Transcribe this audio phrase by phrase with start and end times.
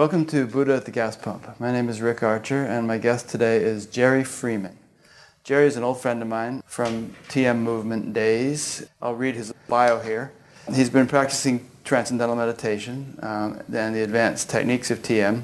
[0.00, 1.60] Welcome to Buddha at the Gas Pump.
[1.60, 4.78] My name is Rick Archer, and my guest today is Jerry Freeman.
[5.44, 8.88] Jerry is an old friend of mine from TM movement days.
[9.02, 10.32] I'll read his bio here.
[10.72, 15.42] He's been practicing transcendental meditation um, and the advanced techniques of TM,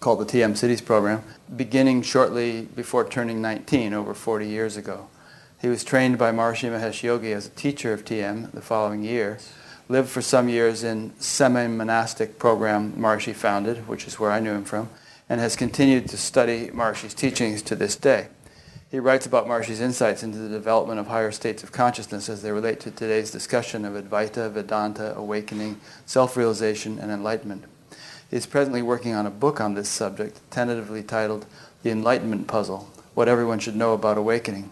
[0.00, 1.22] called the TM Sidhis program,
[1.54, 5.08] beginning shortly before turning 19, over 40 years ago.
[5.62, 9.38] He was trained by Maharishi Mahesh Yogi as a teacher of TM the following year
[9.88, 14.64] lived for some years in semi-monastic program Maharishi founded, which is where I knew him
[14.64, 14.90] from,
[15.28, 18.28] and has continued to study Maharishi's teachings to this day.
[18.90, 22.52] He writes about Maharishi's insights into the development of higher states of consciousness as they
[22.52, 27.64] relate to today's discussion of Advaita, Vedanta, awakening, self-realization, and enlightenment.
[28.30, 31.46] He is presently working on a book on this subject, tentatively titled
[31.82, 34.70] The Enlightenment Puzzle, What Everyone Should Know About Awakening.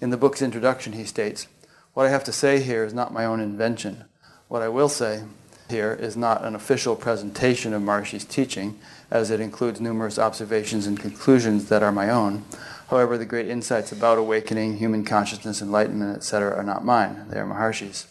[0.00, 1.46] In the book's introduction, he states,
[1.92, 4.04] What I have to say here is not my own invention.
[4.50, 5.22] What I will say
[5.68, 10.98] here is not an official presentation of Maharishi's teaching, as it includes numerous observations and
[10.98, 12.44] conclusions that are my own.
[12.88, 17.26] However, the great insights about awakening, human consciousness, enlightenment, etc., are not mine.
[17.28, 18.08] They are Maharishi's.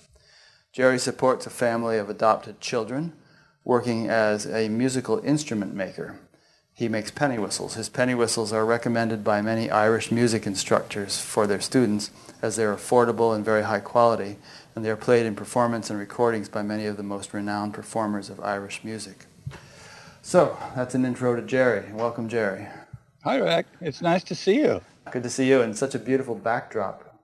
[0.71, 3.11] Jerry supports a family of adopted children,
[3.65, 6.21] working as a musical instrument maker.
[6.73, 7.73] He makes penny whistles.
[7.73, 12.73] His penny whistles are recommended by many Irish music instructors for their students as they're
[12.73, 14.37] affordable and very high quality
[14.79, 18.29] and they are played in performance and recordings by many of the most renowned performers
[18.29, 19.25] of Irish music.
[20.21, 21.91] So, that's an intro to Jerry.
[21.91, 22.65] Welcome, Jerry.
[23.25, 23.65] Hi, Rick.
[23.81, 24.79] It's nice to see you.
[25.11, 27.19] Good to see you, and such a beautiful backdrop.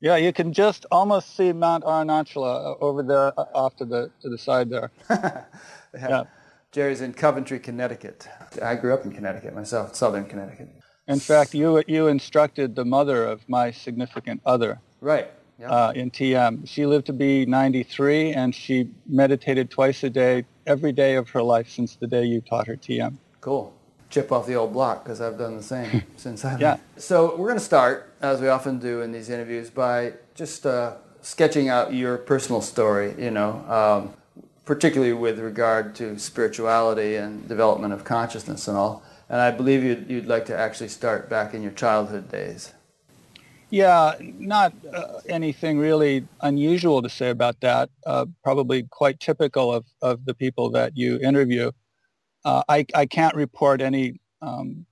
[0.00, 4.30] Yeah, you can just almost see Mount Arunachala over there uh, off to the, to
[4.30, 4.90] the side there.
[5.10, 5.44] yeah.
[5.92, 6.24] yeah.
[6.72, 8.26] Jerry's in Coventry, Connecticut.
[8.62, 10.70] I grew up in Connecticut myself, southern Connecticut.
[11.06, 14.80] In fact, you, you instructed the mother of my significant other.
[15.02, 15.30] Right
[15.64, 16.68] uh, in TM.
[16.68, 21.42] She lived to be 93, and she meditated twice a day, every day of her
[21.42, 23.16] life since the day you taught her TM.
[23.40, 23.74] Cool.
[24.10, 26.58] Chip off the old block because I've done the same since I.
[26.58, 26.78] Yeah.
[26.96, 30.94] So we're going to start, as we often do in these interviews, by just uh,
[31.20, 33.14] sketching out your personal story.
[33.18, 34.14] You know, um,
[34.64, 39.02] particularly with regard to spirituality and development of consciousness and all.
[39.30, 42.72] And I believe you'd, you'd like to actually start back in your childhood days.
[43.70, 47.90] Yeah, not uh, anything really unusual to say about that.
[48.06, 51.70] Uh, probably quite typical of, of the people that you interview.
[52.44, 54.86] Uh, I, I can't report any um,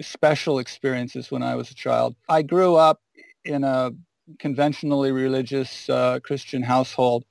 [0.00, 2.16] special experiences when I was a child.
[2.28, 3.00] I grew up
[3.44, 3.92] in a
[4.38, 7.24] conventionally religious uh, Christian household.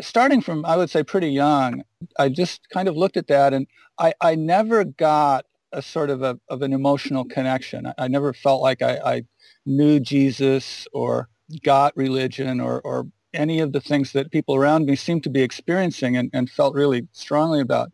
[0.00, 1.84] Starting from, I would say, pretty young,
[2.18, 3.66] I just kind of looked at that and
[3.98, 5.44] I, I never got
[5.74, 7.86] a sort of a, of an emotional connection.
[7.86, 9.22] I, I never felt like I, I
[9.66, 11.28] knew Jesus or
[11.62, 15.42] got religion or, or any of the things that people around me seemed to be
[15.42, 17.90] experiencing and, and felt really strongly about.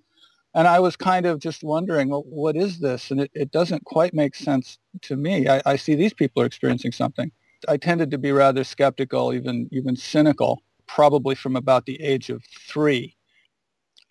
[0.55, 3.11] And I was kind of just wondering, well, what is this?
[3.11, 5.49] And it, it doesn't quite make sense to me.
[5.49, 7.31] I, I see these people are experiencing something.
[7.69, 12.43] I tended to be rather skeptical, even even cynical, probably from about the age of
[12.69, 13.17] three.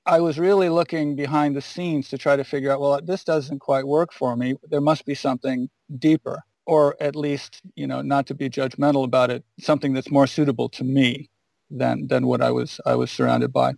[0.05, 3.59] I was really looking behind the scenes to try to figure out, well, this doesn't
[3.59, 4.55] quite work for me.
[4.69, 9.31] There must be something deeper or at least, you know, not to be judgmental about
[9.31, 11.27] it, something that's more suitable to me
[11.71, 13.73] than, than what I was, I was surrounded by.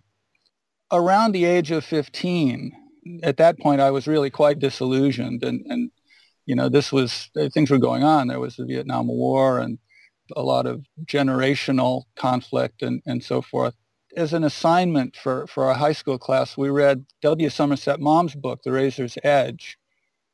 [0.90, 2.70] Around the age of 15,
[3.22, 5.42] at that point, I was really quite disillusioned.
[5.42, 5.90] And, and,
[6.44, 8.28] you know, this was, uh, things were going on.
[8.28, 9.78] There was the Vietnam War and
[10.36, 13.74] a lot of generational conflict and, and so forth.
[14.14, 17.48] As an assignment for, for our high school class, we read W.
[17.48, 19.78] Somerset Maugham's book, The Razor's Edge,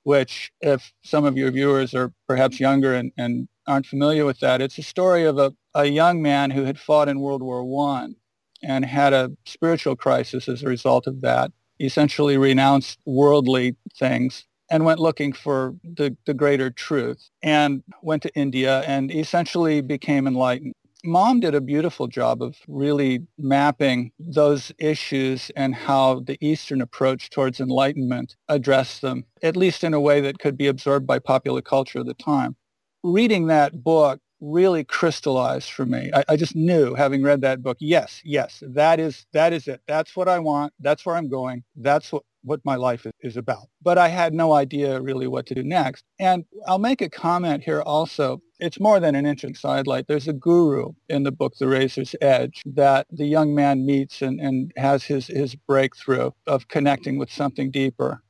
[0.02, 4.60] which if some of your viewers are perhaps younger and, and aren't familiar with that,
[4.60, 8.16] it's a story of a, a young man who had fought in World War One
[8.62, 11.52] and had a spiritual crisis as a result of that.
[11.78, 18.34] Essentially renounced worldly things and went looking for the, the greater truth and went to
[18.34, 20.74] India and essentially became enlightened.
[21.04, 27.30] Maugham did a beautiful job of really mapping those issues and how the Eastern approach
[27.30, 31.62] towards enlightenment addressed them, at least in a way that could be absorbed by popular
[31.62, 32.56] culture at the time.
[33.04, 36.10] Reading that book really crystallized for me.
[36.14, 39.80] I, I, just knew, having read that book, yes, yes, that is that is it.
[39.86, 40.72] That's what I want.
[40.80, 41.64] That's where I'm going.
[41.76, 43.68] That's what what my life is about.
[43.82, 46.04] But I had no idea really what to do next.
[46.18, 48.40] And I'll make a comment here also.
[48.58, 50.06] It's more than an interesting sidelight.
[50.08, 54.40] There's a guru in the book, The Razor's Edge, that the young man meets and,
[54.40, 58.22] and has his, his breakthrough of connecting with something deeper.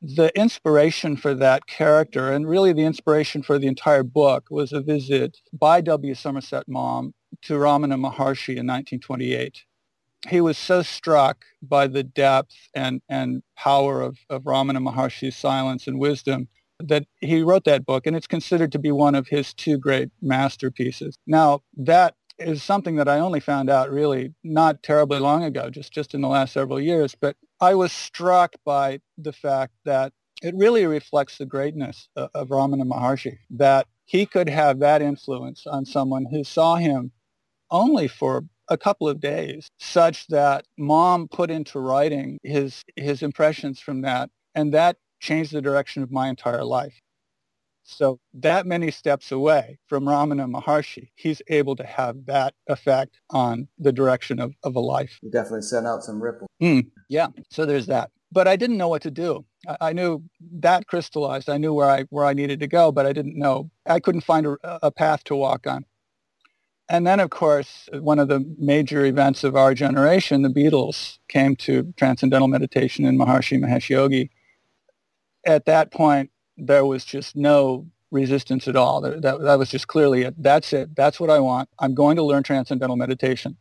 [0.00, 4.80] The inspiration for that character, and really the inspiration for the entire book, was a
[4.80, 6.14] visit by W.
[6.14, 9.64] Somerset Maugham to Ramana Maharshi in 1928
[10.28, 15.86] he was so struck by the depth and, and power of, of Ramana Maharshi's silence
[15.86, 16.48] and wisdom
[16.80, 20.10] that he wrote that book, and it's considered to be one of his two great
[20.20, 21.16] masterpieces.
[21.26, 25.92] Now, that is something that I only found out really not terribly long ago, just,
[25.92, 27.14] just in the last several years.
[27.14, 30.12] But I was struck by the fact that
[30.42, 35.66] it really reflects the greatness of, of Ramana Maharshi, that he could have that influence
[35.66, 37.12] on someone who saw him
[37.70, 43.80] only for a couple of days, such that Maugham put into writing his, his impressions
[43.80, 47.00] from that, and that changed the direction of my entire life.
[47.84, 53.68] So that many steps away from Ramana Maharshi, he's able to have that effect on
[53.78, 55.18] the direction of, of a life.
[55.22, 56.46] You definitely sent out some ripple.
[56.62, 58.10] Mm, yeah, so there's that.
[58.32, 59.44] But I didn't know what to do.
[59.68, 60.24] I, I, knew
[60.60, 61.50] that crystallized.
[61.50, 63.70] I knew where I where I needed to go, but I didn't know.
[63.86, 65.84] I couldn't find a, a path to walk on.
[66.88, 71.56] And then, of course, one of the major events of our generation, the Beatles, came
[71.56, 74.30] to transcendental meditation in Maharishi Mahesh Yogi.
[75.46, 79.00] At that point, there was just no resistance at all.
[79.00, 80.34] That, that, that was just clearly it.
[80.38, 80.94] That's it.
[80.94, 81.68] That's what I want.
[81.78, 83.56] I'm going to learn transcendental meditation.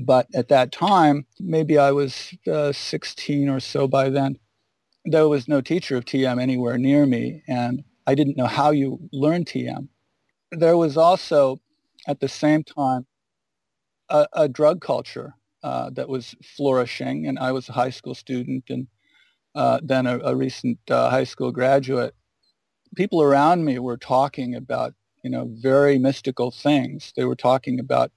[0.00, 4.38] But at that time, maybe I was uh, 16 or so by then,
[5.04, 8.98] there was no teacher of TM anywhere near me, and I didn't know how you
[9.12, 9.88] learn TM.
[10.50, 11.60] There was also,
[12.06, 13.06] at the same time,
[14.08, 18.64] a, a drug culture uh, that was flourishing, and I was a high school student,
[18.68, 18.86] and
[19.54, 22.14] uh, then a, a recent uh, high school graduate,
[22.96, 27.12] people around me were talking about, you know, very mystical things.
[27.16, 28.12] They were talking about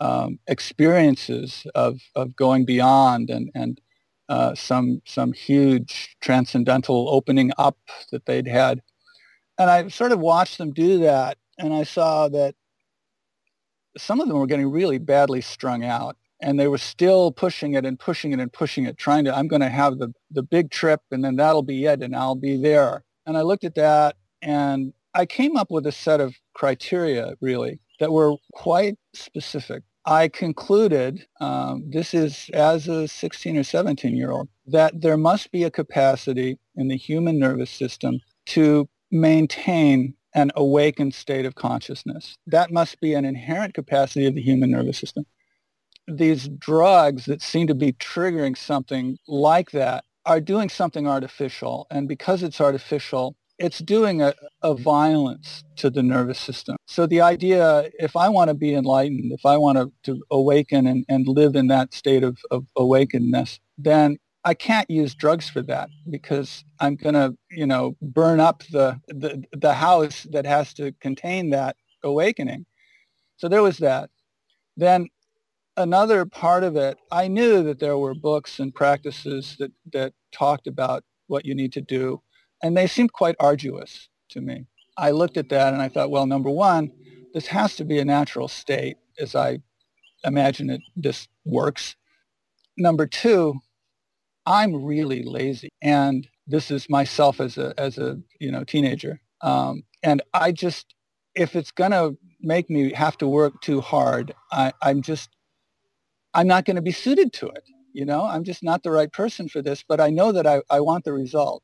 [0.00, 3.80] um, experiences of, of going beyond and, and
[4.28, 7.78] uh, some, some huge transcendental opening up
[8.10, 8.82] that they'd had.
[9.58, 12.54] And I sort of watched them do that, and I saw that
[13.96, 17.86] some of them were getting really badly strung out and they were still pushing it
[17.86, 20.70] and pushing it and pushing it, trying to, I'm going to have the, the big
[20.70, 23.04] trip and then that'll be it and I'll be there.
[23.26, 27.80] And I looked at that and I came up with a set of criteria really
[28.00, 29.84] that were quite specific.
[30.04, 35.52] I concluded, um, this is as a 16 or 17 year old, that there must
[35.52, 42.36] be a capacity in the human nervous system to maintain an awakened state of consciousness.
[42.46, 45.26] That must be an inherent capacity of the human nervous system
[46.08, 51.86] these drugs that seem to be triggering something like that are doing something artificial.
[51.90, 56.76] And because it's artificial, it's doing a, a violence to the nervous system.
[56.86, 60.86] So the idea, if I want to be enlightened, if I want to, to awaken
[60.86, 65.62] and, and live in that state of, of awakenedness, then I can't use drugs for
[65.62, 67.10] that because I'm mm-hmm.
[67.10, 71.76] going to, you know, burn up the, the, the house that has to contain that
[72.02, 72.66] awakening.
[73.36, 74.10] So there was that.
[74.76, 75.08] Then
[75.76, 80.66] another part of it, I knew that there were books and practices that, that talked
[80.66, 82.22] about what you need to do,
[82.62, 84.66] and they seemed quite arduous to me.
[84.96, 86.92] I looked at that and I thought, well, number one,
[87.32, 89.58] this has to be a natural state as I
[90.24, 91.96] imagine it this works.
[92.76, 93.60] Number two,
[94.46, 99.84] I'm really lazy, and this is myself as a as a you know teenager, um,
[100.02, 100.94] and I just
[101.34, 105.30] if it's gonna make me have to work too hard, I, I'm just
[106.34, 107.64] I'm not going to be suited to it.
[107.92, 110.62] You know, I'm just not the right person for this, but I know that I,
[110.70, 111.62] I want the result.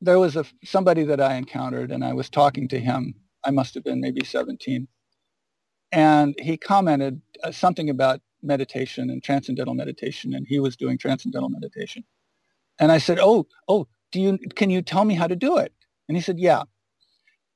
[0.00, 3.14] There was a, somebody that I encountered and I was talking to him.
[3.44, 4.88] I must have been maybe 17.
[5.92, 11.48] And he commented uh, something about meditation and transcendental meditation, and he was doing transcendental
[11.48, 12.04] meditation.
[12.78, 15.72] And I said, oh, oh, do you, can you tell me how to do it?
[16.08, 16.62] And he said, yeah.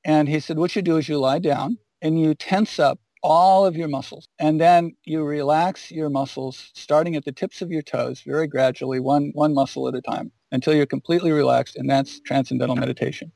[0.04, 3.64] And he said, what you do is you lie down and you tense up all
[3.64, 4.28] of your muscles.
[4.38, 9.00] And then you relax your muscles starting at the tips of your toes very gradually,
[9.00, 11.74] one, one muscle at a time until you're completely relaxed.
[11.74, 13.32] And that's transcendental meditation.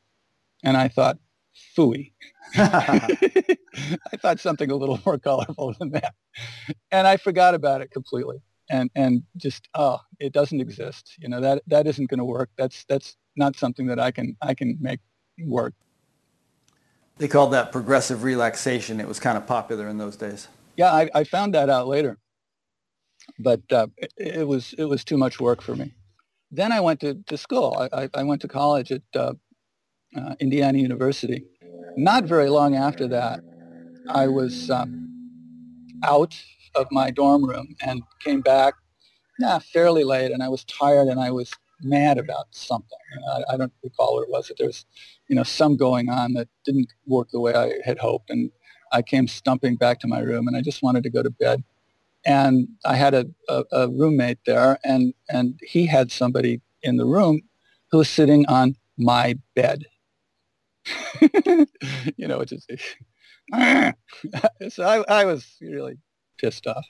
[0.63, 1.19] And I thought,
[1.77, 2.13] fooey.
[2.57, 3.57] I
[4.19, 6.15] thought something a little more colorful than that.
[6.91, 8.39] And I forgot about it completely.
[8.71, 11.15] And, and just, oh, it doesn't exist.
[11.19, 12.51] You know, that, that isn't going to work.
[12.59, 15.01] That's, that's not something that I can, I can make
[15.45, 15.75] work.
[17.19, 19.01] They called that progressive relaxation.
[19.01, 20.49] It was kind of popular in those days.
[20.77, 22.19] Yeah, I, I found that out later,
[23.39, 25.93] but uh, it, it, was it was too much work for me.
[26.53, 27.89] Then I went to, to school.
[27.93, 29.35] I, I went to college at uh,
[30.17, 31.45] uh, Indiana University.
[31.97, 33.41] Not very long after that,
[34.09, 35.09] I was um,
[36.05, 36.35] out
[36.75, 38.75] of my dorm room and came back
[39.39, 42.99] nah, fairly late, and I was tired and I was mad about something.
[43.33, 44.49] I, I, don't recall what it was.
[44.49, 44.85] but there was,
[45.29, 48.51] you know, some going on that didn't work the way I had hoped, and
[48.93, 51.63] I came stumping back to my room, and I just wanted to go to bed.
[52.27, 57.07] And I had a, a, a roommate there, and, and he had somebody in the
[57.07, 57.43] room
[57.93, 59.85] who was sitting on my bed.
[62.17, 62.67] you know, is
[64.75, 65.99] so I, I was really
[66.39, 66.87] pissed off.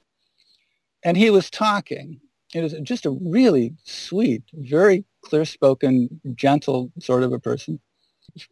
[1.04, 2.20] And he was talking.
[2.54, 7.80] It was just a really sweet, very clear-spoken, gentle sort of a person.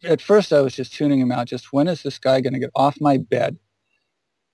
[0.05, 1.49] At first, I was just tuning him out.
[1.49, 3.59] Just when is this guy going to get off my bed?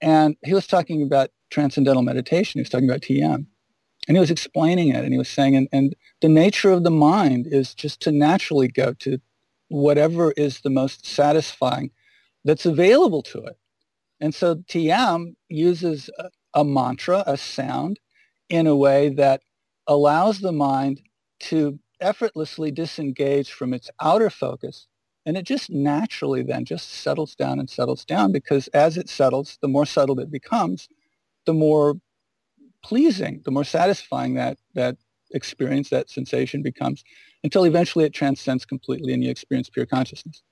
[0.01, 2.59] And he was talking about transcendental meditation.
[2.59, 3.47] He was talking about TM.
[4.09, 5.05] And he was explaining it.
[5.05, 8.69] And he was saying, and, and the nature of the mind is just to naturally
[8.69, 9.21] go to
[9.73, 11.91] whatever is the most satisfying
[12.45, 13.57] that's available to it.
[14.21, 17.99] And so TM uses a, a mantra, a sound,
[18.49, 19.41] in a way that
[19.87, 21.01] allows the mind
[21.41, 24.87] to effortlessly disengage from its outer focus.
[25.25, 29.59] And it just naturally then just settles down and settles down because as it settles,
[29.63, 30.89] the more settled it becomes,
[31.47, 31.95] the more
[32.85, 34.97] pleasing, the more satisfying that, that
[35.33, 37.05] experience, that sensation becomes
[37.45, 40.43] until eventually it transcends completely and you experience pure consciousness.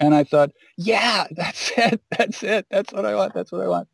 [0.00, 2.00] And I thought, yeah, that's it.
[2.16, 2.66] That's it.
[2.70, 3.34] That's what I want.
[3.34, 3.88] That's what I want.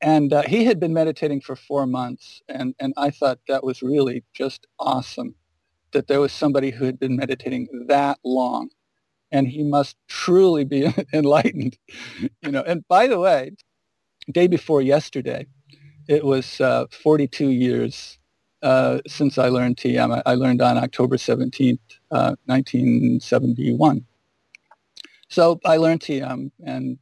[0.00, 2.42] And uh, he had been meditating for four months.
[2.48, 5.34] And, and I thought that was really just awesome
[5.92, 8.68] that there was somebody who had been meditating that long.
[9.32, 11.78] And he must truly be enlightened.
[12.42, 13.52] You know, and by the way,
[14.30, 15.46] day before yesterday,
[16.06, 18.18] it was uh, 42 years
[18.64, 20.22] uh, since I learned TM.
[20.24, 21.78] I, learned on October 17th,
[22.08, 23.96] 1971.
[23.96, 24.00] Uh,
[25.28, 26.98] so I learned TM, and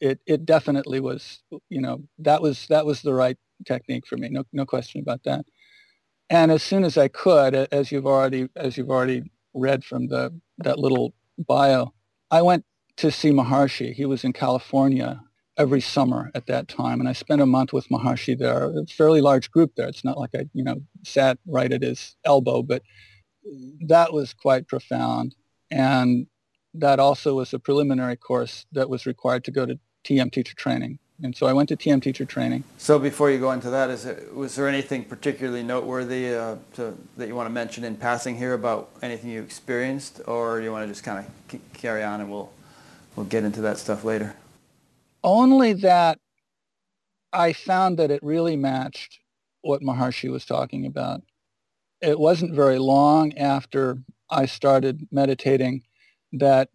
[0.00, 4.28] it it definitely was, you know, that was that was the right technique for me.
[4.30, 5.44] No no question about that.
[6.30, 10.32] And as soon as I could, as you've already as you've already read from the
[10.58, 11.92] that little bio,
[12.30, 12.64] I went
[12.96, 13.92] to see Maharishi.
[13.92, 15.20] He was in California
[15.56, 17.00] every summer at that time.
[17.00, 19.88] And I spent a month with Maharishi there, a fairly large group there.
[19.88, 22.82] It's not like I, you know, sat right at his elbow, but
[23.86, 25.34] that was quite profound.
[25.70, 26.26] And
[26.74, 30.98] that also was a preliminary course that was required to go to TM teacher training.
[31.22, 32.64] And so I went to TM teacher training.
[32.78, 36.96] So before you go into that, is it, was there anything particularly noteworthy uh, to,
[37.16, 40.84] that you want to mention in passing here about anything you experienced, or you want
[40.84, 42.50] to just kind of carry on and we'll
[43.14, 44.34] we'll get into that stuff later?
[45.24, 46.18] Only that
[47.32, 49.20] I found that it really matched
[49.62, 51.22] what Maharishi was talking about.
[52.00, 53.98] It wasn't very long after
[54.28, 55.82] I started meditating
[56.32, 56.68] that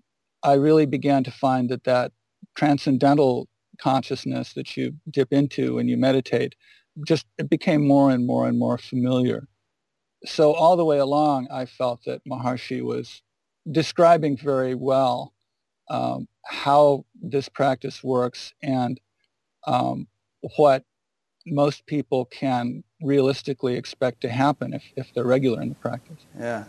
[0.43, 2.11] I really began to find that that
[2.55, 3.49] transcendental
[3.79, 6.55] consciousness that you dip into when you meditate
[7.05, 9.47] just it became more and more and more familiar.
[10.25, 13.21] So all the way along, I felt that Maharishi was
[13.69, 15.33] describing very well
[15.89, 18.99] um, how this practice works and
[19.65, 20.07] um,
[20.55, 20.83] what
[21.45, 26.25] most people can realistically expect to happen if, if they're regular in the practice.
[26.37, 26.65] Yeah.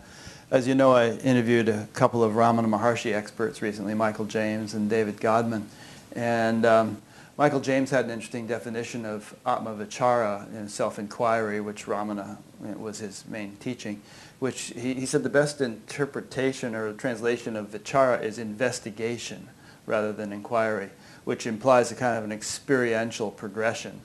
[0.51, 4.89] As you know, I interviewed a couple of Ramana Maharshi experts recently, Michael James and
[4.89, 5.67] David Godman.
[6.15, 7.01] And um,
[7.37, 13.25] Michael James had an interesting definition of Atma Vichara in self-inquiry, which Ramana was his
[13.27, 14.01] main teaching,
[14.39, 19.49] which he, he said the best interpretation or translation of Vichara is investigation
[19.89, 20.89] rather than inquiry,
[21.25, 23.99] which implies a kind of an experiential progression.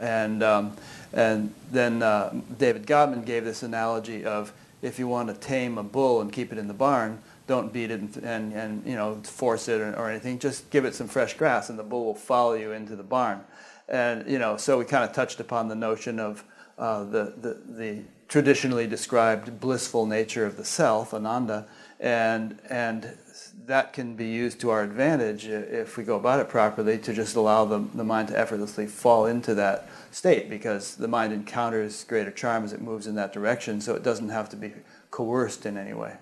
[0.00, 0.76] And, um,
[1.12, 5.82] and then uh, David Godman gave this analogy of if you want to tame a
[5.82, 9.16] bull and keep it in the barn, don't beat it and, and, and you know
[9.22, 10.38] force it or, or, anything.
[10.38, 13.40] Just give it some fresh grass, and the bull will follow you into the barn.
[13.88, 16.44] And you know, so we kind of touched upon the notion of
[16.78, 21.66] uh, the, the the traditionally described blissful nature of the self, ananda,
[22.00, 23.16] and and
[23.66, 27.34] that can be used to our advantage if we go about it properly to just
[27.34, 32.30] allow the, the mind to effortlessly fall into that state because the mind encounters greater
[32.30, 34.72] charm as it moves in that direction so it doesn't have to be
[35.10, 36.14] coerced in any way.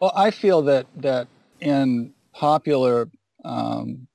[0.00, 1.28] Well, I feel that, that
[1.60, 3.08] in popular
[3.44, 4.08] um,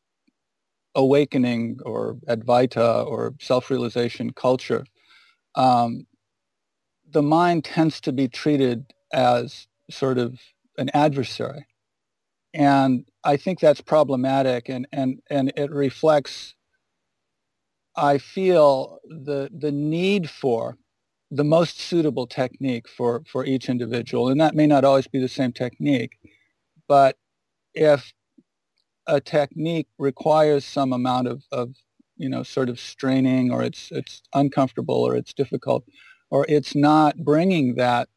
[0.96, 4.86] awakening or Advaita or self-realization culture,
[5.56, 6.06] um,
[7.10, 10.39] the mind tends to be treated as sort of
[10.78, 11.66] an adversary
[12.53, 16.56] and I think that's problematic and, and, and it reflects,
[17.96, 20.77] I feel, the, the need for
[21.32, 24.29] the most suitable technique for, for each individual.
[24.29, 26.18] And that may not always be the same technique,
[26.88, 27.18] but
[27.75, 28.13] if
[29.06, 31.75] a technique requires some amount of, of
[32.18, 35.86] you know, sort of straining or it's, it's uncomfortable or it's difficult
[36.32, 38.10] or it's not bringing that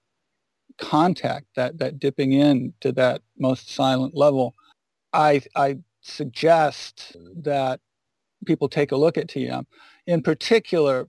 [0.83, 4.55] contact, that, that dipping in to that most silent level,
[5.13, 7.81] I, I suggest that
[8.45, 9.65] people take a look at TM.
[10.07, 11.09] In particular,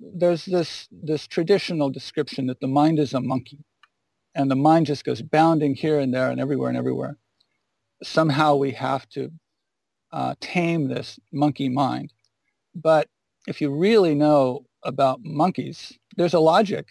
[0.00, 3.64] there's this this traditional description that the mind is a monkey,
[4.34, 7.18] and the mind just goes bounding here and there and everywhere and everywhere.
[8.02, 9.30] Somehow we have to
[10.10, 12.12] uh, tame this monkey mind.
[12.74, 13.08] But
[13.46, 16.86] if you really know about monkeys, there's a logic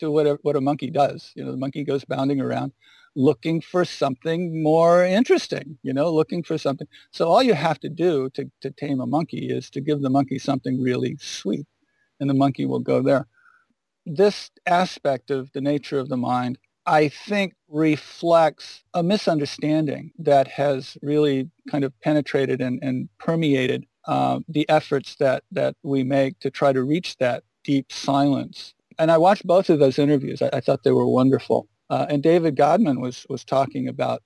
[0.00, 1.32] to what a, what a monkey does.
[1.34, 2.72] You know, the monkey goes bounding around
[3.16, 6.86] looking for something more interesting, you know, looking for something.
[7.10, 10.10] So all you have to do to, to tame a monkey is to give the
[10.10, 11.66] monkey something really sweet,
[12.18, 13.26] and the monkey will go there.
[14.06, 20.96] This aspect of the nature of the mind, I think, reflects a misunderstanding that has
[21.02, 26.50] really kind of penetrated and, and permeated uh, the efforts that, that we make to
[26.50, 28.74] try to reach that deep silence.
[29.00, 30.42] And I watched both of those interviews.
[30.42, 31.68] I, I thought they were wonderful.
[31.88, 34.22] Uh, and David Godman was, was talking about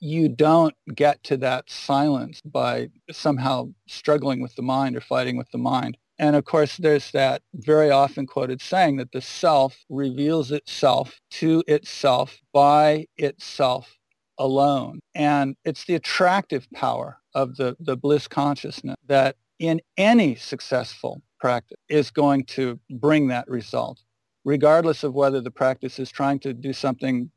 [0.00, 5.48] you don't get to that silence by somehow struggling with the mind or fighting with
[5.52, 5.96] the mind.
[6.18, 11.62] And of course, there's that very often quoted saying that the self reveals itself to
[11.68, 13.96] itself by itself
[14.36, 14.98] alone.
[15.14, 21.76] And it's the attractive power of the, the bliss consciousness that in any successful practice
[21.88, 23.98] is going to bring that result
[24.44, 27.30] regardless of whether the practice is trying to do something,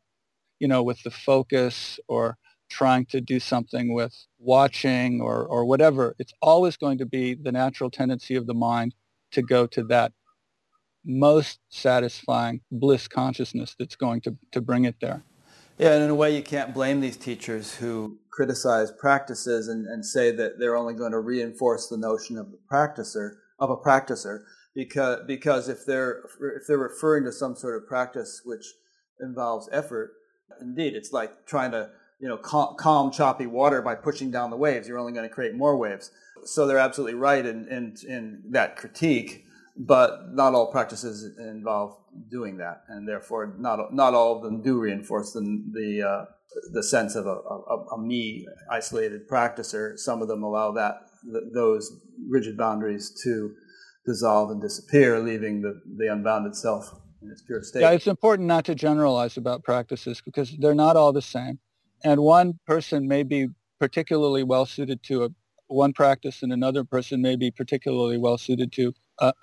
[0.60, 2.38] you know, with the focus or
[2.70, 7.52] trying to do something with watching or, or whatever, it's always going to be the
[7.52, 8.96] natural tendency of the mind
[9.32, 10.12] to go to that
[11.04, 15.24] most satisfying bliss consciousness that's going to, to bring it there.
[15.78, 20.06] Yeah, and in a way you can't blame these teachers who criticize practices and, and
[20.06, 24.44] say that they're only going to reinforce the notion of the practicer of a practicer
[24.76, 26.24] because because if they're
[26.58, 28.66] if they're referring to some sort of practice which
[29.20, 30.12] involves effort,
[30.62, 31.90] indeed, it's like trying to
[32.20, 34.88] you know calm, calm choppy water by pushing down the waves.
[34.88, 36.12] You're only going to create more waves.
[36.44, 39.46] So they're absolutely right in in, in that critique,
[39.78, 41.98] but not all practices involve
[42.30, 46.26] doing that, and therefore not not all of them do reinforce the the uh,
[46.74, 49.98] the sense of a, a, a, me isolated practicer.
[49.98, 51.02] Some of them allow that
[51.54, 51.92] those
[52.30, 53.54] rigid boundaries to
[54.06, 57.82] dissolve and disappear, leaving the, the unbounded self in its pure state.
[57.82, 61.60] Yeah, it's important not to generalize about practices because they're not all the same.
[62.04, 63.48] And one person may be
[63.80, 65.30] particularly well suited to a,
[65.68, 68.94] one practice and another person may be particularly well suited to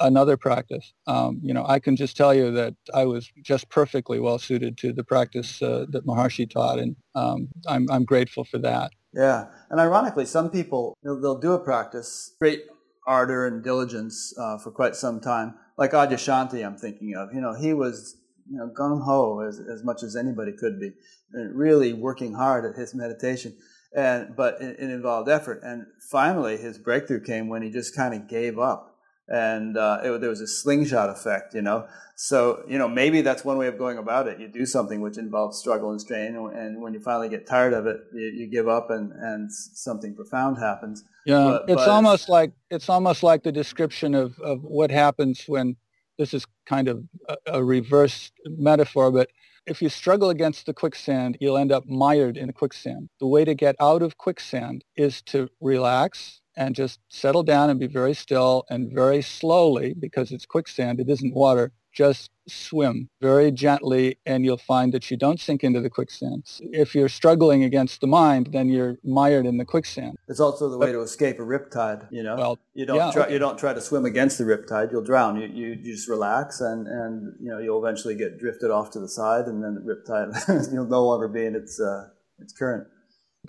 [0.01, 0.93] another practice.
[1.07, 4.77] Um, you know, I can just tell you that I was just perfectly well suited
[4.79, 8.93] to the practice uh, that Maharishi taught, and um, I'm, I'm grateful for that.
[9.15, 12.65] Yeah, and ironically, some people they'll, they'll do a practice, great
[13.07, 15.55] ardor and diligence uh, for quite some time.
[15.77, 17.35] Like Adyashanti, I'm thinking of.
[17.35, 18.17] You know, he was
[18.51, 20.93] you know gung ho as as much as anybody could be,
[21.33, 23.55] and really working hard at his meditation.
[23.95, 25.61] And but it, it involved effort.
[25.63, 28.92] And finally, his breakthrough came when he just kind of gave up
[29.29, 31.87] and uh, it, there was a slingshot effect, you know.
[32.17, 34.39] So you know maybe that's one way of going about it.
[34.39, 37.87] You do something which involves struggle and strain, and when you finally get tired of
[37.87, 41.05] it, you, you give up, and and something profound happens.
[41.25, 45.45] Yeah, but, it's but almost like it's almost like the description of of what happens
[45.47, 45.77] when
[46.19, 49.31] this is kind of a, a reverse metaphor, but
[49.67, 53.09] if you struggle against the quicksand, you'll end up mired in the quicksand.
[53.21, 57.81] The way to get out of quicksand is to relax, and just settle down and
[57.81, 61.73] be very still and very slowly because it's quicksand, it isn't water.
[61.93, 66.45] Just swim very gently and you'll find that you don't sink into the quicksand.
[66.73, 70.17] If you're struggling against the mind, then you're mired in the quicksand.
[70.27, 72.37] It's also the way but, to escape a riptide, you know.
[72.37, 73.33] Well, you don't yeah, try, okay.
[73.35, 75.39] you don't try to swim against the riptide, you'll drown.
[75.39, 79.01] You, you, you just relax and, and you know you'll eventually get drifted off to
[79.01, 82.87] the side and then the riptide you'll no longer be in its uh, its current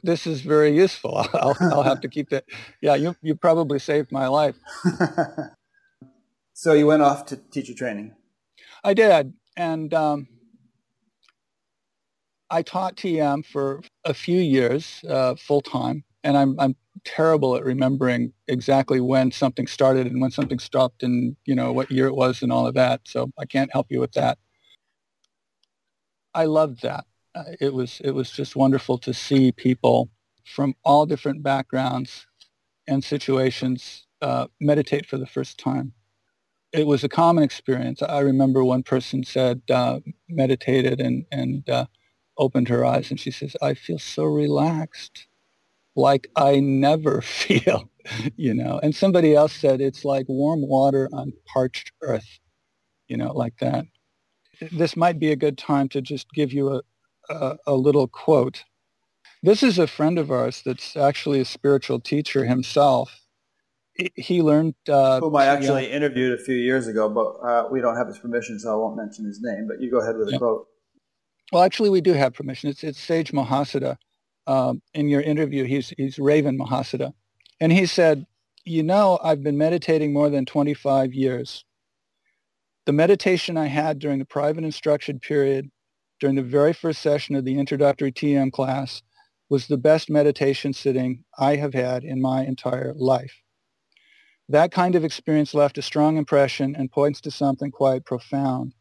[0.01, 1.17] this is very useful.
[1.33, 2.45] I'll, I'll have to keep that.
[2.81, 4.55] Yeah, you, you probably saved my life.
[6.53, 8.15] so you went off to teacher training?
[8.83, 9.33] I did.
[9.55, 10.27] And um,
[12.49, 16.03] I taught TM for a few years uh, full time.
[16.23, 21.35] And I'm, I'm terrible at remembering exactly when something started and when something stopped and,
[21.45, 23.01] you know, what year it was and all of that.
[23.05, 24.37] So I can't help you with that.
[26.33, 27.05] I loved that
[27.59, 30.09] it was it was just wonderful to see people
[30.45, 32.27] from all different backgrounds
[32.87, 35.93] and situations uh, meditate for the first time.
[36.71, 38.01] It was a common experience.
[38.01, 41.85] I remember one person said uh, meditated and and uh,
[42.37, 45.27] opened her eyes and she says, "I feel so relaxed,
[45.95, 47.89] like I never feel."
[48.35, 52.39] you know, and somebody else said it's like warm water on parched earth,
[53.07, 53.85] you know, like that.
[54.71, 56.81] This might be a good time to just give you a,
[57.29, 58.63] a, a little quote.
[59.41, 63.19] This is a friend of ours that's actually a spiritual teacher himself.
[64.15, 64.75] he learned.
[64.87, 65.95] Uh, Whom I actually yeah.
[65.95, 68.95] interviewed a few years ago, but uh, we don't have his permission, so I won't
[68.97, 69.67] mention his name.
[69.67, 70.39] But you go ahead with the yeah.
[70.39, 70.67] quote.
[71.51, 72.69] Well, actually, we do have permission.
[72.69, 73.97] It's it's Sage Mahasada.
[74.45, 77.13] Um, in your interview, he's he's Raven Mahasada,
[77.59, 78.25] and he said,
[78.65, 81.63] "You know, I've been meditating more than 25 years.
[82.85, 85.71] The meditation I had during the private instruction period,
[86.23, 89.03] during the very first session of the introductory TM class,
[89.49, 93.41] was the best meditation sitting I have had in my entire life."
[94.47, 98.73] That kind of experience left a strong impression and points to something quite profound.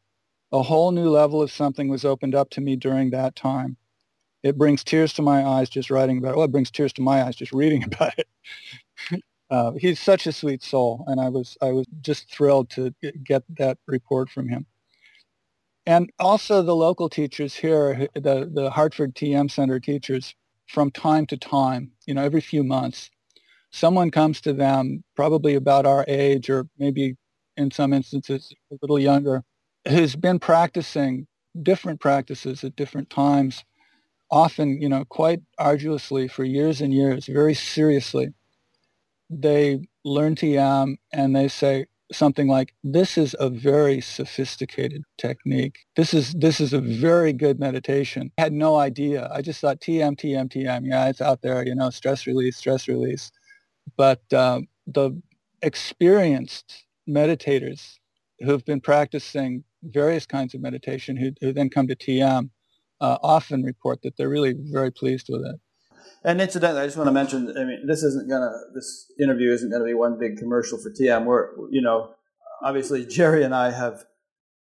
[0.52, 3.76] A whole new level of something was opened up to me during that time.
[4.44, 6.36] It brings tears to my eyes just writing about it.
[6.36, 8.28] Well, it brings tears to my eyes just reading about it.
[9.50, 13.42] uh, he's such a sweet soul, and I was I was just thrilled to get
[13.58, 14.64] that report from him.
[15.86, 20.34] And also the local teachers here, the, the Hartford TM Center teachers,
[20.68, 23.10] from time to time, you know, every few months,
[23.72, 27.16] someone comes to them, probably about our age or maybe
[27.56, 29.42] in some instances a little younger,
[29.88, 31.26] who's been practicing
[31.62, 33.64] different practices at different times,
[34.30, 38.32] often, you know, quite arduously for years and years, very seriously.
[39.28, 45.78] They learn TM and they say something like, this is a very sophisticated technique.
[45.96, 48.30] This is, this is a very good meditation.
[48.38, 49.28] I had no idea.
[49.32, 50.82] I just thought TM, TM, TM.
[50.84, 53.30] Yeah, it's out there, you know, stress release, stress release
[53.96, 55.20] but uh, the
[55.62, 57.98] experienced meditators
[58.40, 62.50] who've been practicing various kinds of meditation who, who then come to TM
[63.00, 65.60] uh, often report that they're really very pleased with it.
[66.24, 69.70] And incidentally, I just want to mention, I mean, this isn't gonna, this interview isn't
[69.70, 71.24] gonna be one big commercial for TM.
[71.24, 72.14] We're, you know,
[72.62, 74.04] obviously Jerry and I have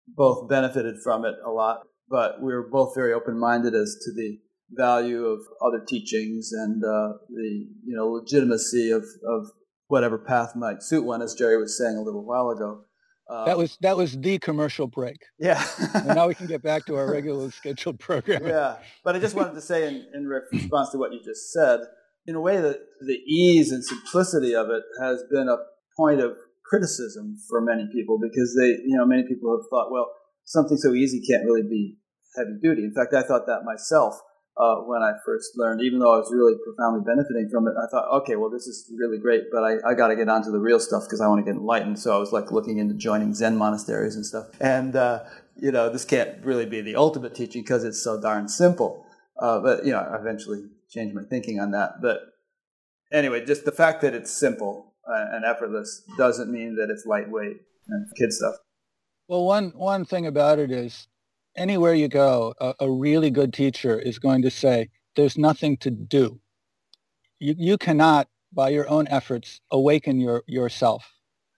[0.08, 4.38] both benefited from it a lot, but we're both very open-minded as to the
[4.70, 9.50] value of other teachings and uh, the you know legitimacy of, of
[9.88, 12.84] whatever path might suit one, as Jerry was saying a little while ago.
[13.28, 15.16] Uh, that was that was the commercial break.
[15.38, 15.64] Yeah.
[15.94, 18.46] and now we can get back to our regular scheduled program.
[18.46, 21.80] Yeah, but I just wanted to say in, in response to what you just said,
[22.26, 25.56] in a way that the ease and simplicity of it has been a
[25.96, 30.10] point of criticism for many people because they, you know, many people have thought, well,
[30.44, 31.96] something so easy can't really be
[32.36, 32.84] heavy duty.
[32.84, 34.18] In fact, I thought that myself
[34.56, 35.80] uh, when I first learned.
[35.82, 38.90] Even though I was really profoundly benefiting from it, I thought, okay, well, this is
[38.96, 41.44] really great, but I, I got to get onto the real stuff because I want
[41.44, 41.98] to get enlightened.
[41.98, 44.46] So I was like looking into joining Zen monasteries and stuff.
[44.60, 45.24] And, uh,
[45.56, 49.06] you know, this can't really be the ultimate teaching because it's so darn simple.
[49.38, 52.02] Uh, but, you know, I eventually changed my thinking on that.
[52.02, 52.20] But
[53.10, 57.56] anyway, just the fact that it's simple uh, and effortless doesn't mean that it's lightweight
[57.88, 58.54] and kid stuff.
[59.28, 61.06] Well, one, one thing about it is
[61.56, 65.90] anywhere you go, a, a, really good teacher is going to say, there's nothing to
[65.90, 66.40] do.
[67.38, 71.10] You, you cannot, by your own efforts, awaken your, yourself.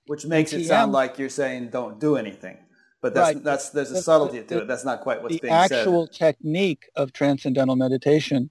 [0.07, 2.59] Which makes it sound like you're saying don't do anything.
[3.01, 3.45] But that's, right.
[3.45, 4.67] that's there's a subtlety to it.
[4.67, 5.71] That's not quite what's being said.
[5.71, 8.51] The actual technique of transcendental meditation,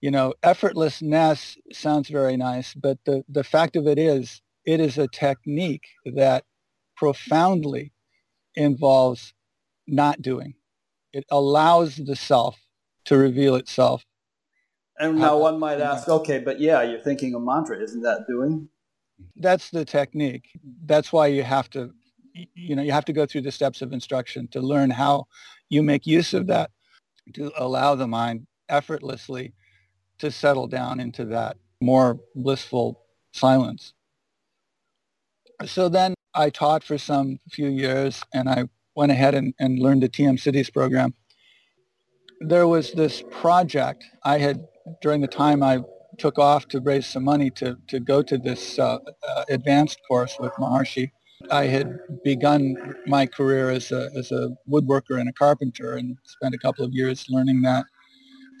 [0.00, 4.98] you know, effortlessness sounds very nice, but the, the fact of it is, it is
[4.98, 6.44] a technique that
[6.96, 7.92] profoundly
[8.56, 9.34] involves
[9.90, 10.54] not doing.
[11.12, 12.58] It allows the self
[13.06, 14.04] to reveal itself.
[14.98, 17.78] And now one might ask, okay, but yeah, you're thinking a mantra.
[17.78, 18.68] Isn't that doing?
[19.36, 20.50] That's the technique.
[20.84, 21.90] That's why you have to,
[22.54, 25.26] you know, you have to go through the steps of instruction to learn how
[25.68, 26.70] you make use of that
[27.34, 29.54] to allow the mind effortlessly
[30.18, 33.94] to settle down into that more blissful silence.
[35.64, 38.68] So then I taught for some few years and I
[39.00, 41.14] went ahead and, and learned the TM Sidhis program.
[42.40, 44.66] There was this project I had
[45.00, 45.78] during the time I
[46.18, 50.36] took off to raise some money to, to go to this uh, uh, advanced course
[50.38, 51.12] with Maharishi.
[51.50, 52.62] I had begun
[53.06, 56.92] my career as a, as a woodworker and a carpenter and spent a couple of
[56.92, 57.86] years learning that.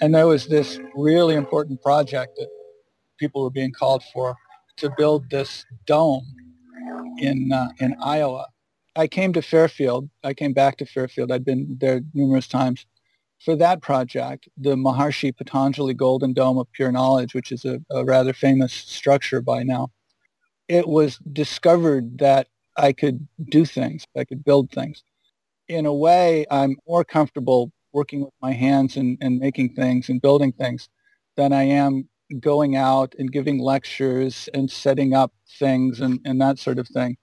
[0.00, 2.48] And there was this really important project that
[3.18, 4.34] people were being called for
[4.78, 6.24] to build this dome
[7.18, 8.46] in, uh, in Iowa
[8.96, 10.10] I came to Fairfield.
[10.24, 11.30] I came back to Fairfield.
[11.30, 12.86] I'd been there numerous times.
[13.44, 18.04] For that project, the Maharishi Patanjali Golden Dome of Pure Knowledge, which is a, a
[18.04, 19.90] rather famous structure by now,
[20.68, 24.04] it was discovered that I could do things.
[24.16, 25.02] I could build things.
[25.68, 30.20] In a way, I'm more comfortable working with my hands and, and making things and
[30.20, 30.88] building things
[31.36, 36.58] than I am going out and giving lectures and setting up things and, and that
[36.58, 37.16] sort of thing.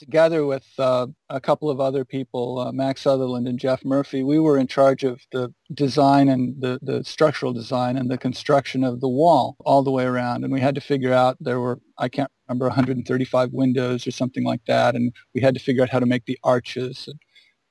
[0.00, 4.40] Together with uh, a couple of other people, uh, Max Sutherland and Jeff Murphy, we
[4.40, 9.00] were in charge of the design and the, the structural design and the construction of
[9.00, 10.42] the wall all the way around.
[10.42, 14.42] And we had to figure out there were, I can't remember, 135 windows or something
[14.42, 14.94] like that.
[14.94, 17.06] And we had to figure out how to make the arches.
[17.06, 17.20] And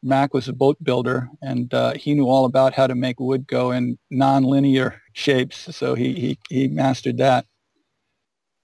[0.03, 3.47] Mac was a boat builder, and uh, he knew all about how to make wood
[3.47, 5.75] go in nonlinear shapes.
[5.75, 7.45] So he, he, he mastered that.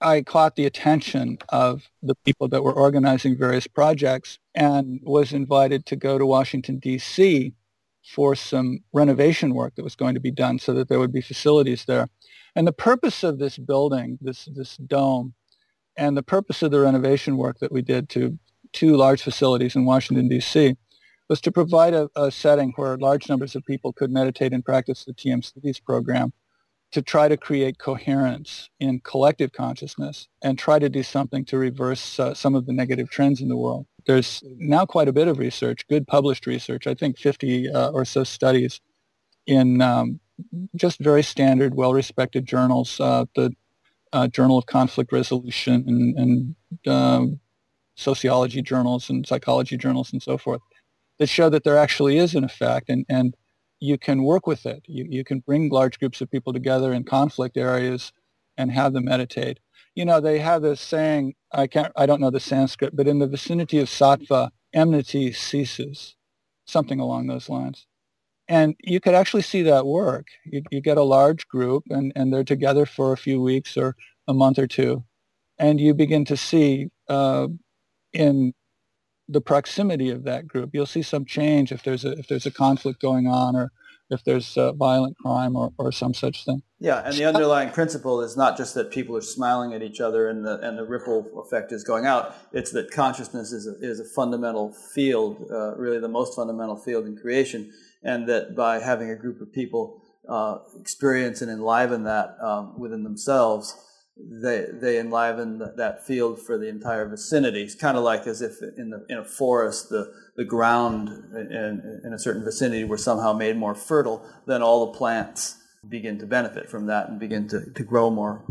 [0.00, 5.86] I caught the attention of the people that were organizing various projects and was invited
[5.86, 7.54] to go to Washington, D.C.
[8.04, 11.22] for some renovation work that was going to be done so that there would be
[11.22, 12.08] facilities there.
[12.54, 15.34] And the purpose of this building, this, this dome,
[15.96, 18.38] and the purpose of the renovation work that we did to
[18.72, 20.76] two large facilities in Washington, D.C.,
[21.28, 25.04] was to provide a, a setting where large numbers of people could meditate and practice
[25.04, 26.32] the TM Sidhis program
[26.92, 32.18] to try to create coherence in collective consciousness and try to do something to reverse
[32.18, 33.86] uh, some of the negative trends in the world.
[34.06, 38.04] There's now quite a bit of research, good published research, I think 50 uh, or
[38.04, 38.80] so studies
[39.46, 40.20] in um,
[40.76, 43.50] just very standard, well-respected journals, uh, the
[44.12, 47.40] uh, Journal of Conflict Resolution and, and um,
[47.96, 50.60] sociology journals and psychology journals and so forth
[51.18, 53.34] that show that there actually is an effect and, and
[53.80, 54.82] you can work with it.
[54.86, 58.12] You, you can bring large groups of people together in conflict areas
[58.56, 59.60] and have them meditate.
[59.94, 63.18] You know, they have this saying, I can't, I don't know the Sanskrit, but in
[63.18, 66.16] the vicinity of sattva, enmity ceases,
[66.66, 67.86] something along those lines.
[68.48, 70.26] And you could actually see that work.
[70.44, 73.96] You, you get a large group and, and they're together for a few weeks or
[74.28, 75.04] a month or two.
[75.58, 77.48] And you begin to see uh,
[78.12, 78.52] in
[79.28, 80.70] the proximity of that group.
[80.72, 83.72] You'll see some change if there's a if there's a conflict going on or
[84.08, 86.62] if there's a violent crime or, or some such thing.
[86.78, 90.28] Yeah, and the underlying principle is not just that people are smiling at each other
[90.28, 92.34] and the and the ripple effect is going out.
[92.52, 97.06] It's that consciousness is a, is a fundamental field, uh, really the most fundamental field
[97.06, 102.36] in creation, and that by having a group of people uh, experience and enliven that
[102.40, 103.74] um, within themselves,
[104.16, 107.62] they they enliven that field for the entire vicinity.
[107.62, 112.00] It's kind of like as if in the in a forest, the the ground in,
[112.04, 114.26] in a certain vicinity were somehow made more fertile.
[114.46, 118.42] Then all the plants begin to benefit from that and begin to, to grow more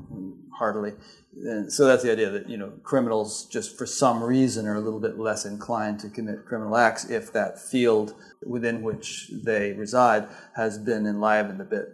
[0.58, 0.94] heartily.
[1.34, 4.80] And so that's the idea that you know criminals just for some reason are a
[4.80, 8.14] little bit less inclined to commit criminal acts if that field
[8.46, 11.90] within which they reside has been enlivened a bit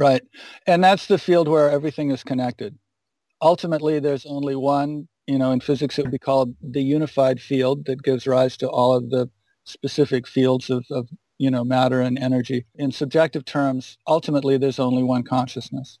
[0.00, 0.22] Right.
[0.66, 2.78] And that's the field where everything is connected.
[3.42, 7.84] Ultimately, there's only one, you know, in physics it would be called the unified field
[7.84, 9.28] that gives rise to all of the
[9.64, 12.64] specific fields of, of you know, matter and energy.
[12.76, 15.98] In subjective terms, ultimately there's only one consciousness.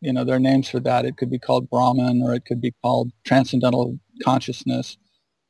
[0.00, 1.04] You know, there are names for that.
[1.04, 4.96] It could be called Brahman or it could be called transcendental consciousness.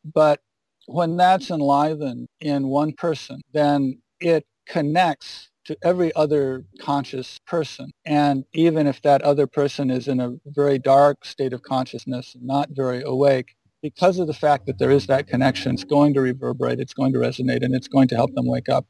[0.05, 0.41] But
[0.87, 7.91] when that's enlivened in one person, then it connects to every other conscious person.
[8.05, 12.69] And even if that other person is in a very dark state of consciousness, not
[12.71, 16.81] very awake, because of the fact that there is that connection, it's going to reverberate,
[16.81, 18.87] it's going to resonate, and it's going to help them wake up.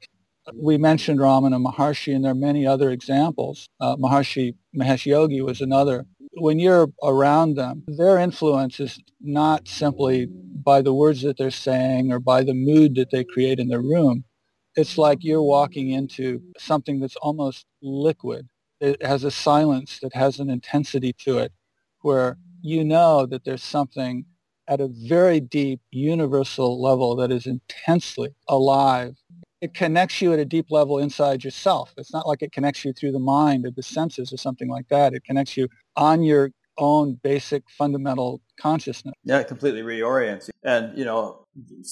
[0.54, 3.68] We mentioned Ramana Maharshi, and there are many other examples.
[3.80, 6.06] Uh, Maharishi Mahesh Yogi was another.
[6.38, 12.12] When you're around them, their influence is not simply by the words that they're saying
[12.12, 14.24] or by the mood that they create in the room
[14.76, 18.48] it's like you're walking into something that's almost liquid.
[18.80, 21.52] It has a silence that has an intensity to it
[22.02, 24.26] where you know that there's something
[24.68, 29.16] at a very deep universal level that is intensely alive.
[29.60, 31.94] It connects you at a deep level inside yourself.
[31.96, 34.88] It's not like it connects you through the mind or the senses or something like
[34.88, 35.14] that.
[35.14, 39.14] It connects you on your own basic fundamental consciousness.
[39.24, 40.52] Yeah, it completely reorients you.
[40.64, 41.46] And, you know,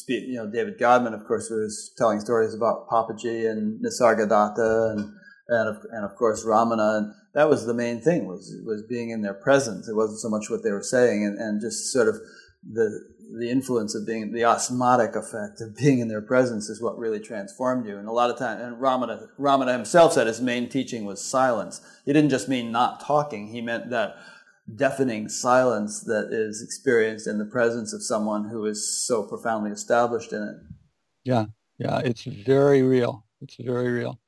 [0.09, 5.13] you know, David Godman, of course, was telling stories about Papaji and Nisargadatta and,
[5.49, 6.99] and of, and of course Ramana.
[6.99, 9.89] And that was the main thing was, was being in their presence.
[9.89, 12.17] It wasn't so much what they were saying and, and just sort of
[12.71, 16.99] the, the influence of being, the osmotic effect of being in their presence is what
[16.99, 17.97] really transformed you.
[17.97, 21.81] And a lot of time, and Ramana, Ramana himself said his main teaching was silence.
[22.05, 23.49] He didn't just mean not talking.
[23.49, 24.17] He meant that
[24.73, 30.33] deafening silence that is experienced in the presence of someone who is so profoundly established
[30.33, 30.57] in it.
[31.25, 31.47] Yeah,
[31.79, 33.27] yeah, it's very real.
[33.41, 34.21] It's very real.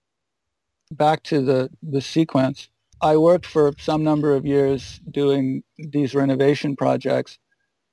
[0.90, 2.68] Back to the, the sequence.
[3.00, 7.38] I worked for some number of years doing these renovation projects.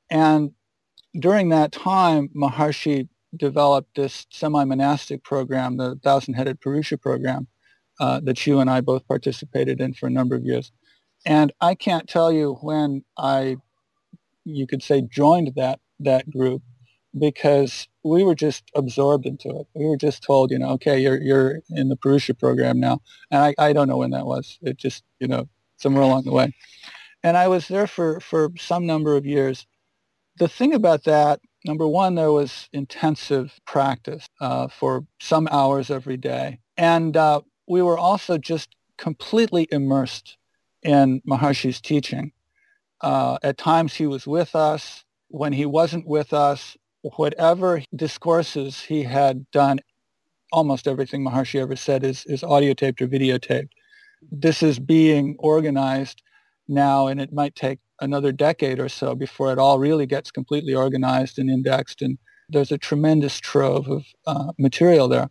[0.10, 0.52] And
[1.20, 7.48] during that time, Maharishi developed this semi-monastic program, the Thousand-Headed Purusha program,
[8.00, 10.72] uh, that you and I both participated in for a number of years.
[11.26, 13.58] And I can't tell you when I,
[14.44, 16.62] you could say, joined that that group,
[17.18, 19.68] because we were just absorbed into it.
[19.74, 23.42] We were just told, you know, okay, you're you're in the Purusha program now, and
[23.42, 24.58] I, I don't know when that was.
[24.62, 26.54] It just you know somewhere along the way,
[27.24, 29.66] and I was there for for some number of years.
[30.40, 36.18] The thing about that, number one, there was intensive practice uh, for some hours every
[36.18, 40.38] day, and uh, we were also just completely immersed
[40.84, 42.32] in Maharshi's teaching.
[43.02, 45.04] Uh, at times he was with us.
[45.30, 49.80] When he wasn't with us, whatever discourses he had done,
[50.52, 53.70] almost everything Maharshi ever said is, is audio taped or videotaped.
[54.32, 56.22] This is being organized
[56.68, 60.74] now, and it might take another decade or so before it all really gets completely
[60.74, 62.02] organized and indexed.
[62.02, 62.18] And
[62.50, 65.30] there's a tremendous trove of uh, material there.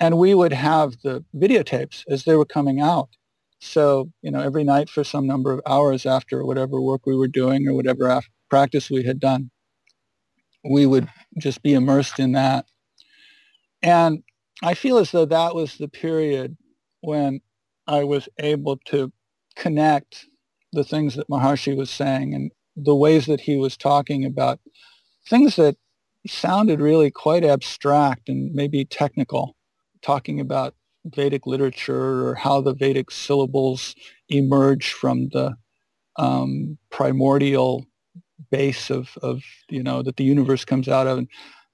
[0.00, 3.10] And we would have the videotapes as they were coming out.
[3.58, 7.28] So, you know, every night for some number of hours after whatever work we were
[7.28, 9.50] doing or whatever practice we had done,
[10.68, 12.66] we would just be immersed in that.
[13.82, 14.22] And
[14.62, 16.56] I feel as though that was the period
[17.00, 17.40] when
[17.86, 19.12] I was able to
[19.54, 20.26] connect
[20.72, 24.60] the things that Maharshi was saying and the ways that he was talking about
[25.28, 25.76] things that
[26.26, 29.56] sounded really quite abstract and maybe technical,
[30.02, 30.74] talking about
[31.14, 33.94] Vedic literature or how the Vedic syllables
[34.28, 35.56] emerge from the
[36.16, 37.84] um, primordial
[38.50, 41.28] base of, of you know that the universe comes out of and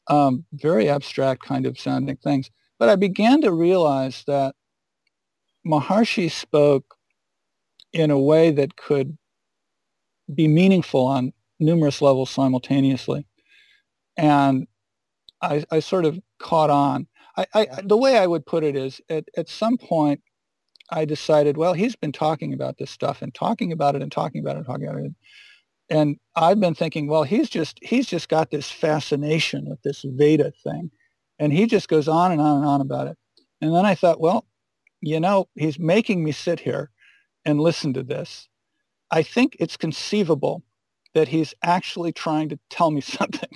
[0.09, 2.51] um, very abstract kind of sounding things.
[2.79, 4.55] But i began to realize that
[5.67, 6.97] maharshi spoke
[7.93, 9.17] in a way that could
[10.35, 13.27] be meaningful on numerous levels simultaneously.
[14.17, 14.67] And
[15.41, 19.01] i, I sort of caught on I, I, the way i would put it is
[19.09, 20.21] at, at some point
[20.91, 24.41] i decided well he's been talking about this stuff and talking about it and talking
[24.41, 25.13] about it and talking about it
[25.93, 30.53] and I've been thinking, well, he's just he's just got this fascination with this Veda
[30.65, 30.91] thing,
[31.39, 33.19] and he just goes on and on and on about it.
[33.61, 34.47] And then I thought, well,
[35.03, 36.91] you know, he's making me sit here
[37.45, 38.49] and listen to this.
[39.11, 40.63] I think it's conceivable
[41.13, 43.51] that he's actually trying to tell me something.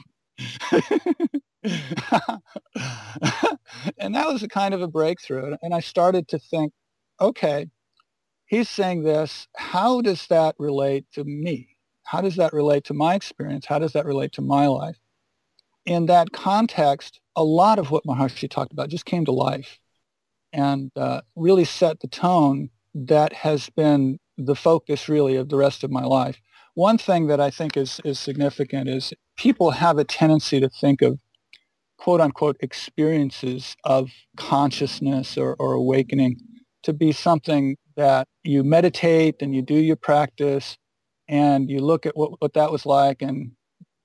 [3.99, 5.57] and that was a kind of a breakthrough.
[5.63, 6.73] And I started to think,
[7.21, 7.67] okay,
[8.47, 9.49] he's saying this.
[9.57, 11.77] How does that relate to me?
[12.05, 13.67] How does that relate to my experience?
[13.67, 14.97] How does that relate to my life?
[15.85, 19.79] In that context, a lot of what Maharshi talked about just came to life
[20.53, 25.85] and uh, really set the tone that has been the focus really of the rest
[25.85, 26.41] of my life.
[26.75, 31.03] One thing that I think is, is significant is people have a tendency to think
[31.03, 31.19] of
[31.99, 36.37] quote unquote experiences of consciousness or, or awakening
[36.83, 40.77] to be something that you meditate and you do your practice
[41.29, 43.53] and you look at what, what that was like and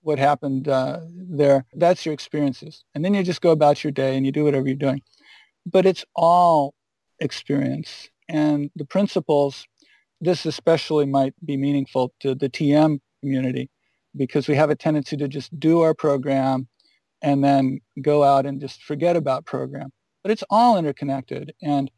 [0.01, 2.83] what happened uh, there, that's your experiences.
[2.95, 5.01] And then you just go about your day and you do whatever you're doing.
[5.65, 6.73] But it's all
[7.19, 8.09] experience.
[8.27, 9.67] And the principles,
[10.19, 13.69] this especially might be meaningful to the TM community
[14.15, 16.67] because we have a tendency to just do our program
[17.21, 19.91] and then go out and just forget about program.
[20.23, 21.53] But it's all interconnected.
[21.61, 21.91] And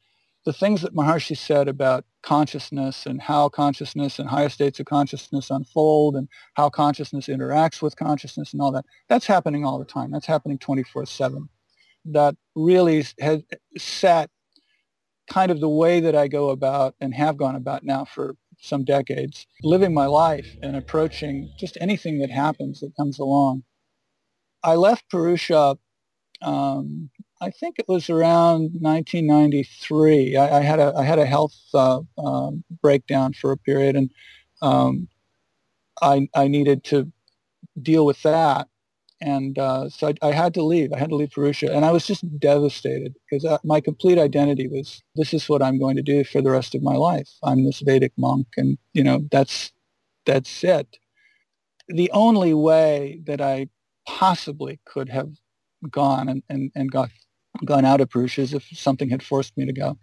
[0.45, 5.49] the things that Maharshi said about consciousness and how consciousness and higher states of consciousness
[5.49, 10.12] unfold and how consciousness interacts with consciousness and all that, that's happening all the time.
[10.12, 11.47] That's happening 24-7.
[12.05, 13.43] That really has
[13.77, 14.29] set
[15.29, 18.83] kind of the way that I go about and have gone about now for some
[18.83, 23.63] decades, living my life and approaching just anything that happens that comes along.
[24.63, 25.78] I left Purusha
[26.43, 27.10] um,
[27.41, 30.38] I think it was around 1993.
[30.38, 34.12] I, I had a I had a health uh, um, breakdown for a period, and
[34.62, 35.08] um,
[36.02, 37.12] I I needed to
[37.82, 38.67] deal with that,
[39.21, 40.93] and uh, so I, I, had to leave.
[40.93, 44.67] I had to leave Purusha, and I was just devastated because uh, my complete identity
[44.67, 47.29] was this is what I'm going to do for the rest of my life.
[47.44, 49.71] I'm this Vedic monk, and you know that's
[50.25, 50.98] that's it.
[51.90, 53.67] The only way that I
[54.08, 55.31] possibly could have
[55.89, 57.10] gone and, and, and got
[57.65, 59.97] gone out of Purusha's if something had forced me to go.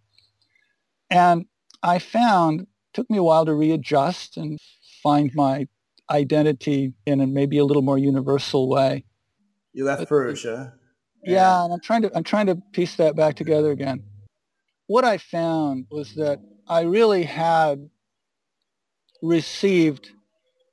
[1.11, 1.46] And
[1.82, 4.59] I found, took me a while to readjust and
[5.03, 5.66] find my
[6.11, 9.05] identity in a maybe a little more universal way.
[9.72, 10.74] You left Purusha.
[11.24, 14.03] Yeah, and I'm trying to I'm trying to piece that back together again.
[14.86, 17.90] What I found was that I really had
[19.22, 20.11] received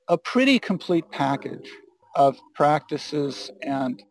[0.07, 1.69] a pretty complete package
[2.18, 4.01] of practices and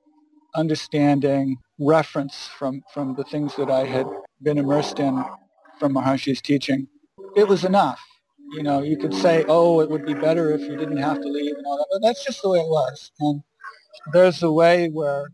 [0.54, 4.06] understanding reference from, from the things that I had
[4.42, 5.22] been immersed in
[5.78, 6.88] from Maharshi's teaching,
[7.36, 8.00] it was enough.
[8.52, 11.28] You know, you could say, oh, it would be better if you didn't have to
[11.28, 13.10] leave and all that, but that's just the way it was.
[13.18, 13.42] And
[14.12, 15.30] there's a way where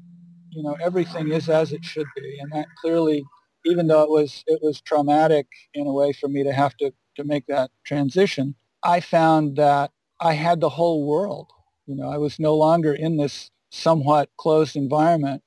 [0.51, 3.25] you know everything is as it should be, and that clearly,
[3.67, 6.93] even though it was it was traumatic in a way for me to have to
[7.17, 11.51] to make that transition, I found that I had the whole world.
[11.87, 15.43] You know, I was no longer in this somewhat closed environment.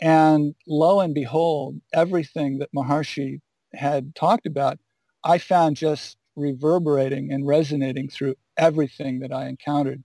[0.00, 3.40] And lo and behold, everything that Maharshi
[3.74, 4.78] had talked about,
[5.22, 10.02] I found just reverberating and resonating through everything that I encountered.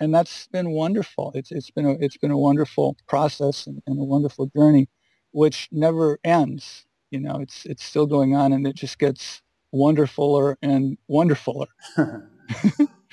[0.00, 1.32] And that's been wonderful.
[1.34, 4.88] It's, it's, been, a, it's been a wonderful process and, and a wonderful journey,
[5.32, 6.84] which never ends.
[7.10, 9.40] You know, it's, it's still going on and it just gets
[9.74, 11.66] wonderfuler and wonderfuler.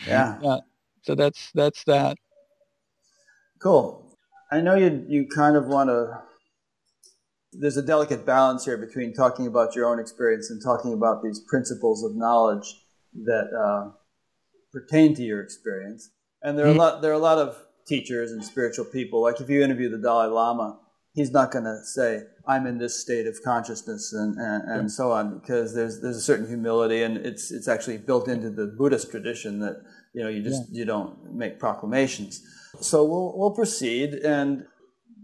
[0.05, 0.37] yeah.
[0.41, 0.57] yeah.
[1.05, 2.17] So that's, that's that.
[3.61, 4.17] Cool.
[4.51, 6.21] I know you, you kind of want to
[7.59, 11.39] there's a delicate balance here between talking about your own experience and talking about these
[11.39, 12.81] principles of knowledge
[13.23, 13.91] that uh,
[14.71, 16.09] pertain to your experience.
[16.41, 16.79] And there are a mm-hmm.
[16.79, 19.21] lot there are a lot of teachers and spiritual people.
[19.21, 20.79] Like if you interview the Dalai Lama,
[21.13, 25.11] he's not going to say I'm in this state of consciousness and, and, and so
[25.11, 29.09] on because there's there's a certain humility and it's it's actually built into the Buddhist
[29.11, 29.81] tradition that
[30.15, 30.79] you know you just yeah.
[30.79, 32.41] you don't make proclamations.
[32.81, 34.65] So we'll we'll proceed and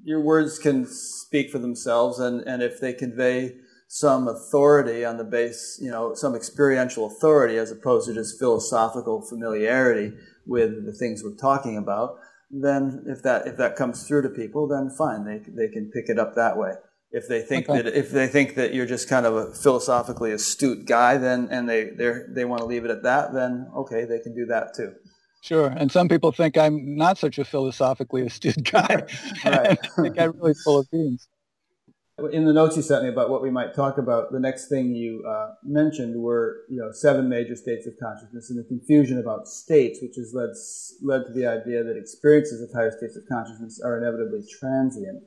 [0.04, 3.56] your words can speak for themselves, and, and if they convey
[3.88, 9.22] some authority on the base, you know, some experiential authority as opposed to just philosophical
[9.22, 10.14] familiarity
[10.46, 12.18] with the things we're talking about,
[12.50, 16.10] then if that if that comes through to people, then fine, they they can pick
[16.10, 16.74] it up that way.
[17.14, 17.82] If they think okay.
[17.82, 21.68] that if they think that you're just kind of a philosophically astute guy, then and
[21.68, 24.74] they they they want to leave it at that, then okay, they can do that
[24.74, 24.94] too.
[25.42, 25.68] Sure.
[25.76, 29.04] And some people think I'm not such a philosophically astute guy.
[29.44, 29.80] right.
[29.98, 31.28] I think I'm really full of beans.
[32.32, 34.94] In the notes you sent me about what we might talk about, the next thing
[34.94, 39.48] you uh, mentioned were you know seven major states of consciousness and the confusion about
[39.48, 40.52] states, which has led
[41.02, 45.24] led to the idea that experiences of higher states of consciousness are inevitably transient.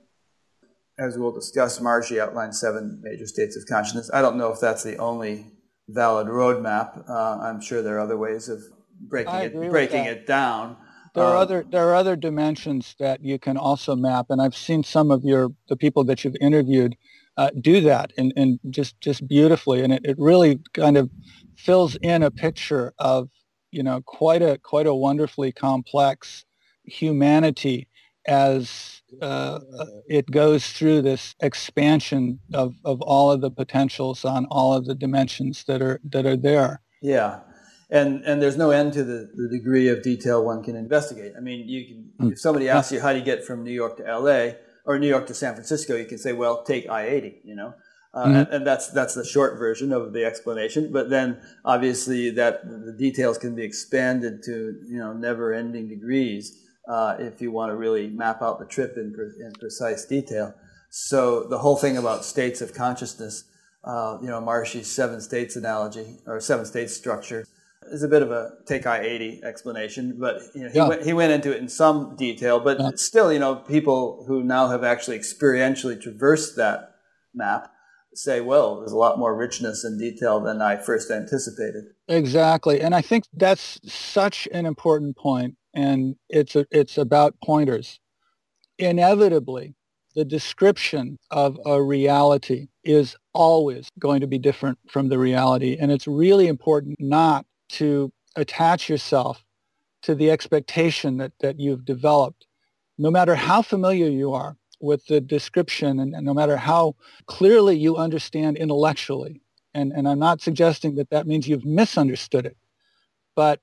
[0.98, 4.10] As we'll discuss, Maharishi outlined seven major states of consciousness.
[4.12, 5.46] I don't know if that's the only
[5.88, 7.08] valid roadmap.
[7.08, 8.62] Uh, I'm sure there are other ways of
[9.00, 10.76] breaking it breaking it down.
[11.14, 14.56] There are uh, other there are other dimensions that you can also map, and I've
[14.56, 16.96] seen some of your the people that you've interviewed
[17.36, 21.10] uh, do that, and, and just just beautifully, and it, it really kind of
[21.56, 23.28] fills in a picture of
[23.70, 26.44] you know quite a quite a wonderfully complex
[26.84, 27.88] humanity
[28.26, 29.60] as uh,
[30.08, 34.94] it goes through this expansion of, of all of the potentials on all of the
[34.94, 36.80] dimensions that are that are there.
[37.02, 37.40] Yeah,
[37.90, 41.32] and and there's no end to the, the degree of detail one can investigate.
[41.36, 42.32] I mean, you can mm.
[42.32, 44.56] if somebody asks you how do you get from New York to L.A.
[44.84, 47.74] or New York to San Francisco, you can say, well, take I-80, you know.
[48.12, 48.36] Uh, mm-hmm.
[48.36, 50.92] and, and, that's that's the short version of the explanation.
[50.92, 57.16] But then, obviously, that the details can be expanded to you know never-ending degrees uh,
[57.18, 60.54] if you want to really map out the trip in, in precise detail.
[60.90, 63.44] So the whole thing about states of consciousness,
[63.82, 67.44] uh, you know, Maharishi's seven states analogy or seven states structure,
[67.90, 70.88] is a bit of a take I-80 explanation, but you know, he, yeah.
[70.88, 72.60] went, he went into it in some detail.
[72.60, 72.90] But yeah.
[72.96, 76.94] still, you know, people who now have actually experientially traversed that
[77.34, 77.70] map
[78.14, 81.84] say, well, there's a lot more richness and detail than I first anticipated.
[82.08, 88.00] Exactly, and I think that's such an important point, and it's a, it's about pointers.
[88.78, 89.74] Inevitably,
[90.14, 95.90] the description of a reality is always going to be different from the reality, and
[95.90, 99.44] it's really important not to attach yourself
[100.02, 102.46] to the expectation that, that you've developed,
[102.98, 106.94] no matter how familiar you are with the description and, and no matter how
[107.26, 109.40] clearly you understand intellectually.
[109.72, 112.56] And, and I'm not suggesting that that means you've misunderstood it,
[113.34, 113.60] but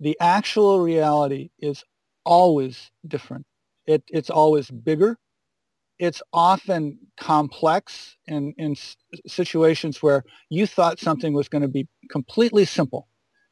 [0.00, 1.84] the actual reality is
[2.24, 3.46] always different.
[3.86, 5.18] It, it's always bigger.
[5.98, 8.76] It's often complex in, in
[9.26, 13.08] situations where you thought something was going to be completely simple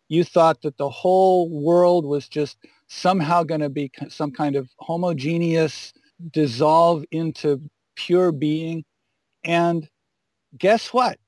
[0.09, 4.69] you thought that the whole world was just somehow going to be some kind of
[4.79, 5.93] homogeneous,
[6.31, 7.61] dissolve into
[7.97, 8.85] pure being.
[9.45, 9.89] And
[10.57, 11.19] guess what?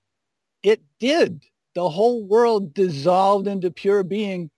[0.62, 1.42] It did.
[1.74, 4.50] The whole world dissolved into pure being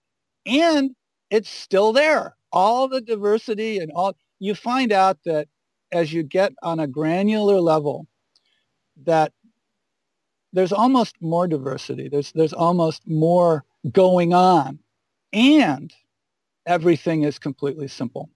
[0.51, 0.91] and
[1.31, 2.37] it's still there.
[2.53, 5.47] All the diversity and all, you find out that
[5.93, 8.07] as you get on a granular level,
[9.05, 9.33] that
[10.53, 12.09] there's almost more diversity.
[12.09, 14.81] There's, there's almost more going on
[15.33, 15.93] and
[16.67, 18.29] everything is completely simple.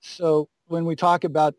[0.00, 1.54] So when we talk about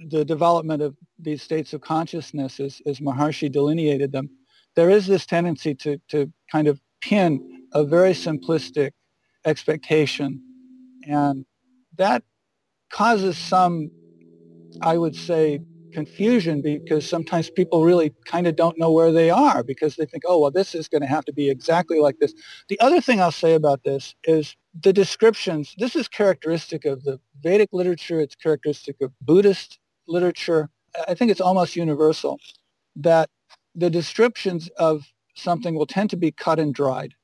[0.00, 4.28] the development of these states of consciousness as, as Maharishi delineated them,
[4.74, 8.92] there is this tendency to, to kind of pin a very simplistic
[9.44, 10.42] expectation.
[11.06, 11.46] And
[11.96, 12.22] that
[12.90, 13.90] causes some,
[14.82, 15.60] I would say,
[15.92, 20.22] confusion because sometimes people really kind of don't know where they are because they think,
[20.26, 22.34] oh, well, this is going to have to be exactly like this.
[22.68, 25.74] The other thing I'll say about this is the descriptions.
[25.78, 28.20] This is characteristic of the Vedic literature.
[28.20, 30.70] It's characteristic of Buddhist literature.
[31.06, 32.38] I think it's almost universal
[32.96, 33.30] that
[33.74, 37.14] the descriptions of something will tend to be cut and dried.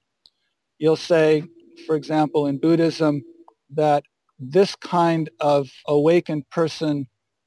[0.79, 1.45] You'll say,
[1.87, 3.23] for example, in Buddhism,
[3.71, 4.05] that
[4.39, 7.07] this kind of awakened person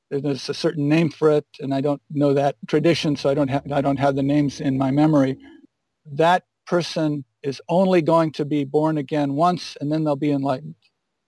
[0.10, 3.50] there's a certain name for it, and I don't know that tradition, so I don't
[3.50, 5.38] have I don't have the names in my memory.
[6.06, 10.76] That person is only going to be born again once, and then they'll be enlightened.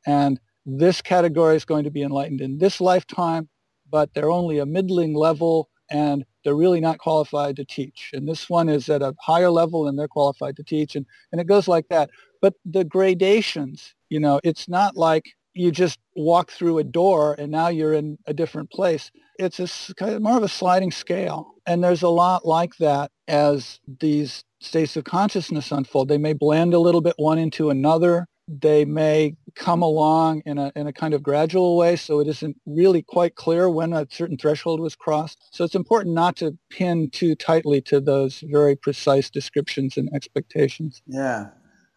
[0.06, 3.50] And this category is going to be enlightened in this lifetime,
[3.90, 8.12] but they're only a middling level, and they're really not qualified to teach.
[8.14, 11.42] And this one is at a higher level, and they're qualified to teach, and and
[11.42, 12.10] it goes like that.
[12.42, 17.52] But the gradations, you know, it's not like you just walk through a door and
[17.52, 19.12] now you're in a different place.
[19.38, 21.56] It's a more of a sliding scale.
[21.66, 26.08] And there's a lot like that as these states of consciousness unfold.
[26.08, 28.26] They may blend a little bit one into another.
[28.48, 32.58] They may come along in a, in a kind of gradual way, so it isn't
[32.66, 35.38] really quite clear when a certain threshold was crossed.
[35.52, 41.04] So it's important not to pin too tightly to those very precise descriptions and expectations.
[41.06, 41.50] Yeah,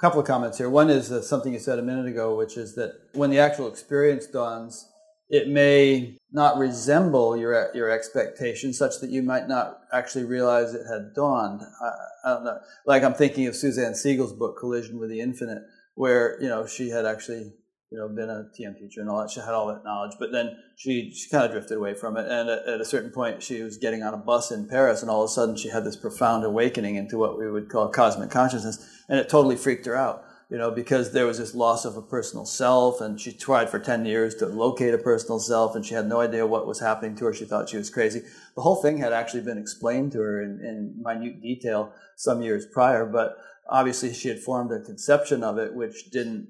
[0.03, 0.69] couple of comments here.
[0.69, 3.69] One is uh, something you said a minute ago, which is that when the actual
[3.69, 4.89] experience dawns,
[5.29, 10.89] it may not resemble your your expectations, such that you might not actually realize it
[10.89, 11.63] had dawned.
[11.81, 11.91] I,
[12.25, 12.59] I don't know.
[12.85, 15.63] Like I'm thinking of Suzanne Segal's book Collision with the Infinite,
[15.95, 17.53] where you know she had actually
[17.93, 19.31] you know, been a TM teacher and all that.
[19.31, 22.27] She had all that knowledge, but then she, she kind of drifted away from it.
[22.27, 25.11] And at, at, a certain point, she was getting on a bus in Paris, and
[25.11, 28.31] all of a sudden, she had this profound awakening into what we would call cosmic
[28.31, 30.25] consciousness, and it totally freaked her out.
[30.49, 33.79] You know, because there was this loss of a personal self, and she tried for
[33.79, 37.15] 10 years to locate a personal self, and she had no idea what was happening
[37.17, 37.35] to her.
[37.35, 38.23] She thought she was crazy.
[38.55, 42.67] The whole thing had actually been explained to her in, in minute detail some years
[42.67, 43.37] prior, but
[43.69, 46.49] obviously she had formed a conception of it which didn't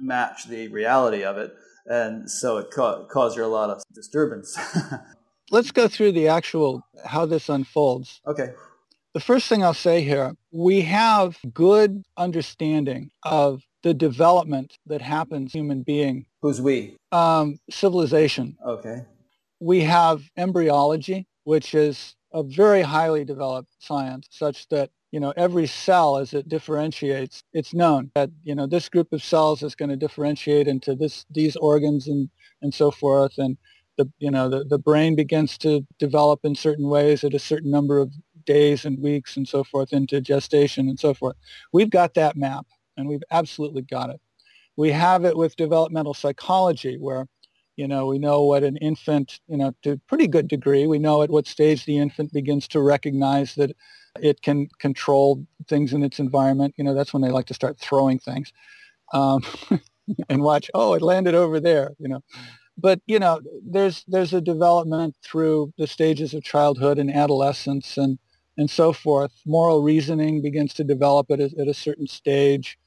[0.00, 1.52] match the reality of it.
[1.86, 4.58] And so it ca- caused her a lot of disturbance.
[5.50, 8.20] Let's go through the actual how this unfolds.
[8.26, 8.52] Okay.
[9.14, 15.52] The first thing I'll say here, we have good understanding of the development that happens
[15.52, 16.26] human being.
[16.42, 16.96] Who's we?
[17.10, 18.56] Um, civilization.
[18.64, 19.06] Okay.
[19.60, 25.66] We have embryology, which is a very highly developed science, such that you know, every
[25.66, 29.88] cell as it differentiates, it's known that, you know, this group of cells is going
[29.88, 32.28] to differentiate into this, these organs and,
[32.60, 33.38] and so forth.
[33.38, 33.56] And
[33.96, 37.70] the, you know, the, the brain begins to develop in certain ways at a certain
[37.70, 38.12] number of
[38.44, 41.36] days and weeks and so forth into gestation and so forth.
[41.72, 44.20] We've got that map and we've absolutely got it.
[44.76, 47.26] We have it with developmental psychology where,
[47.76, 50.98] you know, we know what an infant, you know, to a pretty good degree, we
[50.98, 53.74] know at what stage the infant begins to recognize that
[54.22, 56.74] it can control things in its environment.
[56.76, 58.52] You know, that's when they like to start throwing things
[59.12, 59.42] um,
[60.28, 62.22] and watch, oh, it landed over there, you know.
[62.76, 68.18] But, you know, there's, there's a development through the stages of childhood and adolescence and,
[68.56, 69.32] and so forth.
[69.44, 72.78] Moral reasoning begins to develop at a, at a certain stage.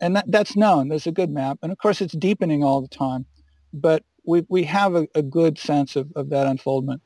[0.00, 0.88] And that, that's known.
[0.88, 1.58] There's a good map.
[1.62, 3.26] And of course, it's deepening all the time.
[3.72, 7.02] But we, we have a, a good sense of, of that unfoldment.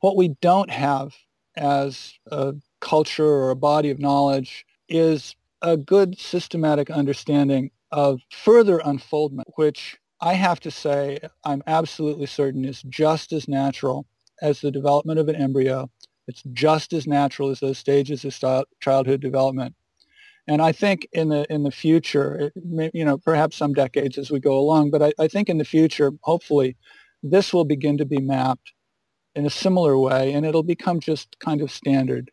[0.00, 1.14] What we don't have
[1.56, 8.80] as a culture or a body of knowledge is a good systematic understanding of further
[8.84, 14.06] unfoldment, which I have to say I'm absolutely certain is just as natural
[14.42, 15.90] as the development of an embryo.
[16.26, 19.74] It's just as natural as those stages of childhood development.
[20.46, 24.30] And I think in the in the future, may, you know, perhaps some decades as
[24.30, 26.76] we go along, but I, I think in the future, hopefully,
[27.22, 28.72] this will begin to be mapped
[29.34, 32.30] in a similar way, and it'll become just kind of standard.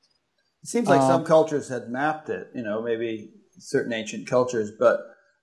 [0.67, 4.69] It seems like um, some cultures had mapped it, you know, maybe certain ancient cultures,
[4.77, 4.99] but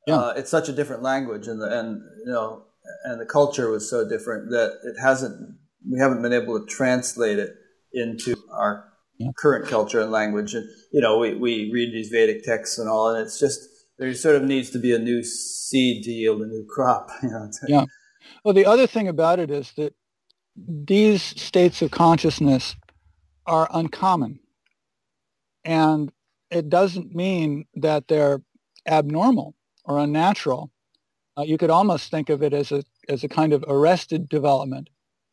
[0.06, 0.16] yeah.
[0.16, 2.66] uh, it's such a different language, and the, and you know,
[3.04, 5.56] and the culture was so different that it hasn't.
[5.90, 7.54] We haven't been able to translate it
[7.94, 8.84] into our
[9.16, 9.30] yeah.
[9.38, 10.52] current culture and language.
[10.52, 13.66] And you know, we we read these Vedic texts and all, and it's just
[13.96, 17.08] there sort of needs to be a new seed to yield a new crop.
[17.22, 17.50] You know.
[17.66, 17.84] Yeah.
[18.44, 19.94] Well, the other thing about it is that
[20.54, 22.76] these states of consciousness
[23.46, 24.40] are uncommon.
[25.64, 26.12] And
[26.50, 28.42] it doesn't mean that they're
[28.86, 29.54] abnormal
[29.84, 30.70] or unnatural.
[31.36, 34.90] Uh, you could almost think of it as a, as a kind of arrested development.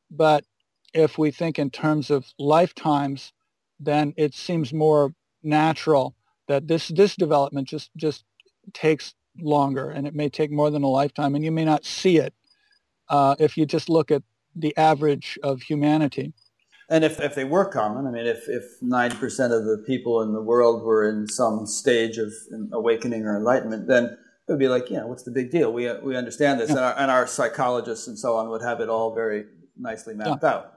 [0.10, 0.46] But
[0.94, 3.34] if we think in terms of lifetimes,
[3.80, 5.14] then it seems more
[5.44, 6.16] natural
[6.48, 8.26] that this, this development just, just
[8.74, 12.18] takes longer and it may take more than a lifetime and you may not see
[12.18, 12.34] it
[13.10, 14.24] uh, if you just look at
[14.56, 16.34] the average of humanity.
[16.92, 20.34] And if, if they were common, I mean, if, if 90% of the people in
[20.34, 22.34] the world were in some stage of
[22.74, 24.18] awakening or enlightenment, then it
[24.50, 25.72] would be like, you know, what's the big deal?
[25.72, 26.76] We, we understand this, yeah.
[26.76, 29.46] and, our, and our psychologists and so on would have it all very
[29.80, 30.50] nicely mapped yeah.
[30.50, 30.74] out.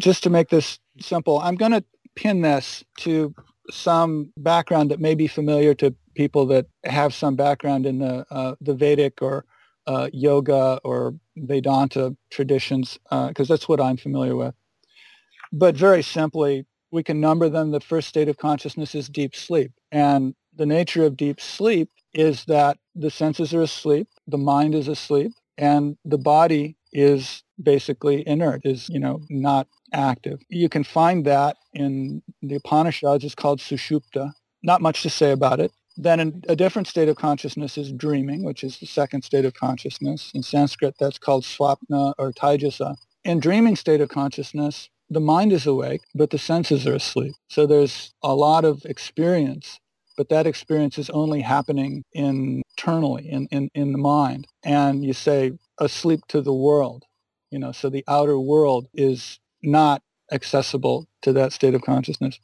[0.00, 3.34] Just to make this simple, I'm going to pin this to
[3.70, 8.54] some background that may be familiar to people that have some background in the uh,
[8.62, 9.44] the Vedic or
[9.86, 14.54] uh, yoga or Vedanta traditions, because uh, that's what I'm familiar with.
[15.52, 17.70] But very simply, we can number them.
[17.70, 22.44] The first state of consciousness is deep sleep, and the nature of deep sleep is
[22.46, 28.62] that the senses are asleep, the mind is asleep, and the body is basically inert,
[28.64, 30.40] is you know not active.
[30.48, 33.24] You can find that in the Upanishads.
[33.24, 34.32] It's called Sushupta.
[34.62, 35.72] Not much to say about it.
[35.96, 40.30] Then a different state of consciousness is dreaming, which is the second state of consciousness.
[40.34, 42.96] In Sanskrit, that's called swapna or taijasa.
[43.24, 47.34] In dreaming state of consciousness, the mind is awake, but the senses are asleep.
[47.48, 49.80] So there's a lot of experience,
[50.16, 54.46] but that experience is only happening internally in, in, in the mind.
[54.64, 57.04] And you say asleep to the world,
[57.50, 62.38] you know, so the outer world is not accessible to that state of consciousness.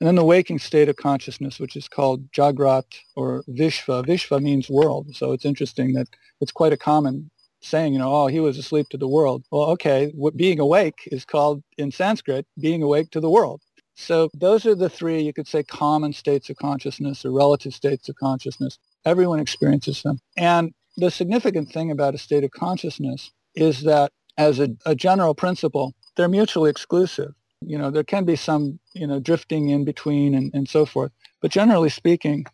[0.00, 4.04] And then the waking state of consciousness, which is called Jagrat or Vishva.
[4.04, 5.14] Vishva means world.
[5.14, 6.08] So it's interesting that
[6.40, 7.30] it's quite a common
[7.62, 9.44] saying, you know, oh, he was asleep to the world.
[9.50, 13.62] Well, okay, what being awake is called in Sanskrit, being awake to the world.
[13.94, 18.08] So those are the three, you could say, common states of consciousness or relative states
[18.08, 18.78] of consciousness.
[19.04, 20.18] Everyone experiences them.
[20.36, 25.34] And the significant thing about a state of consciousness is that as a, a general
[25.34, 27.32] principle, they're mutually exclusive.
[27.60, 31.12] You know, there can be some, you know, drifting in between and, and so forth.
[31.40, 32.46] But generally speaking,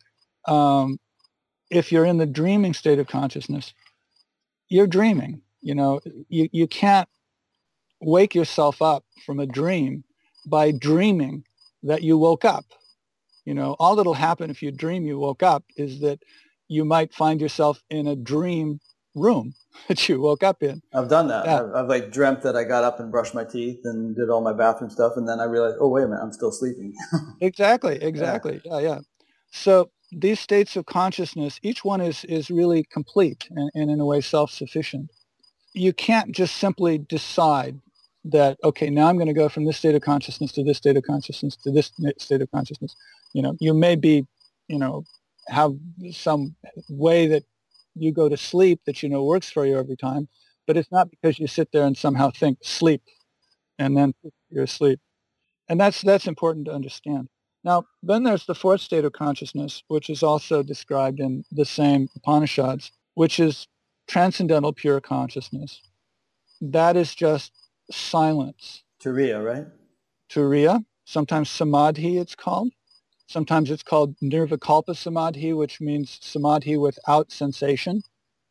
[0.46, 0.98] um,
[1.70, 3.74] if you're in the dreaming state of consciousness,
[4.68, 5.42] you're dreaming.
[5.60, 7.08] You know, you, you can't
[8.00, 10.04] wake yourself up from a dream
[10.46, 11.44] by dreaming
[11.82, 12.64] that you woke up.
[13.44, 16.20] You know, all that'll happen if you dream you woke up is that
[16.68, 18.80] you might find yourself in a dream
[19.14, 19.54] room
[19.88, 20.82] that you woke up in.
[20.92, 21.46] I've done that.
[21.46, 21.62] Yeah.
[21.62, 24.42] I've, I've, like dreamt that I got up and brushed my teeth and did all
[24.42, 26.94] my bathroom stuff, and then I realized, oh wait a minute, I'm still sleeping.
[27.40, 28.60] exactly, exactly.
[28.64, 28.78] Yeah.
[28.78, 28.98] yeah, yeah.
[29.50, 34.06] So these states of consciousness, each one is is really complete and, and in a
[34.06, 35.11] way self-sufficient.
[35.74, 37.78] You can't just simply decide
[38.24, 40.96] that okay, now I'm going to go from this state of consciousness to this state
[40.96, 42.94] of consciousness to this state of consciousness.
[43.32, 44.26] You know, you may be,
[44.68, 45.04] you know,
[45.48, 45.74] have
[46.12, 46.56] some
[46.88, 47.44] way that
[47.94, 50.28] you go to sleep that you know works for you every time,
[50.66, 53.02] but it's not because you sit there and somehow think sleep
[53.78, 54.14] and then
[54.50, 55.00] you're asleep.
[55.68, 57.28] And that's, that's important to understand.
[57.64, 62.09] Now, then there's the fourth state of consciousness, which is also described in the same
[62.14, 63.66] Upanishads, which is
[64.06, 65.82] transcendental pure consciousness.
[66.61, 67.52] That is just
[67.90, 68.84] silence.
[69.02, 69.66] Turiya, right?
[70.30, 72.72] Turiya, sometimes samadhi it's called.
[73.26, 78.02] Sometimes it's called nirvikalpa samadhi, which means samadhi without sensation.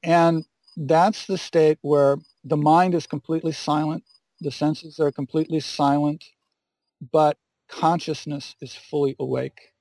[0.03, 0.45] And
[0.75, 4.03] that's the state where the mind is completely silent,
[4.39, 6.23] the senses are completely silent,
[7.11, 7.37] but
[7.67, 9.73] consciousness is fully awake.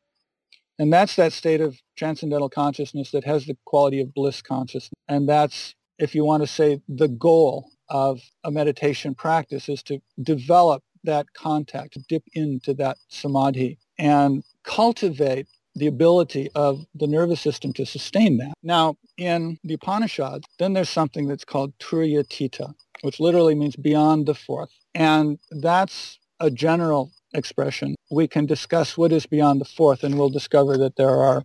[0.78, 4.92] And that's that state of transcendental consciousness that has the quality of bliss consciousness.
[5.08, 10.00] And that's, if you want to say, the goal of a meditation practice is to
[10.22, 13.78] develop that contact, dip into that samadhi.
[13.98, 18.54] And cultivate the ability of the nervous system to sustain that.
[18.62, 24.34] Now, in the Upanishads, then there's something that's called Turiyatita, which literally means beyond the
[24.34, 24.70] fourth.
[24.94, 27.94] And that's a general expression.
[28.10, 31.44] We can discuss what is beyond the fourth, and we'll discover that there are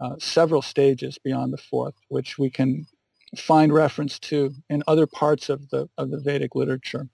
[0.00, 2.86] uh, several stages beyond the fourth, which we can
[3.36, 7.08] find reference to in other parts of the, of the Vedic literature.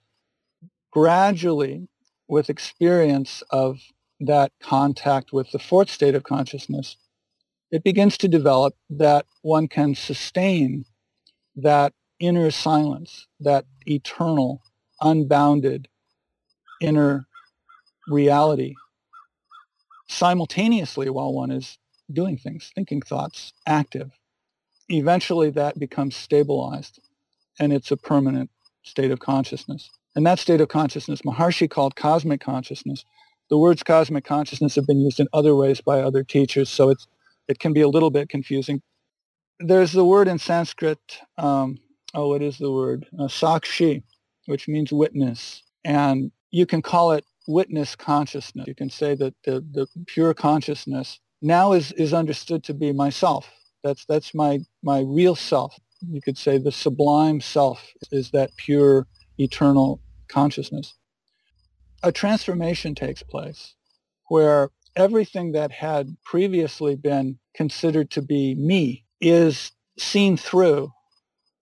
[0.91, 1.89] Gradually,
[2.29, 3.81] with experience of
[4.21, 6.97] that contact with the fourth state of consciousness,
[7.71, 10.85] it begins to develop that one can sustain
[11.57, 14.63] that inner silence, that eternal,
[15.01, 15.89] unbounded
[16.81, 17.27] inner
[18.09, 18.75] reality
[20.09, 21.79] simultaneously while one is
[22.13, 24.11] doing things, thinking thoughts, active.
[24.89, 27.01] Eventually that becomes stabilized
[27.59, 28.51] and it's a permanent
[28.83, 29.91] state of consciousness.
[30.15, 33.05] And that state of consciousness, Maharshi called cosmic consciousness,
[33.51, 37.07] the words cosmic consciousness have been used in other ways by other teachers, so it's
[37.49, 38.83] it can be a little bit confusing.
[39.61, 40.99] There's the word in Sanskrit,
[41.39, 41.79] um,
[42.13, 43.07] oh, what is the word?
[43.19, 44.03] Uh, sakshi,
[44.47, 45.63] which means witness.
[45.85, 48.67] And you can call it witness consciousness.
[48.67, 53.51] You can say that the, the pure consciousness now is, is understood to be myself.
[53.85, 55.79] That's, that's my, my real self.
[56.09, 59.07] you could say the sublime self is that pure
[59.39, 60.95] eternal consciousness.
[62.03, 63.75] A transformation takes place
[64.29, 70.93] where everything that had previously been considered to be me is seen through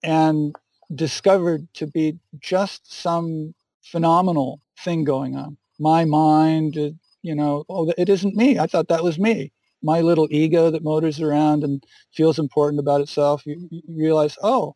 [0.03, 0.55] and
[0.95, 5.57] discovered to be just some phenomenal thing going on.
[5.79, 6.91] My mind, uh,
[7.23, 8.59] you know, oh, it isn't me.
[8.59, 9.53] I thought that was me.
[9.83, 13.45] My little ego that motors around and feels important about itself.
[13.45, 14.75] You, you realize, oh,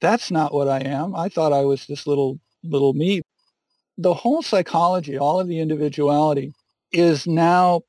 [0.00, 1.14] that's not what I am.
[1.14, 3.22] I thought I was this little little me.
[3.98, 6.54] The whole psychology, all of the individuality,
[6.92, 7.82] is now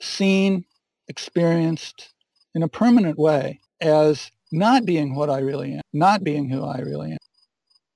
[0.00, 0.64] seen,
[1.08, 2.12] experienced
[2.54, 6.78] in a permanent way as not being what I really am, not being who I
[6.78, 7.18] really am.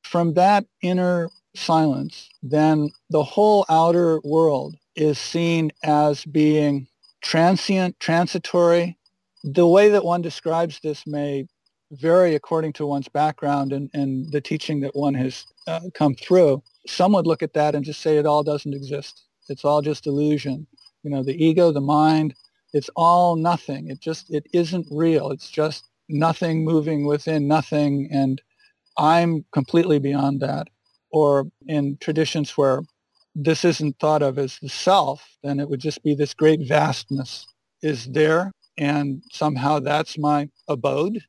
[0.03, 6.87] From that inner silence, then the whole outer world is seen as being
[7.23, 8.99] transient, transitory.
[9.43, 11.47] The way that one describes this may
[11.93, 16.63] vary according to one's background and, and the teaching that one has uh, come through.
[16.87, 19.25] Some would look at that and just say it all doesn't exist.
[19.49, 20.67] It's all just illusion.
[21.03, 22.35] You know, the ego, the mind,
[22.73, 23.89] it's all nothing.
[23.89, 25.31] It just, it isn't real.
[25.31, 28.09] It's just nothing moving within nothing.
[28.11, 28.41] And
[28.99, 30.69] I'm completely beyond that.
[31.15, 32.83] Or in traditions where
[33.37, 37.47] this isn't thought of as the self, then it would just be this great vastness
[37.83, 38.51] is there.
[38.77, 41.21] And somehow that's my abode.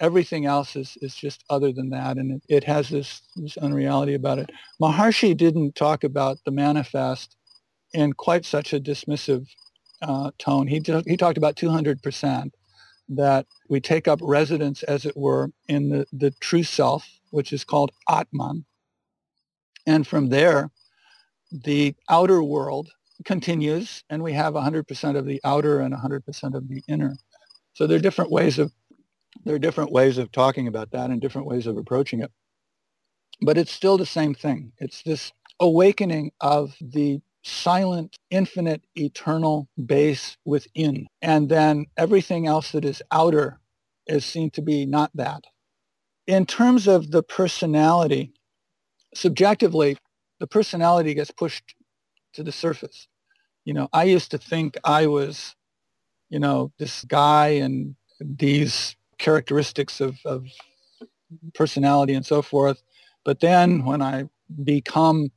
[0.00, 2.16] Everything else is, is just other than that.
[2.16, 4.48] And it, it has this, this unreality about it.
[4.80, 7.36] Maharshi didn't talk about the manifest
[7.92, 9.46] in quite such a dismissive
[10.00, 10.68] uh, tone.
[10.68, 12.50] He, he talked about 200%,
[13.10, 17.64] that we take up residence, as it were, in the, the true self, which is
[17.64, 18.64] called Atman.
[19.88, 20.70] And from there,
[21.50, 22.90] the outer world
[23.24, 27.16] continues, and we have 100% of the outer and 100% of the inner.
[27.72, 28.70] So there are different ways of
[29.44, 32.30] there are different ways of talking about that and different ways of approaching it.
[33.40, 34.72] But it's still the same thing.
[34.78, 41.06] It's this awakening of the silent, infinite, eternal base within.
[41.22, 43.58] And then everything else that is outer
[44.06, 45.44] is seen to be not that.
[46.26, 48.34] In terms of the personality,
[49.18, 49.98] subjectively,
[50.38, 51.74] the personality gets pushed
[52.34, 53.08] to the surface.
[53.64, 55.56] You know, I used to think I was,
[56.30, 60.46] you know, this guy and these characteristics of, of
[61.54, 62.82] personality and so forth.
[63.24, 64.24] But then when I
[64.64, 65.30] become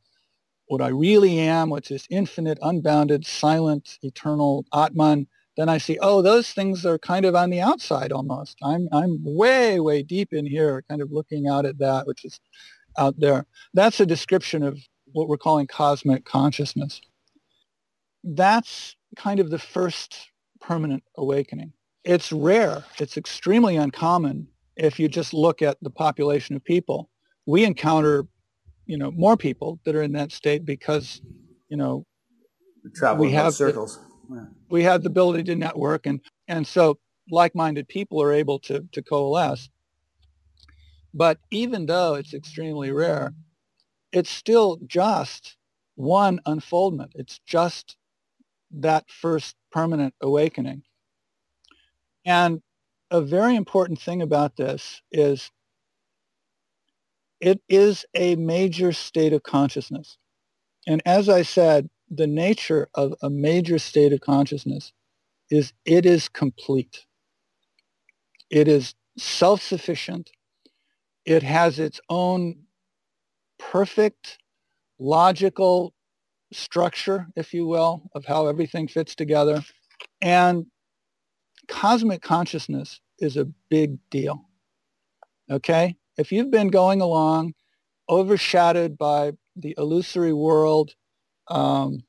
[0.67, 5.27] what I really am, which is infinite, unbounded, silent, eternal Atman,
[5.57, 8.57] then I see, oh, those things are kind of on the outside almost.
[8.63, 12.39] I'm, I'm way, way deep in here, kind of looking out at that, which is
[12.97, 13.45] out there.
[13.73, 14.79] That's a description of
[15.13, 17.01] what we're calling cosmic consciousness.
[18.23, 20.29] That's kind of the first
[20.59, 21.73] permanent awakening.
[22.03, 22.83] It's rare.
[22.99, 27.09] It's extremely uncommon if you just look at the population of people.
[27.45, 28.25] We encounter
[28.85, 31.21] you know more people that are in that state because
[31.69, 32.05] you know
[32.95, 33.99] Travel we have circles.
[34.29, 34.45] The, yeah.
[34.69, 39.01] We have the ability to network, and and so like-minded people are able to to
[39.01, 39.69] coalesce.
[41.13, 43.33] But even though it's extremely rare,
[44.11, 45.57] it's still just
[45.95, 47.13] one unfoldment.
[47.15, 47.97] It's just
[48.71, 50.83] that first permanent awakening.
[52.25, 52.61] And
[53.09, 55.51] a very important thing about this is
[57.41, 60.17] it is a major state of consciousness.
[60.87, 64.93] And as I said, the nature of a major state of consciousness
[65.49, 67.05] is it is complete.
[68.49, 70.31] It is self-sufficient.
[71.25, 72.63] It has its own
[73.59, 74.37] perfect
[74.99, 75.93] logical
[76.51, 79.63] structure, if you will, of how everything fits together.
[80.21, 80.65] And
[81.67, 84.45] cosmic consciousness is a big deal.
[85.49, 85.95] Okay?
[86.17, 87.53] if you've been going along
[88.09, 90.93] overshadowed by the illusory world,
[91.47, 92.03] um,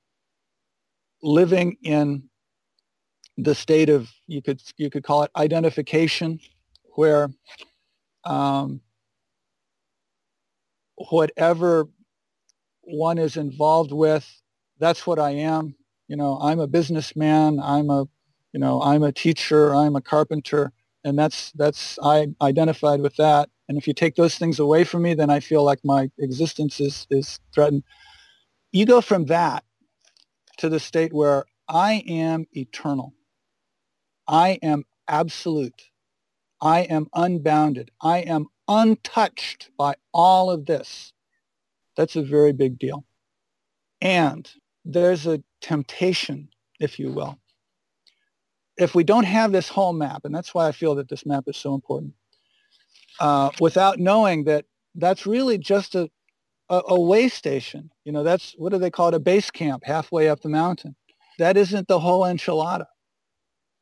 [1.23, 2.25] living in
[3.39, 6.39] the state of you could you could call it identification,
[6.95, 7.31] where
[8.25, 8.81] um,
[10.97, 11.89] whatever
[12.83, 14.43] one is involved with,
[14.79, 15.75] that's what I am.
[16.09, 17.61] You know, I'm a businessman.
[17.61, 18.07] I'm a,
[18.53, 19.75] you know, I'm a teacher.
[19.75, 20.73] I'm a carpenter,
[21.05, 23.49] and that's that's I identified with that.
[23.69, 26.81] And if you take those things away from me, then I feel like my existence
[26.81, 27.85] is, is threatened.
[28.73, 29.65] You go from that
[30.59, 33.15] to the state where I am eternal.
[34.29, 35.91] I am absolute.
[36.61, 37.91] I am unbounded.
[38.03, 41.13] I am untouched by all of this.
[41.97, 43.05] That's a very big deal.
[44.01, 44.51] And
[44.85, 46.49] there's a temptation,
[46.81, 47.39] if you will.
[48.79, 51.45] If we don't have this whole map, and that's why I feel that this map
[51.47, 52.15] is so important,
[53.21, 54.65] uh, without knowing that
[54.95, 56.11] that's really just a,
[56.69, 57.91] a, a way station.
[58.05, 60.97] You know, that's, what do they call it, a base camp halfway up the mountain.
[61.39, 62.87] That isn't the whole enchilada.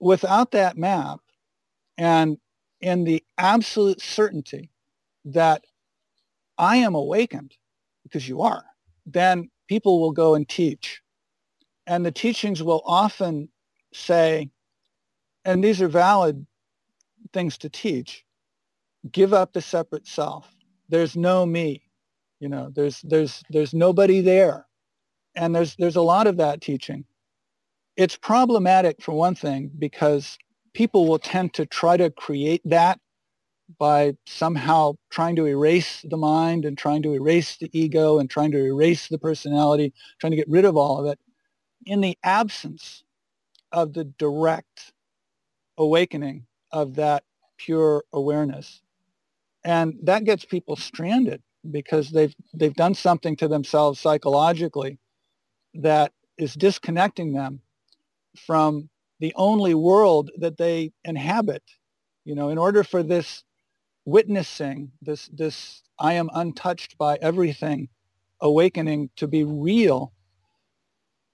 [0.01, 1.21] Without that map
[1.97, 2.39] and
[2.81, 4.70] in the absolute certainty
[5.25, 5.65] that
[6.59, 7.57] I am awakened,
[8.03, 8.65] because you are,
[9.07, 11.03] then people will go and teach.
[11.87, 13.49] And the teachings will often
[13.93, 14.51] say,
[15.45, 16.47] and these are valid
[17.33, 18.25] things to teach,
[19.11, 20.49] give up the separate self.
[20.89, 21.83] There's no me.
[22.41, 24.67] You know, there's there's there's nobody there.
[25.35, 27.05] And there's there's a lot of that teaching.
[27.97, 30.39] It's problematic for one thing because
[30.75, 32.99] people will tend to try to create that
[33.79, 38.51] by somehow trying to erase the mind and trying to erase the ego and trying
[38.53, 41.19] to erase the personality, trying to get rid of all of it
[41.87, 43.05] in the absence
[43.73, 44.93] of the direct
[45.79, 47.25] awakening of that
[47.57, 48.83] pure awareness.
[49.65, 54.99] And that gets people stranded because they've, they've done something to themselves psychologically
[55.75, 57.61] that is disconnecting them
[58.47, 58.89] from
[59.21, 61.63] the only world that they inhabit.
[62.25, 63.45] You know, in order for this
[64.05, 67.89] witnessing, this, this I am untouched by everything
[68.41, 70.13] awakening to be real,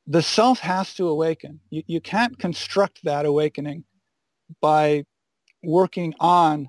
[0.06, 1.60] the self has to awaken.
[1.70, 3.84] You, you can't construct that awakening
[4.60, 5.04] by
[5.62, 6.68] working on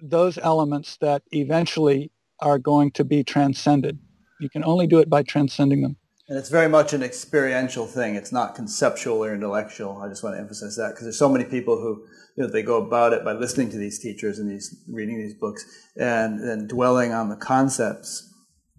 [0.00, 3.98] those elements that eventually are going to be transcended.
[4.40, 5.96] You can only do it by transcending them.
[6.28, 8.14] And it's very much an experiential thing.
[8.14, 9.98] It's not conceptual or intellectual.
[10.02, 12.04] I just want to emphasize that because there's so many people who
[12.36, 15.34] you know, they go about it by listening to these teachers and these reading these
[15.34, 15.64] books
[15.96, 18.32] and then dwelling on the concepts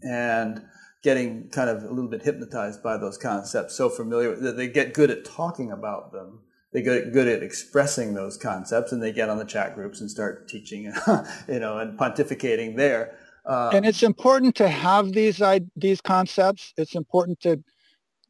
[0.04, 0.62] and
[1.04, 4.94] getting kind of a little bit hypnotized by those concepts, so familiar that they get
[4.94, 6.42] good at talking about them.
[6.72, 10.12] They get good at expressing those concepts, and they get on the chat groups and
[10.12, 10.84] start teaching,
[11.48, 13.18] you know, and pontificating there.
[13.46, 15.42] Uh, and it's important to have these
[15.76, 16.74] these concepts.
[16.78, 17.64] It's important to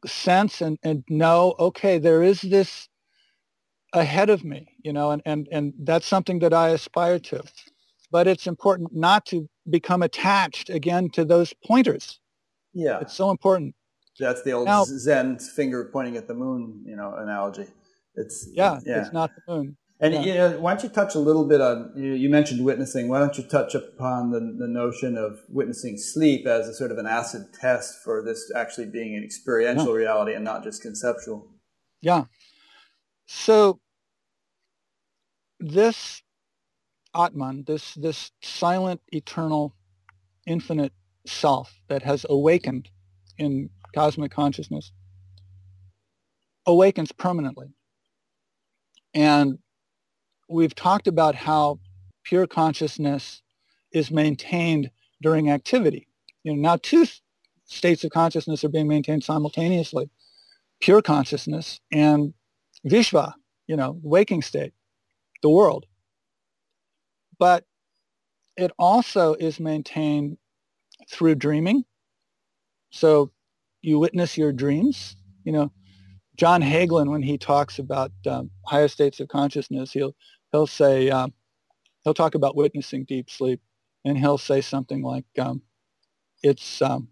[0.06, 2.88] sense and, and know, okay, there is this
[3.92, 7.42] ahead of me, you know, and, and, and that's something that I aspire to.
[8.10, 12.20] But it's important not to become attached again to those pointers
[12.72, 13.00] yeah.
[13.00, 13.74] It's so important.
[14.18, 17.66] That's the old now, Zen finger pointing at the moon, you know, analogy.
[18.14, 19.00] It's yeah, yeah.
[19.00, 19.76] it's not the moon.
[20.02, 20.20] And yeah.
[20.20, 23.08] you know, why don't you touch a little bit on you, you, mentioned witnessing.
[23.08, 26.96] Why don't you touch upon the, the notion of witnessing sleep as a sort of
[26.96, 30.06] an acid test for this actually being an experiential yeah.
[30.06, 31.48] reality and not just conceptual?
[32.00, 32.24] Yeah.
[33.26, 33.78] So
[35.58, 36.22] this
[37.14, 39.74] Atman, this this silent, eternal,
[40.46, 40.94] infinite
[41.26, 42.88] self that has awakened
[43.36, 44.92] in cosmic consciousness
[46.66, 47.68] awakens permanently.
[49.12, 49.58] And
[50.50, 51.78] we've talked about how
[52.24, 53.42] pure consciousness
[53.92, 54.90] is maintained
[55.22, 56.08] during activity.
[56.42, 57.06] You know, now two
[57.64, 60.10] states of consciousness are being maintained simultaneously.
[60.80, 62.34] Pure consciousness and
[62.86, 63.34] Vishva,
[63.66, 64.72] you know, waking state,
[65.42, 65.86] the world.
[67.38, 67.64] But
[68.56, 70.36] it also is maintained
[71.10, 71.84] through dreaming.
[72.90, 73.30] So
[73.82, 75.16] you witness your dreams.
[75.44, 75.72] You know,
[76.36, 80.14] John Hagelin, when he talks about um, higher states of consciousness, he'll
[80.52, 81.32] he'll say um,
[82.04, 83.60] he'll talk about witnessing deep sleep,
[84.04, 85.62] and he'll say something like, um,
[86.42, 87.08] "It's um,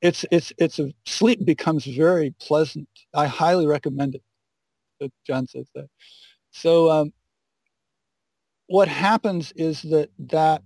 [0.00, 2.88] it's it's it's a sleep becomes very pleasant.
[3.14, 4.22] I highly recommend it."
[5.26, 5.88] John says that.
[6.52, 7.12] So um,
[8.66, 10.62] what happens is that that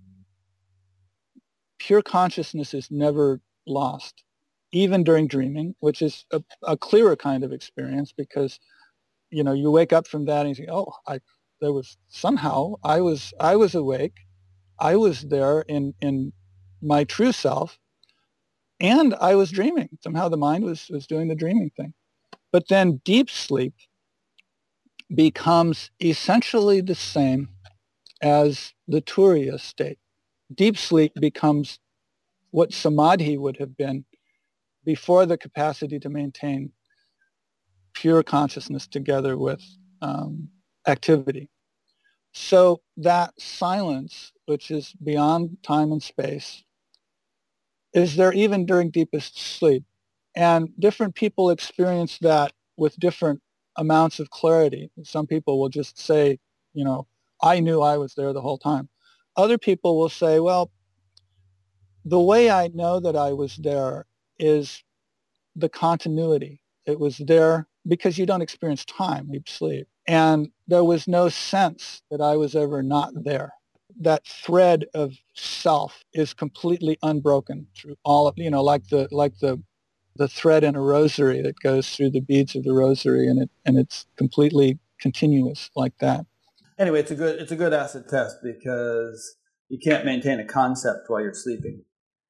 [1.79, 4.23] pure consciousness is never lost,
[4.71, 8.59] even during dreaming, which is a, a, clearer kind of experience because,
[9.31, 11.19] you know, you wake up from that and you think, oh, I,
[11.61, 14.15] there was somehow I was, I was awake.
[14.79, 16.33] I was there in, in
[16.81, 17.79] my true self
[18.79, 19.89] and I was dreaming.
[20.01, 21.93] Somehow the mind was, was doing the dreaming thing.
[22.51, 23.73] But then deep sleep
[25.13, 27.49] becomes essentially the same
[28.21, 29.99] as the Turiya state
[30.53, 31.79] deep sleep becomes
[32.51, 34.05] what samadhi would have been
[34.85, 36.71] before the capacity to maintain
[38.01, 39.63] pure consciousness together with
[40.01, 40.49] um,
[40.87, 41.49] activity.
[42.33, 46.63] So that silence, which is beyond time and space,
[47.93, 49.83] is there even during deepest sleep.
[50.35, 53.41] And different people experience that with different
[53.75, 54.91] amounts of clarity.
[55.03, 56.37] Some people will just say,
[56.75, 57.07] you know,
[57.41, 58.89] I knew I was there the whole time.
[59.35, 60.71] Other people will say, well,
[62.05, 64.05] the way I know that I was there
[64.37, 64.83] is
[65.55, 66.61] the continuity.
[66.85, 69.87] It was there because you don't experience time, you sleep.
[70.07, 73.53] And there was no sense that I was ever not there.
[73.99, 79.39] That thread of self is completely unbroken through all of, you know, like the, like
[79.39, 79.61] the,
[80.15, 83.49] the thread in a rosary that goes through the beads of the rosary and it,
[83.65, 86.25] and it's completely continuous like that.
[86.79, 89.37] Anyway, it's a good, it's a good acid test because
[89.69, 91.83] you can't maintain a concept while you're sleeping.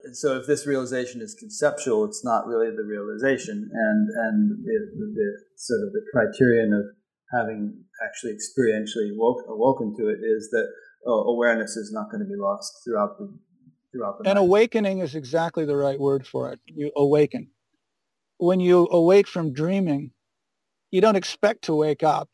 [0.04, 3.70] And so if this realization is conceptual, it's not really the realization.
[3.74, 6.86] And, and the, the, sort of the criterion of
[7.34, 10.68] having actually experientially woke, awoken to it is that
[11.06, 13.34] oh, awareness is not going to be lost throughout the
[13.92, 14.42] throughout the and night.
[14.42, 16.60] awakening is exactly the right word for it.
[16.66, 17.50] You awaken.
[18.38, 20.12] When you awake from dreaming
[20.92, 22.30] you don't expect to wake up.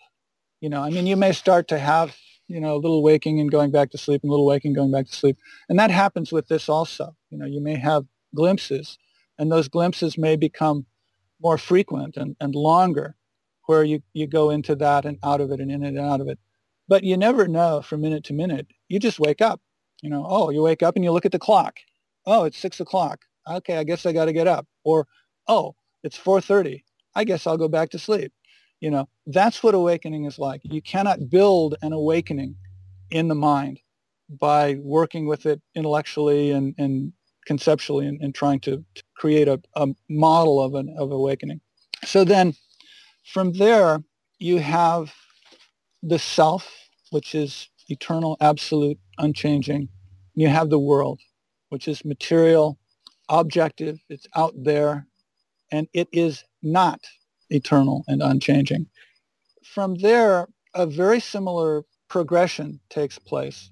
[0.61, 2.16] You know i mean you may start to have
[2.47, 4.91] you know a little waking and going back to sleep and a little waking going
[4.91, 5.38] back to sleep.
[5.68, 8.06] And that happens with this also you know you may have
[8.36, 8.98] glimpses
[9.38, 10.86] and those glimpses may become
[11.42, 13.16] more frequent and, and longer
[13.66, 16.22] where you, you go into that and out of it and in it and out
[16.22, 16.40] of it.
[16.88, 18.68] But you never know from minute to minute.
[18.88, 19.62] You just wake up.
[20.02, 21.78] You know, oh, you wake up and you look at the clock.
[22.26, 23.22] Oh, it's six o'clock.
[23.50, 24.68] Okay, I guess I got to get up.
[24.84, 25.08] Or,
[25.48, 26.84] oh, it's 4.30.
[27.16, 28.32] I guess I'll go back to sleep.
[28.80, 30.62] You know, that's what awakening is like.
[30.64, 32.56] You cannot build an awakening
[33.12, 33.80] in the mind
[34.30, 37.14] by working with it intellectually and, and
[37.46, 41.62] conceptually and, and trying to, to create a, a model of an of awakening.
[42.06, 42.54] So then
[43.26, 44.04] from there,
[44.39, 45.14] you have
[46.02, 46.70] the self,
[47.12, 49.89] which is eternal, absolute, unchanging.
[50.36, 51.20] You have the world,
[51.70, 52.80] which is material,
[53.30, 55.08] objective, it's out there,
[55.72, 57.00] and it is not
[57.50, 58.88] eternal and unchanging.
[59.64, 63.70] From there, a very similar progression takes place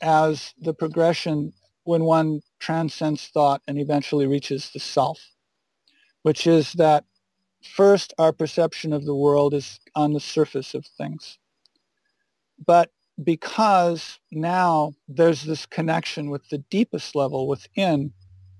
[0.00, 1.52] as the progression
[1.84, 5.20] when one transcends thought and eventually reaches the self,
[6.22, 7.04] which is that
[7.62, 11.38] First, our perception of the world is on the surface of things.
[12.64, 12.92] But
[13.22, 18.12] because now there's this connection with the deepest level within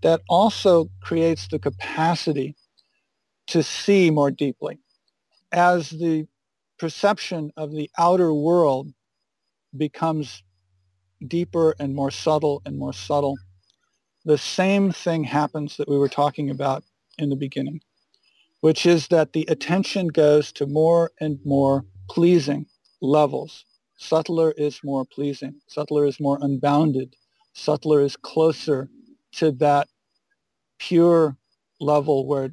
[0.03, 2.57] that also creates the capacity
[3.49, 4.79] to see more deeply.
[5.53, 6.27] As the
[6.79, 8.93] perception of the outer world
[9.77, 10.43] becomes
[11.27, 13.37] deeper and more subtle and more subtle,
[14.29, 16.85] the same thing happens that we were talking about
[17.19, 17.81] in the beginning
[18.61, 22.67] which is that the attention goes to more and more pleasing
[23.01, 23.65] levels.
[23.97, 25.61] Subtler is more pleasing.
[25.69, 27.15] Subtler is more unbounded.
[27.53, 28.89] Subtler is closer
[29.33, 29.89] to that
[30.79, 31.37] pure
[31.81, 32.51] level where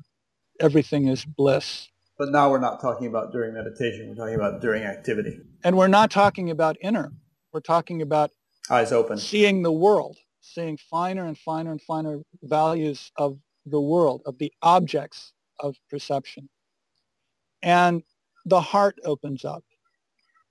[0.59, 1.89] everything is bliss.
[2.17, 4.09] But now we're not talking about during meditation.
[4.09, 5.39] We're talking about during activity.
[5.63, 7.11] And we're not talking about inner.
[7.51, 8.31] We're talking about
[8.69, 14.21] eyes open, seeing the world, seeing finer and finer and finer values of the world,
[14.25, 16.49] of the objects of perception.
[17.63, 18.03] And
[18.45, 19.63] the heart opens up.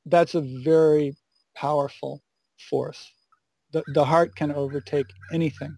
[0.07, 1.17] That's a very
[1.57, 2.23] powerful
[2.71, 3.13] force.
[3.73, 5.77] The, the heart can overtake anything.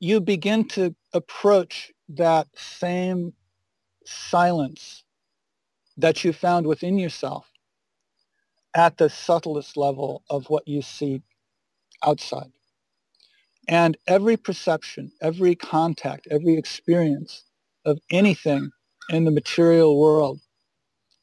[0.00, 3.34] You begin to approach that same
[4.06, 5.04] silence
[5.98, 7.46] that you found within yourself
[8.74, 11.22] at the subtlest level of what you see
[12.04, 12.52] outside.
[13.68, 17.44] And every perception, every contact, every experience
[17.84, 18.70] of anything
[19.10, 20.40] in the material world,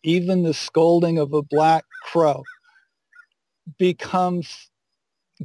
[0.03, 2.43] even the scolding of a black crow,
[3.77, 4.69] becomes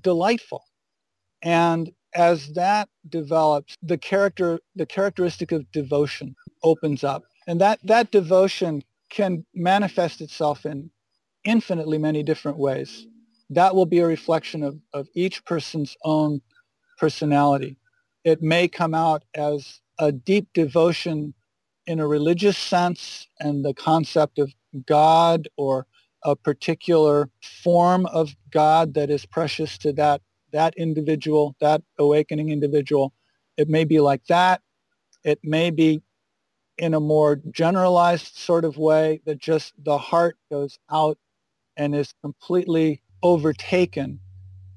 [0.00, 0.62] delightful.
[1.42, 7.24] And as that develops, the character, the characteristic of devotion opens up.
[7.46, 10.90] And that, that devotion can manifest itself in
[11.44, 13.06] infinitely many different ways.
[13.50, 16.40] That will be a reflection of, of each person's own
[17.02, 17.76] personality.
[18.22, 21.34] It may come out as a deep devotion
[21.84, 24.54] in a religious sense and the concept of
[24.86, 25.88] God or
[26.24, 27.28] a particular
[27.64, 30.22] form of God that is precious to that
[30.52, 33.12] that individual, that awakening individual.
[33.56, 34.60] It may be like that.
[35.24, 36.02] It may be
[36.78, 41.18] in a more generalized sort of way that just the heart goes out
[41.76, 44.20] and is completely overtaken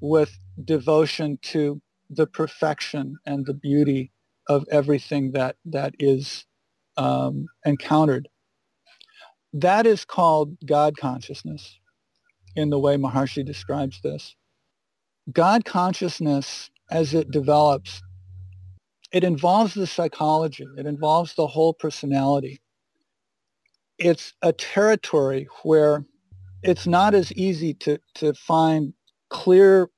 [0.00, 1.80] with devotion to
[2.10, 4.12] the perfection and the beauty
[4.48, 6.46] of everything that that is
[6.96, 8.28] um, encountered.
[9.52, 11.78] That is called God consciousness
[12.54, 14.34] in the way Maharishi describes this.
[15.32, 18.02] God consciousness, as it develops,
[19.12, 20.66] it involves the psychology.
[20.76, 22.60] It involves the whole personality.
[23.98, 26.04] It's a territory where
[26.62, 28.92] it's not as easy to, to find
[29.30, 29.88] clear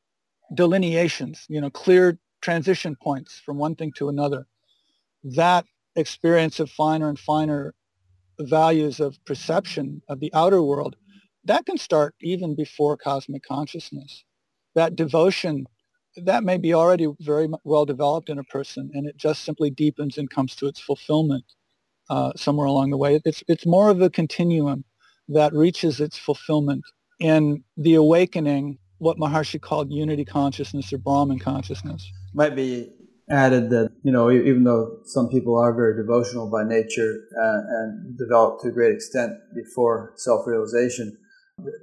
[0.54, 4.46] delineations, you know, clear transition points from one thing to another.
[5.24, 5.64] That
[5.96, 7.74] experience of finer and finer
[8.40, 10.96] values of perception of the outer world,
[11.44, 14.24] that can start even before cosmic consciousness.
[14.74, 15.66] That devotion,
[16.16, 20.18] that may be already very well developed in a person, and it just simply deepens
[20.18, 21.44] and comes to its fulfillment
[22.10, 23.20] uh, somewhere along the way.
[23.24, 24.84] It's, it's more of a continuum
[25.28, 26.84] that reaches its fulfillment
[27.20, 32.10] in the awakening, what Maharishi called unity consciousness or Brahman consciousness.
[32.34, 32.90] Might be
[33.30, 38.16] added that you know even though some people are very devotional by nature uh, and
[38.16, 41.16] develop to a great extent before self-realization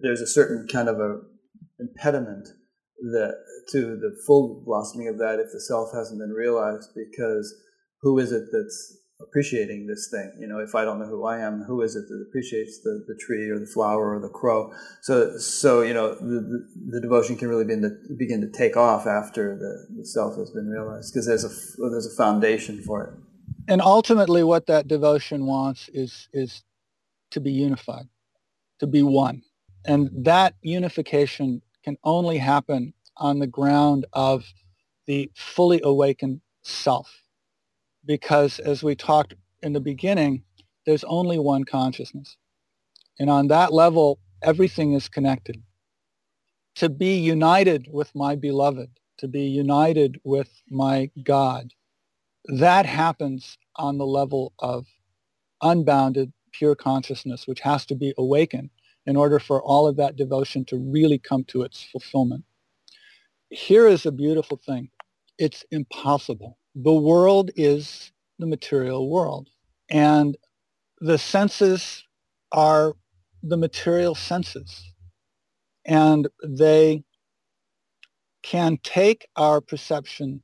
[0.01, 1.20] there's a certain kind of a
[1.80, 2.47] impediment
[2.97, 3.36] that
[3.70, 7.53] to the full blossoming of that if the self hasn't been realized because
[8.01, 10.32] who is it that's appreciating this thing.
[10.39, 13.03] You know if i don't know who i am who is it that appreciates the,
[13.07, 14.74] the tree or the flower or the crow?
[15.01, 18.76] So so you know the, the, the devotion can really begin to begin to take
[18.76, 23.03] off after the, the self has been realized because there's a there's a foundation for
[23.03, 23.13] it.
[23.68, 26.63] And ultimately what that devotion wants is is
[27.32, 28.07] to be unified
[28.80, 29.43] to be one.
[29.86, 34.45] And that unification can only happen on the ground of
[35.05, 37.22] the fully awakened self
[38.06, 40.43] because as we talked in the beginning,
[40.86, 42.38] there's only one consciousness.
[43.20, 45.64] And on that level, everything is connected.
[46.76, 48.89] To be united with my beloved,
[49.20, 51.72] to be united with my God,
[52.45, 54.86] that happens on the level of
[55.62, 58.70] unbounded pure consciousness, which has to be awakened
[59.06, 62.43] in order for all of that devotion to really come to its fulfillment.
[63.49, 64.89] Here is a beautiful thing.
[65.38, 69.50] It's impossible the world is the material world.
[69.90, 70.38] And
[71.00, 72.04] the senses
[72.52, 72.94] are
[73.42, 74.92] the material senses.
[75.86, 77.04] And they
[78.44, 80.42] can take our perception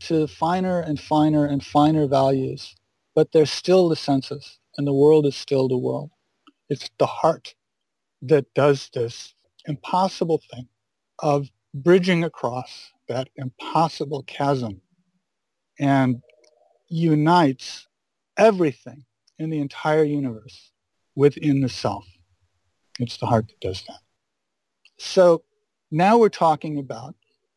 [0.00, 2.74] to finer and finer and finer values,
[3.14, 6.10] but they're still the senses, and the world is still the world.
[6.68, 7.54] It's the heart
[8.22, 9.34] that does this
[9.66, 10.68] impossible thing
[11.20, 14.82] of bridging across that impossible chasm
[15.78, 16.22] and
[16.88, 17.86] unites
[18.36, 19.04] everything
[19.38, 20.72] in the entire universe
[21.14, 22.06] within the self.
[22.98, 23.98] It's the heart that does that.
[24.98, 25.42] So
[25.90, 27.14] now we're talking about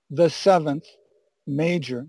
[0.09, 0.86] the seventh
[1.47, 2.07] major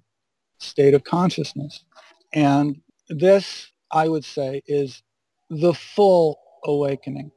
[0.58, 1.84] state of consciousness.
[2.32, 5.02] And this, I would say, is
[5.48, 7.30] the full awakening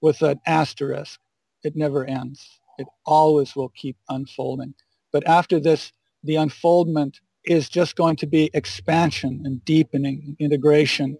[0.00, 1.20] with an asterisk.
[1.62, 2.60] It never ends.
[2.78, 4.74] It always will keep unfolding.
[5.12, 5.92] But after this,
[6.24, 11.18] the unfoldment is just going to be expansion and deepening, integration,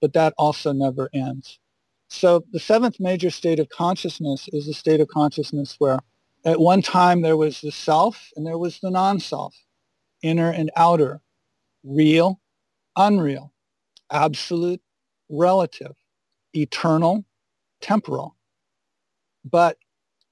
[0.00, 1.58] but that also never ends.
[2.08, 5.98] So the seventh major state of consciousness is the state of consciousness where
[6.44, 9.54] at one time there was the self and there was the non-self,
[10.22, 11.20] inner and outer,
[11.84, 12.40] real,
[12.96, 13.52] unreal,
[14.10, 14.80] absolute,
[15.28, 15.94] relative,
[16.54, 17.24] eternal,
[17.80, 18.36] temporal.
[19.44, 19.76] But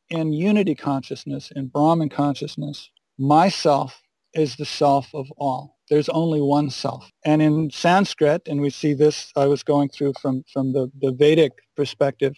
[0.09, 4.03] in unity consciousness, in Brahman consciousness, myself
[4.37, 5.77] is the self of all.
[5.89, 7.11] There's only one self.
[7.25, 11.13] And in Sanskrit, and we see this, I was going through from, from the, the
[11.13, 12.35] Vedic perspective,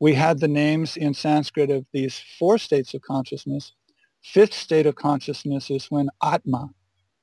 [0.00, 3.72] we had the names in Sanskrit of these four states of consciousness.
[4.22, 6.70] Fifth state of consciousness is when Atma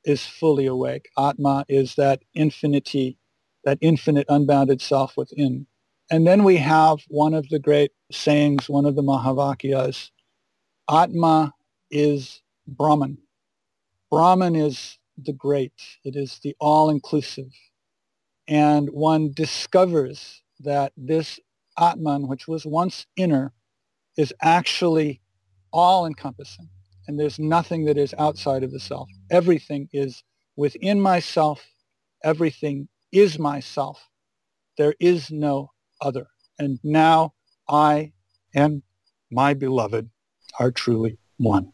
[0.06, 1.10] is fully awake.
[1.18, 3.18] Atma is that infinity,
[3.64, 5.68] that infinite unbounded self within.
[6.10, 10.11] And then we have one of the great sayings, one of the Mahavakyas,
[10.90, 11.53] Atma
[11.91, 13.18] is Brahman.
[14.14, 15.73] Brahman is the great.
[16.03, 17.52] It is the all-inclusive.
[18.48, 21.40] And one discovers that this
[21.80, 23.53] Atman, which was once inner,
[24.15, 25.19] is actually
[25.72, 26.69] all-encompassing.
[27.07, 29.10] And there's nothing that is outside of the self.
[29.31, 30.23] Everything is
[30.56, 31.65] within myself.
[32.23, 34.10] Everything is myself.
[34.77, 35.72] There is no
[36.02, 36.27] other.
[36.60, 37.34] And now
[37.68, 38.14] I
[38.53, 38.84] and
[39.31, 40.11] my beloved
[40.60, 41.73] are truly one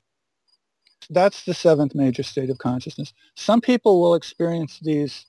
[1.10, 3.14] that's the seventh major state of consciousness.
[3.36, 5.26] Some people will experience these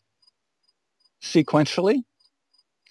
[1.23, 2.03] sequentially,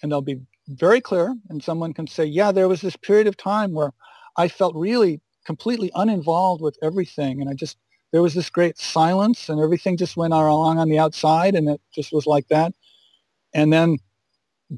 [0.02, 3.36] and they'll be very clear, and someone can say, yeah, there was this period of
[3.36, 3.92] time where
[4.36, 7.76] I felt really completely uninvolved with everything, and I just,
[8.12, 11.80] there was this great silence, and everything just went along on the outside, and it
[11.94, 12.72] just was like that.
[13.52, 13.98] And then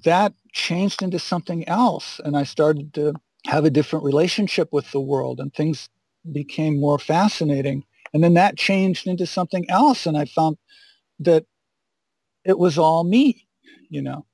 [0.05, 3.15] that changed into something else, and I started to
[3.47, 5.89] have a different relationship with the world, and things
[6.31, 7.85] became more fascinating.
[8.13, 10.07] And then that changed into something else.
[10.07, 10.59] And I found
[11.21, 11.45] that
[12.45, 13.47] it was all me,
[13.89, 14.27] you know.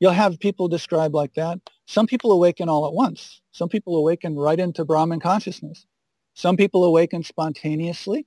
[0.00, 1.60] You'll have people describe like that.
[1.86, 3.40] Some people awaken all at once.
[3.52, 5.86] Some people awaken right into Brahman consciousness.
[6.34, 8.26] Some people awaken spontaneously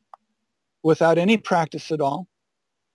[0.82, 2.28] without any practice at all.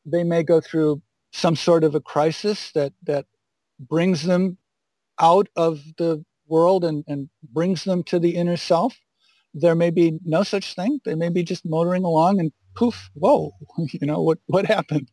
[0.06, 1.02] They may go through
[1.32, 3.26] some sort of a crisis that, that
[3.78, 4.58] brings them
[5.20, 8.96] out of the world and, and brings them to the inner self.
[9.54, 11.00] There may be no such thing.
[11.04, 13.52] They may be just motoring along and poof, whoa,
[13.92, 15.08] you know, what, what happened?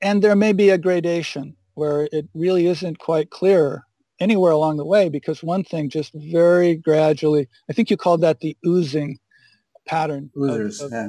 [0.00, 3.84] And there may be a gradation where it really isn't quite clear
[4.20, 8.40] anywhere along the way because one thing just very gradually, I think you called that
[8.40, 9.18] the oozing
[9.86, 10.30] pattern.
[10.36, 11.08] Oozers, of, of, yeah.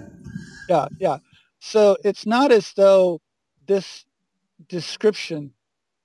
[0.70, 1.18] Yeah, yeah.
[1.60, 3.22] So it's not as though
[3.68, 4.06] this
[4.68, 5.54] description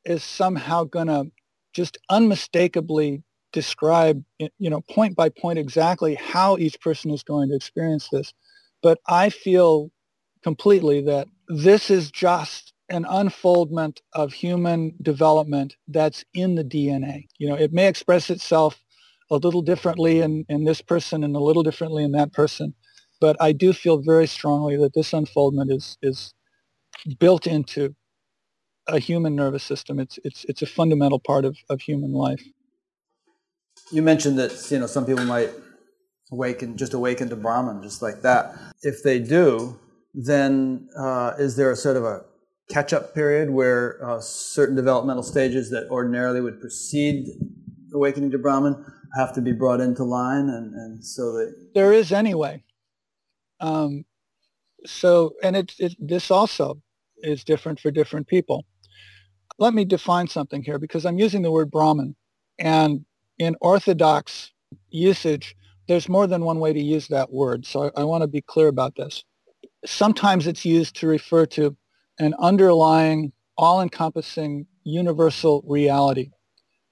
[0.04, 1.30] is somehow going to
[1.72, 3.22] just unmistakably
[3.52, 8.32] describe, you know, point by point exactly how each person is going to experience this.
[8.82, 9.90] But I feel
[10.42, 17.26] completely that this is just an unfoldment of human development that's in the DNA.
[17.38, 18.82] You know, it may express itself
[19.30, 22.74] a little differently in, in this person and a little differently in that person.
[23.20, 26.34] But I do feel very strongly that this unfoldment is, is
[27.18, 27.94] built into
[28.88, 29.98] a human nervous system.
[29.98, 32.42] It's, it's, it's a fundamental part of, of human life.
[33.92, 35.50] You mentioned that, you know, some people might
[36.32, 38.56] awaken, just awaken to Brahman, just like that.
[38.80, 39.78] If they do,
[40.14, 42.24] then uh, is there a sort of a
[42.70, 47.26] catch-up period where uh, certain developmental stages that ordinarily would precede
[47.94, 48.82] awakening to Brahman
[49.18, 52.64] have to be brought into line, and, and so that there is anyway.
[53.60, 54.06] Um,
[54.86, 56.80] so, and it, it this also
[57.18, 58.64] is different for different people.
[59.58, 62.16] Let me define something here because I'm using the word Brahman,
[62.58, 63.04] and
[63.42, 64.52] in Orthodox
[64.90, 65.56] usage,
[65.88, 67.66] there's more than one way to use that word.
[67.66, 69.24] So I, I want to be clear about this.
[69.84, 71.76] Sometimes it's used to refer to
[72.20, 76.30] an underlying, all-encompassing universal reality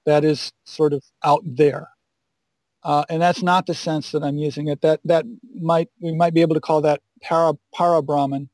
[0.07, 1.89] that is sort of out there.
[2.83, 4.81] Uh, and that's not the sense that I'm using it.
[4.81, 5.25] That that
[5.55, 8.49] might we might be able to call that para para Brahman.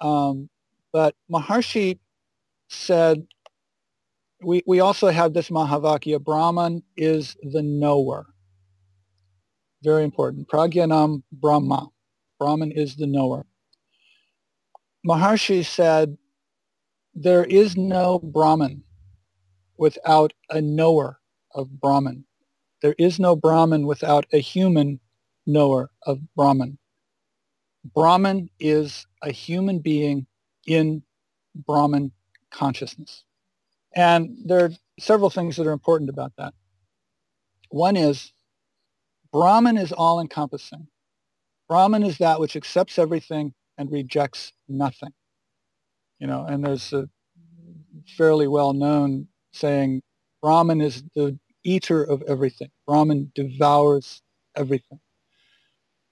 [0.00, 0.48] Um,
[0.92, 1.98] but Maharishi
[2.68, 3.26] said
[4.42, 6.22] we we also have this Mahavakya.
[6.22, 8.26] Brahman is the knower.
[9.82, 10.48] Very important.
[10.48, 11.88] Pragyanam Brahma.
[12.38, 13.46] Brahman is the knower.
[15.06, 16.16] Maharishi said,
[17.14, 18.82] there is no Brahman
[19.78, 21.20] without a knower
[21.54, 22.24] of Brahman.
[22.82, 25.00] There is no Brahman without a human
[25.46, 26.78] knower of Brahman.
[27.94, 30.26] Brahman is a human being
[30.66, 31.02] in
[31.54, 32.12] Brahman
[32.50, 33.24] consciousness.
[33.92, 36.54] And there are several things that are important about that.
[37.70, 38.32] One is
[39.32, 40.88] Brahman is all-encompassing.
[41.68, 45.12] Brahman is that which accepts everything and rejects nothing.
[46.18, 47.08] You know, and there's a
[48.16, 50.02] fairly well-known saying,
[50.42, 52.70] Brahman is the eater of everything.
[52.86, 54.22] Brahman devours
[54.56, 55.00] everything.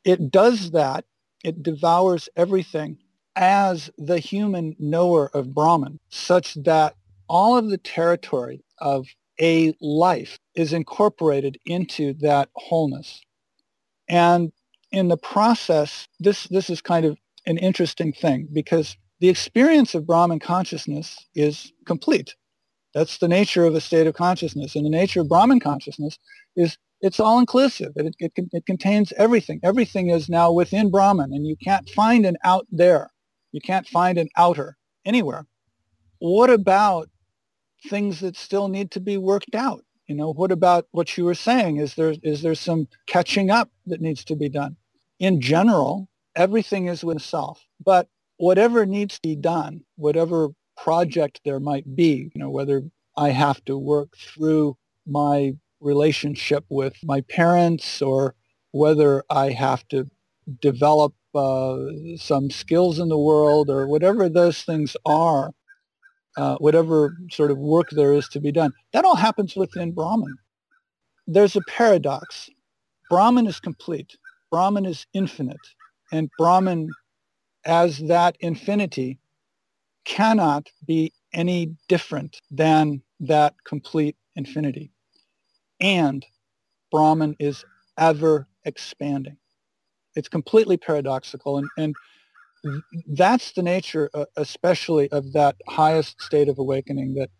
[0.05, 1.05] It does that.
[1.45, 2.99] It devours everything
[3.35, 6.95] as the human knower of Brahman, such that
[7.29, 9.07] all of the territory of
[9.41, 13.21] a life is incorporated into that wholeness.
[14.09, 14.53] And
[14.91, 20.07] in the process, this, this is kind of an interesting thing because the experience of
[20.07, 22.35] Brahman consciousness is complete.
[22.95, 24.75] That's the nature of a state of consciousness.
[24.75, 26.19] And the nature of Brahman consciousness
[26.57, 27.93] is it's all inclusive.
[27.97, 29.61] It, it, it contains everything.
[29.63, 33.11] Everything is now within Brahman and you can't find an out there.
[33.53, 35.47] You can't find an outer anywhere.
[36.19, 37.09] What about
[37.89, 39.85] things that still need to be worked out?
[40.07, 41.77] You know, what about what you were saying?
[41.77, 44.77] Is there, is there some catching up that needs to be done?
[45.19, 47.63] In general, everything is with self.
[47.85, 52.83] But whatever needs to be done, whatever project there might be, you know, whether
[53.17, 54.77] I have to work through
[55.07, 58.35] my relationship with my parents or
[58.71, 60.09] whether I have to
[60.61, 61.77] develop uh,
[62.17, 65.53] some skills in the world or whatever those things are,
[66.39, 68.73] uh, whatever sort of work there is to be done.
[68.93, 70.37] That all happens within Brahman.
[71.27, 72.49] There's a paradox.
[73.11, 74.17] Brahman is complete.
[74.51, 75.57] Brahman is infinite.
[76.13, 76.91] And Brahman,
[77.65, 79.19] as that infinity,
[80.05, 84.93] cannot be any different than that complete infinity.
[85.81, 86.25] And
[86.93, 87.65] Brahman is
[87.99, 89.37] ever expanding.
[90.15, 91.59] It's completely paradoxical.
[91.59, 91.95] And, and
[93.07, 97.31] that's the nature, uh, especially of that highest state of awakening, that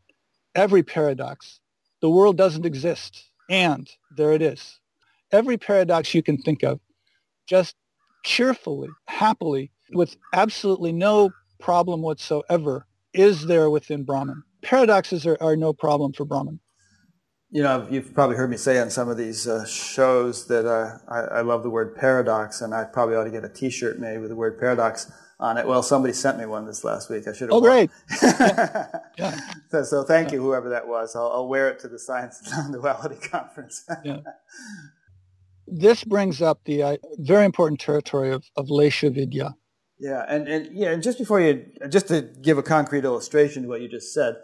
[0.55, 1.61] every paradox,
[2.01, 3.31] the world doesn't exist.
[3.51, 4.79] And there it is.
[5.33, 6.81] Every paradox you can think of
[7.47, 7.75] just
[8.25, 14.43] cheerfully, happily, with absolutely no problem whatsoever is there within Brahman.
[14.63, 16.61] Paradoxes are, are no problem for Brahman.
[17.51, 20.99] You know, you've probably heard me say on some of these uh, shows that uh,
[21.09, 24.19] I, I, love the word paradox, and I probably ought to get a T-shirt made
[24.19, 25.11] with the word paradox
[25.41, 25.67] on it.
[25.67, 27.27] Well, somebody sent me one this last week.
[27.27, 27.53] I should have.
[27.53, 27.91] Oh, great!
[28.23, 28.87] yeah.
[29.19, 29.41] yeah.
[29.71, 31.17] So, so, thank you, whoever that was.
[31.17, 33.89] I'll, I'll wear it to the Science of Non-Duality conference.
[34.05, 34.21] yeah.
[35.67, 39.55] This brings up the uh, very important territory of, of Lesha Vidya.
[39.99, 43.69] Yeah, and, and yeah, and just before you, just to give a concrete illustration to
[43.69, 44.37] what you just said,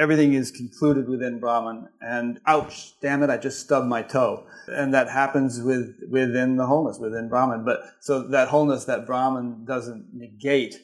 [0.00, 4.94] everything is concluded within Brahman, and ouch, damn it, I just stubbed my toe, and
[4.94, 7.64] that happens with within the wholeness within Brahman.
[7.64, 10.82] But so that wholeness that Brahman doesn't negate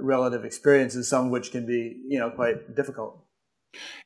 [0.00, 3.20] relative experiences, some of which can be you know quite difficult.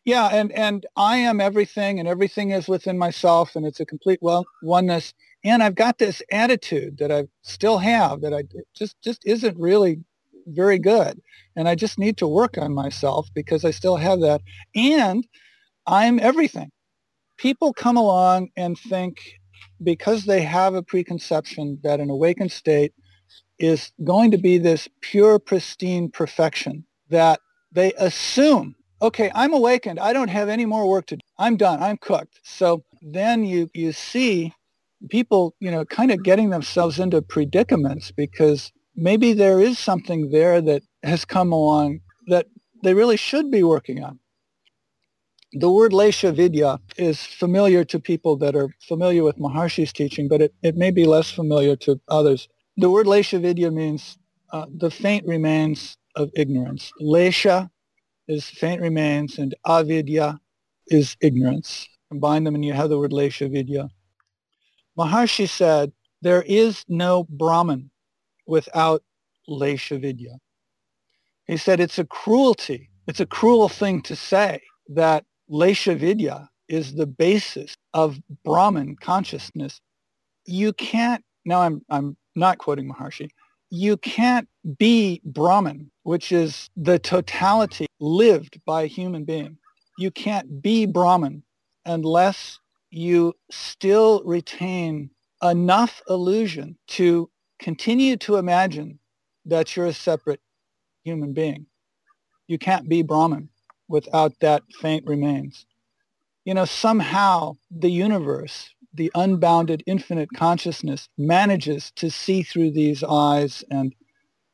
[0.05, 4.19] Yeah, and and I am everything, and everything is within myself, and it's a complete
[4.21, 5.15] well oneness.
[5.45, 8.43] And I've got this attitude that I still have that I
[8.75, 10.01] just just isn't really
[10.49, 11.21] very good.
[11.57, 14.41] And I just need to work on myself because I still have that.
[14.75, 15.27] And
[15.87, 16.71] I'm everything.
[17.37, 19.21] People come along and think
[19.83, 22.93] because they have a preconception that an awakened state
[23.59, 27.41] is going to be this pure, pristine perfection that
[27.73, 29.99] they assume, okay, I'm awakened.
[30.01, 31.21] I don't have any more work to do.
[31.39, 31.83] I'm done.
[31.83, 32.41] I'm cooked.
[32.43, 34.53] So then you, you see
[35.11, 40.61] people, you know, kind of getting themselves into predicaments because maybe there is something there
[40.61, 42.47] that has come along that
[42.83, 44.19] they really should be working on.
[45.53, 50.43] The word Lesha Vidya is familiar to people that are familiar with Maharishi's teaching, but
[50.43, 52.49] it, it may be less familiar to others.
[52.77, 54.19] The word Lesha Vidya means
[54.53, 56.93] uh, the faint remains of ignorance.
[57.01, 57.71] Lesha
[58.27, 60.39] is faint remains and avidya
[60.89, 61.89] is ignorance.
[62.11, 63.89] Combine them and you have the word Lesha Vidya.
[64.99, 67.91] Maharishi said, there is no Brahman
[68.49, 69.03] without
[69.49, 70.39] Lesha Vidya.
[71.47, 72.91] He said it's a cruelty.
[73.07, 79.81] It's a cruel thing to say that Lesha Vidya is the basis of Brahman consciousness.
[80.45, 83.29] You can't, now I'm, I'm not quoting Maharishi,
[83.71, 84.49] you can't
[84.79, 89.59] be Brahman, which is the totality lived by a human being.
[89.99, 91.43] You can't be Brahman
[91.85, 92.59] unless
[92.91, 95.11] you still retain
[95.43, 98.99] enough illusion to continue to imagine
[99.45, 100.41] that you're a separate
[101.05, 101.67] human being.
[102.47, 103.49] You can't be Brahman
[103.89, 105.67] without that faint remains.
[106.45, 113.65] You know, somehow the universe, the unbounded infinite consciousness manages to see through these eyes
[113.71, 113.95] and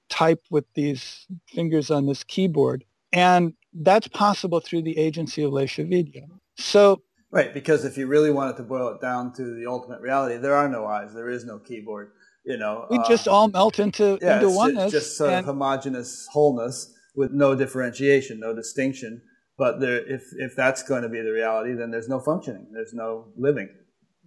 [0.09, 2.85] type with these fingers on this keyboard.
[3.12, 6.22] And that's possible through the agency of Lesha Vidya.
[6.56, 7.02] So
[7.35, 10.55] Right, because if you really wanted to boil it down to the ultimate reality, there
[10.55, 12.12] are no eyes, there is no keyboard.
[12.44, 14.92] You know, we uh, just all melt into yeah, into oneness.
[14.92, 19.22] Just sort and, of homogenous wholeness with no differentiation, no distinction.
[19.56, 22.92] But there, if if that's going to be the reality, then there's no functioning, there's
[22.92, 23.68] no living.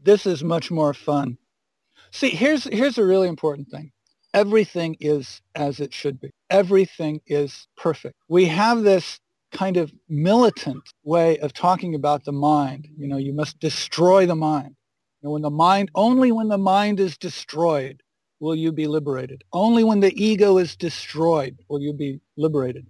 [0.02, 1.38] This is much more fun.
[2.12, 3.92] See, here's here's a really important thing.
[4.34, 6.32] Everything is as it should be.
[6.50, 8.16] Everything is perfect.
[8.28, 9.20] We have this
[9.52, 12.88] kind of militant way of talking about the mind.
[12.98, 14.76] You know, you must destroy the mind.
[15.24, 18.02] And when the mind, only when the mind is destroyed
[18.40, 19.44] will you be liberated.
[19.54, 22.86] Only when the ego is destroyed will you be liberated.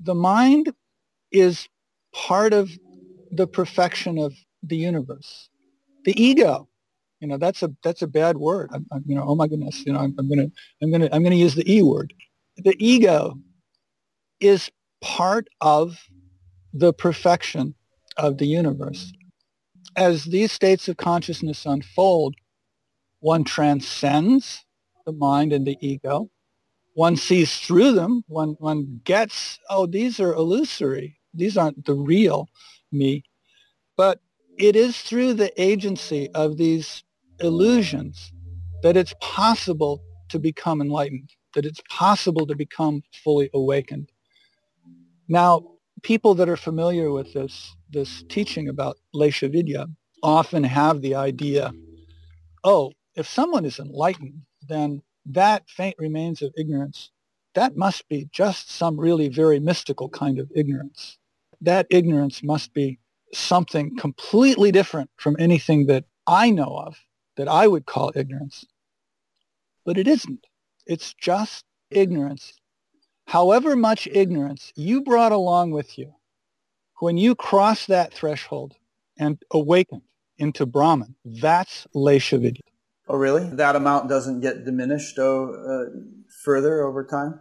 [0.00, 0.72] The mind
[1.30, 1.68] is
[2.12, 2.70] part of
[3.30, 5.48] the perfection of the universe.
[6.04, 6.68] The ego,
[7.20, 8.70] you know, that's a that's a bad word.
[8.72, 10.48] I'm, I'm, you know, oh my goodness, you know, I'm, I'm gonna
[10.82, 12.12] I'm gonna I'm gonna use the e word.
[12.56, 13.38] The ego
[14.40, 14.70] is
[15.00, 15.98] part of
[16.72, 17.74] the perfection
[18.16, 19.12] of the universe.
[19.96, 22.36] As these states of consciousness unfold,
[23.20, 24.64] one transcends
[25.10, 26.30] the mind and the ego.
[26.94, 28.24] One sees through them.
[28.28, 31.18] One, one gets, oh, these are illusory.
[31.34, 32.48] These aren't the real
[32.92, 33.24] me.
[33.96, 34.20] But
[34.58, 37.04] it is through the agency of these
[37.40, 38.32] illusions
[38.82, 44.10] that it's possible to become enlightened, that it's possible to become fully awakened.
[45.28, 45.62] Now,
[46.02, 49.86] people that are familiar with this, this teaching about Lesha Vidya
[50.22, 51.72] often have the idea,
[52.64, 57.10] oh, if someone is enlightened, then that faint remains of ignorance,
[57.54, 61.18] that must be just some really very mystical kind of ignorance.
[61.60, 62.98] That ignorance must be
[63.32, 66.98] something completely different from anything that I know of
[67.36, 68.64] that I would call ignorance.
[69.84, 70.46] But it isn't.
[70.86, 72.54] It's just ignorance
[73.30, 76.12] however much ignorance you brought along with you,
[76.98, 78.74] when you cross that threshold
[79.16, 80.02] and awaken
[80.38, 82.69] into Brahman, that's Lesha Vidya.
[83.12, 83.44] Oh, really?
[83.44, 85.98] That amount doesn't get diminished oh, uh,
[86.44, 87.40] further over time?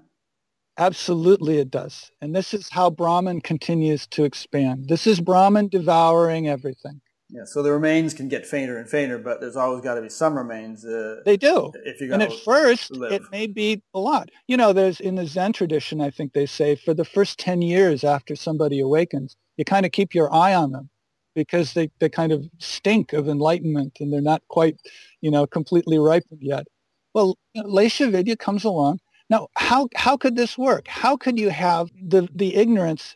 [0.80, 2.10] Absolutely it does.
[2.22, 4.90] And this is how Brahman continues to expand.
[4.90, 7.02] This is Brahman devouring everything.
[7.30, 10.10] Yeah, so the remains can get fainter and fainter, but there's always got to be
[10.10, 10.84] some remains.
[10.84, 11.72] Uh, they do.
[11.86, 13.12] If you're and at first, live.
[13.12, 14.30] it may be a lot.
[14.48, 17.62] You know, there's in the Zen tradition, I think they say for the first 10
[17.62, 20.90] years after somebody awakens, you kind of keep your eye on them
[21.36, 24.78] because they, they kind of stink of enlightenment and they're not quite,
[25.22, 26.68] you know, completely ripened yet.
[27.14, 29.00] Well, Lesha Vidya comes along.
[29.30, 30.88] Now, how, how could this work?
[30.88, 33.16] How could you have the, the ignorance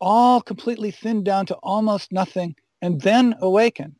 [0.00, 3.96] all completely thinned down to almost nothing and then awaken.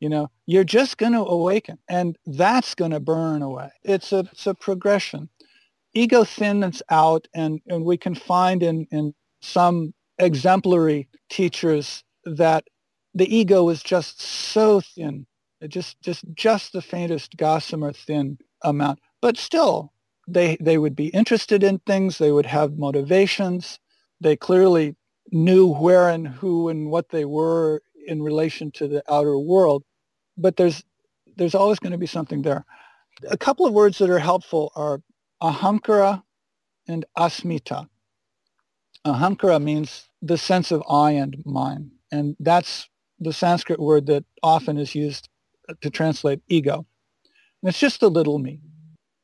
[0.00, 3.70] You know, you're just going to awaken and that's going to burn away.
[3.82, 5.28] It's a, it's a progression.
[5.94, 12.64] Ego thins out and, and we can find in, in some exemplary teachers that
[13.16, 15.26] the ego is just so thin,
[15.68, 19.00] just, just, just the faintest gossamer thin amount.
[19.22, 19.92] But still,
[20.28, 22.18] they, they would be interested in things.
[22.18, 23.80] They would have motivations.
[24.20, 24.96] They clearly
[25.32, 29.82] knew where and who and what they were in relation to the outer world,
[30.36, 30.84] but there's
[31.36, 32.64] there's always going to be something there.
[33.28, 35.02] A couple of words that are helpful are
[35.42, 36.22] ahamkara
[36.88, 37.88] and asmita.
[39.06, 42.88] Ahamkara means the sense of I and mine, and that's
[43.18, 45.28] the Sanskrit word that often is used
[45.80, 46.86] to translate ego.
[47.62, 48.60] And it's just the little me.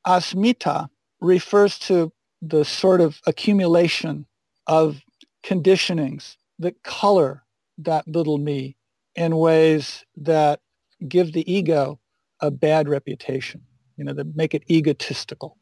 [0.06, 0.88] Asmita
[1.20, 4.26] refers to the sort of accumulation
[4.66, 5.00] of
[5.44, 7.44] conditionings that color
[7.78, 8.76] that little me
[9.14, 10.60] in ways that
[11.08, 11.98] give the ego
[12.40, 13.62] a bad reputation,
[13.96, 15.56] you know, that make it egotistical.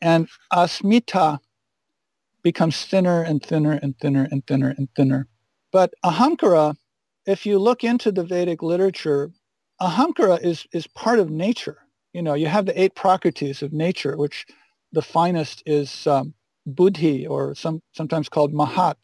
[0.00, 1.38] And asmita
[2.42, 5.28] becomes thinner and thinner and thinner and thinner and thinner.
[5.72, 6.76] But ahamkara,
[7.30, 9.30] if you look into the Vedic literature,
[9.80, 11.78] ahamkara is, is part of nature.
[12.12, 14.46] You know, you have the eight prakritis of nature, which
[14.92, 16.34] the finest is um,
[16.66, 18.96] buddhi, or some, sometimes called mahat,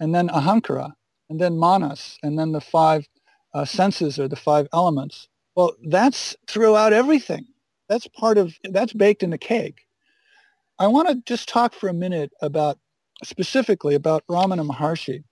[0.00, 0.92] and then ahamkara,
[1.28, 3.06] and then manas, and then the five
[3.52, 5.28] uh, senses or the five elements.
[5.54, 7.44] Well, that's throughout everything.
[7.90, 9.82] That's part of, that's baked in the cake.
[10.78, 12.78] I want to just talk for a minute about,
[13.22, 15.22] specifically about Ramana Maharshi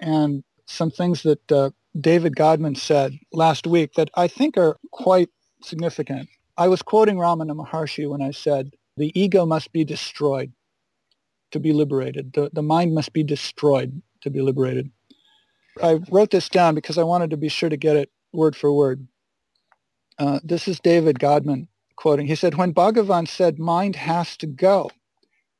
[0.00, 5.30] and some things that uh, David Godman said last week that I think are quite
[5.62, 6.28] significant.
[6.56, 10.52] I was quoting Ramana Maharshi when I said, the ego must be destroyed
[11.52, 12.32] to be liberated.
[12.34, 14.90] The, the mind must be destroyed to be liberated.
[15.82, 18.72] I wrote this down because I wanted to be sure to get it word for
[18.72, 19.06] word.
[20.18, 22.26] Uh, this is David Godman quoting.
[22.26, 24.90] He said, when Bhagavan said mind has to go,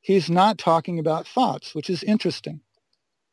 [0.01, 2.61] he's not talking about thoughts, which is interesting.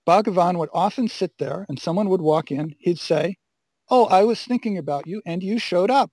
[0.05, 2.75] Bhagavan would often sit there and someone would walk in.
[2.79, 3.37] He'd say,
[3.89, 6.11] oh, I was thinking about you and you showed up.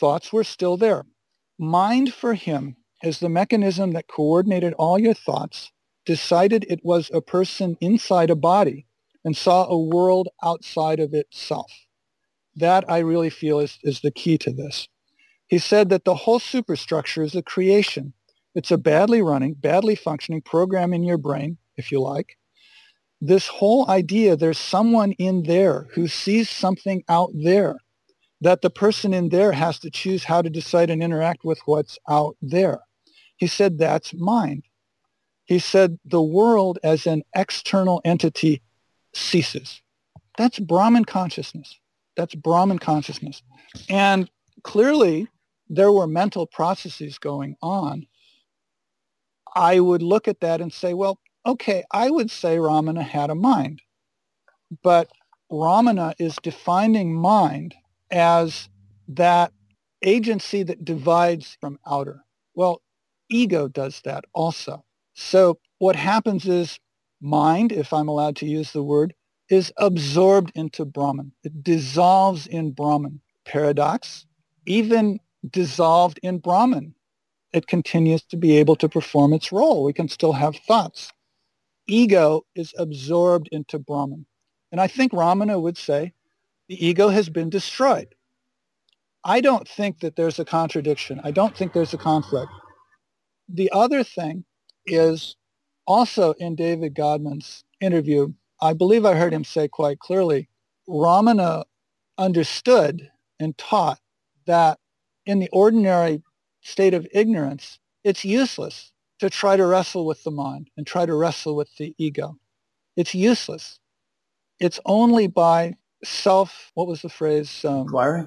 [0.00, 1.04] Thoughts were still there.
[1.58, 5.70] Mind for him is the mechanism that coordinated all your thoughts,
[6.04, 8.86] decided it was a person inside a body,
[9.24, 11.70] and saw a world outside of itself.
[12.56, 14.88] That I really feel is, is the key to this.
[15.48, 18.14] He said that the whole superstructure is a creation.
[18.54, 22.37] It's a badly running, badly functioning program in your brain, if you like.
[23.20, 27.76] This whole idea, there's someone in there who sees something out there
[28.40, 31.98] that the person in there has to choose how to decide and interact with what's
[32.08, 32.80] out there.
[33.36, 34.64] He said that's mind.
[35.44, 38.62] He said the world as an external entity
[39.14, 39.82] ceases.
[40.36, 41.78] That's Brahman consciousness.
[42.16, 43.42] That's Brahman consciousness.
[43.88, 44.30] And
[44.62, 45.26] clearly
[45.68, 48.06] there were mental processes going on.
[49.54, 51.18] I would look at that and say, well,
[51.48, 53.80] okay, I would say Ramana had a mind.
[54.82, 55.08] But
[55.50, 57.74] Ramana is defining mind
[58.10, 58.68] as
[59.08, 59.52] that
[60.02, 62.22] agency that divides from outer.
[62.54, 62.82] Well,
[63.30, 64.84] ego does that also.
[65.14, 66.78] So what happens is
[67.20, 69.14] mind, if I'm allowed to use the word,
[69.48, 71.32] is absorbed into Brahman.
[71.42, 73.20] It dissolves in Brahman.
[73.46, 74.26] Paradox,
[74.66, 75.18] even
[75.50, 76.94] dissolved in Brahman,
[77.54, 79.82] it continues to be able to perform its role.
[79.82, 81.10] We can still have thoughts.
[81.88, 84.26] Ego is absorbed into Brahman.
[84.70, 86.12] And I think Ramana would say
[86.68, 88.14] the ego has been destroyed.
[89.24, 91.20] I don't think that there's a contradiction.
[91.24, 92.52] I don't think there's a conflict.
[93.48, 94.44] The other thing
[94.86, 95.36] is
[95.86, 100.48] also in David Godman's interview, I believe I heard him say quite clearly,
[100.88, 101.64] Ramana
[102.18, 103.10] understood
[103.40, 103.98] and taught
[104.46, 104.78] that
[105.24, 106.22] in the ordinary
[106.60, 111.14] state of ignorance, it's useless to try to wrestle with the mind and try to
[111.14, 112.36] wrestle with the ego.
[112.96, 113.78] It's useless.
[114.60, 115.74] It's only by
[116.04, 117.64] self, what was the phrase?
[117.64, 118.26] Um, inquiry?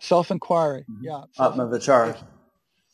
[0.00, 1.04] Self-inquiry, mm-hmm.
[1.04, 1.24] yeah.
[1.38, 2.22] Atma Vichara.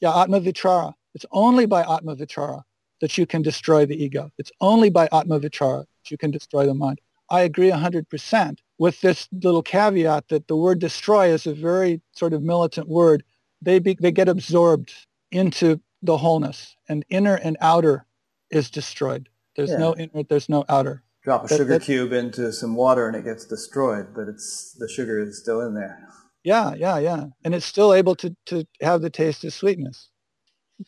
[0.00, 0.94] Yeah, Atma Vichara.
[1.14, 2.62] It's only by Atma Vichara
[3.00, 4.30] that you can destroy the ego.
[4.38, 7.00] It's only by Atma Vichara that you can destroy the mind.
[7.30, 12.32] I agree 100% with this little caveat that the word destroy is a very sort
[12.32, 13.24] of militant word.
[13.62, 14.92] They, be, they get absorbed
[15.30, 18.06] into the wholeness and inner and outer
[18.50, 19.28] is destroyed.
[19.56, 19.78] There's yeah.
[19.78, 21.02] no inner, there's no outer.
[21.22, 24.88] Drop a that, sugar cube into some water and it gets destroyed, but it's the
[24.88, 26.06] sugar is still in there.
[26.44, 27.24] Yeah, yeah, yeah.
[27.42, 30.10] And it's still able to, to have the taste of sweetness.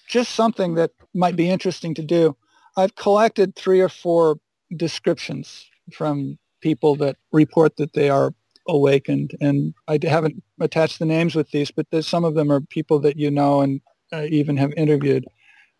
[0.06, 2.36] Just something that might be interesting to do.
[2.76, 4.36] I've collected three or four
[4.76, 8.34] descriptions from people that report that they are
[8.68, 9.34] awakened.
[9.40, 13.16] And I haven't attached the names with these, but some of them are people that
[13.16, 13.80] you know and
[14.12, 15.26] uh, even have interviewed.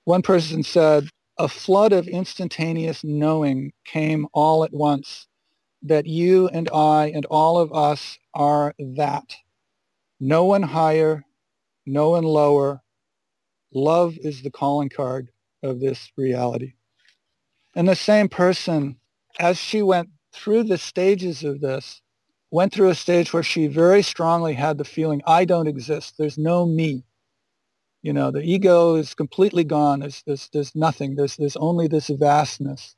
[0.04, 1.08] One person said,
[1.38, 5.26] a flood of instantaneous knowing came all at once
[5.82, 9.34] that you and I and all of us are that.
[10.18, 11.24] No one higher,
[11.84, 12.82] no one lower.
[13.74, 15.28] Love is the calling card
[15.62, 16.74] of this reality.
[17.74, 18.96] And the same person,
[19.38, 22.00] as she went through the stages of this,
[22.50, 26.14] went through a stage where she very strongly had the feeling, I don't exist.
[26.18, 27.04] There's no me.
[28.06, 29.98] You know, the ego is completely gone.
[29.98, 31.16] There's, there's, there's nothing.
[31.16, 32.94] There's, there's only this vastness.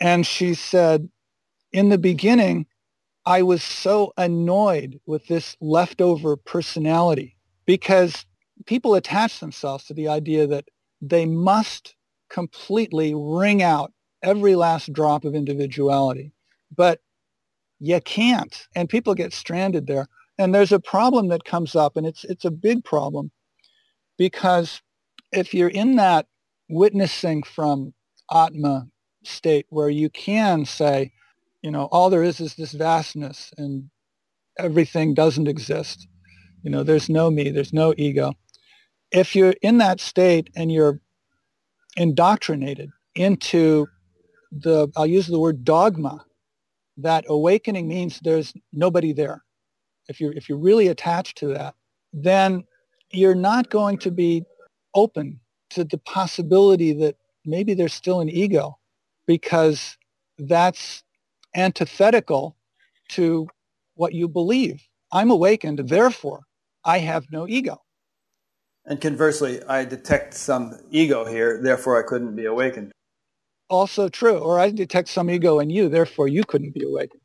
[0.00, 1.08] And she said,
[1.72, 2.66] in the beginning,
[3.24, 8.24] I was so annoyed with this leftover personality because
[8.66, 10.66] people attach themselves to the idea that
[11.02, 11.96] they must
[12.30, 13.92] completely wring out
[14.22, 16.30] every last drop of individuality.
[16.76, 17.00] But
[17.80, 20.06] you can't, and people get stranded there.
[20.38, 23.32] And there's a problem that comes up, and it's it's a big problem
[24.18, 24.82] because
[25.32, 26.26] if you're in that
[26.68, 27.94] witnessing from
[28.32, 28.88] Atma
[29.24, 31.12] state where you can say,
[31.62, 33.90] you know, all there is is this vastness and
[34.58, 36.06] everything doesn't exist.
[36.62, 38.32] You know, there's no me, there's no ego.
[39.12, 41.00] If you're in that state and you're
[41.96, 43.86] indoctrinated into
[44.50, 46.24] the, I'll use the word dogma,
[46.98, 49.42] that awakening means there's nobody there.
[50.08, 51.74] If you're, if you're really attached to that,
[52.12, 52.64] then
[53.12, 54.44] you're not going to be
[54.94, 58.78] open to the possibility that maybe there's still an ego
[59.26, 59.96] because
[60.38, 61.02] that's
[61.54, 62.56] antithetical
[63.08, 63.48] to
[63.94, 64.82] what you believe.
[65.12, 66.42] I'm awakened, therefore
[66.84, 67.82] I have no ego.
[68.84, 72.92] And conversely, I detect some ego here, therefore I couldn't be awakened.
[73.68, 74.38] Also true.
[74.38, 77.22] Or I detect some ego in you, therefore you couldn't be awakened.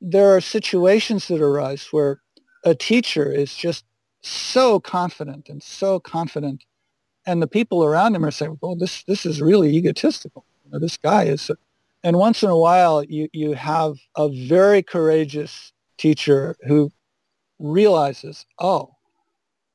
[0.00, 2.22] There are situations that arise where
[2.64, 3.84] a teacher is just
[4.22, 6.64] so confident and so confident.
[7.26, 10.44] And the people around him are saying, well, this, this is really egotistical.
[10.64, 11.50] You know, this guy is.
[12.02, 16.90] And once in a while, you, you have a very courageous teacher who
[17.58, 18.94] realizes, oh,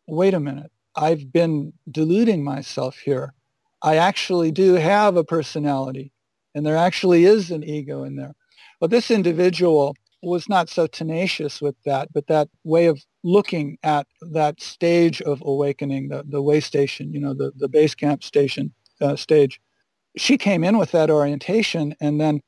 [0.07, 0.71] wait a minute.
[0.95, 3.33] I've been deluding myself here.
[3.81, 6.11] I actually do have a personality
[6.55, 8.33] and there actually is an ego in there.
[8.79, 9.95] But this individual
[10.25, 15.41] was not so tenacious with that, but that way of looking at that stage of
[15.45, 19.59] awakening, the, the way station, you know, the, the base camp station uh, stage.
[20.17, 22.41] She came in with that orientation and then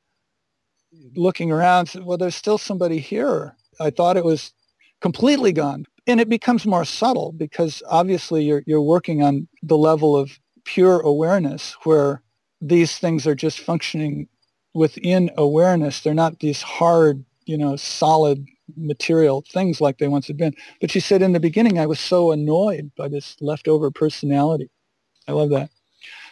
[1.14, 3.56] looking around said, well, there's still somebody here.
[3.80, 4.52] I thought it was
[5.00, 10.16] completely gone and it becomes more subtle because obviously you're, you're working on the level
[10.16, 12.22] of pure awareness where
[12.60, 14.28] these things are just functioning
[14.74, 16.00] within awareness.
[16.00, 18.46] They're not these hard, you know, solid
[18.76, 20.54] material things like they once had been.
[20.80, 24.70] But she said in the beginning, I was so annoyed by this leftover personality.
[25.26, 25.70] I love that.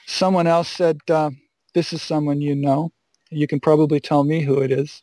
[0.06, 1.30] Someone else said, uh,
[1.74, 2.92] this is someone you know.
[3.30, 5.02] You can probably tell me who it is.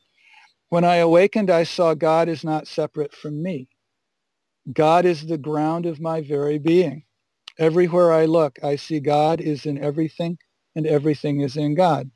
[0.69, 3.68] When I awakened, I saw God is not separate from me.
[4.72, 7.03] God is the ground of my very being.
[7.60, 10.38] Everywhere I look, I see God is in everything
[10.76, 12.10] and everything is in God.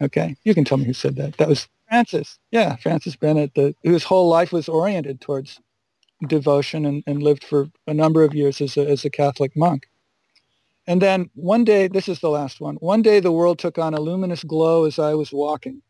[0.00, 1.36] Okay, you can tell me who said that.
[1.38, 2.38] That was Francis.
[2.50, 5.60] Yeah, Francis Bennett, the, whose whole life was oriented towards
[6.26, 9.88] devotion and, and lived for a number of years as a, as a Catholic monk.
[10.86, 12.76] And then one day, this is the last one.
[12.76, 15.82] One day the world took on a luminous glow as I was walking.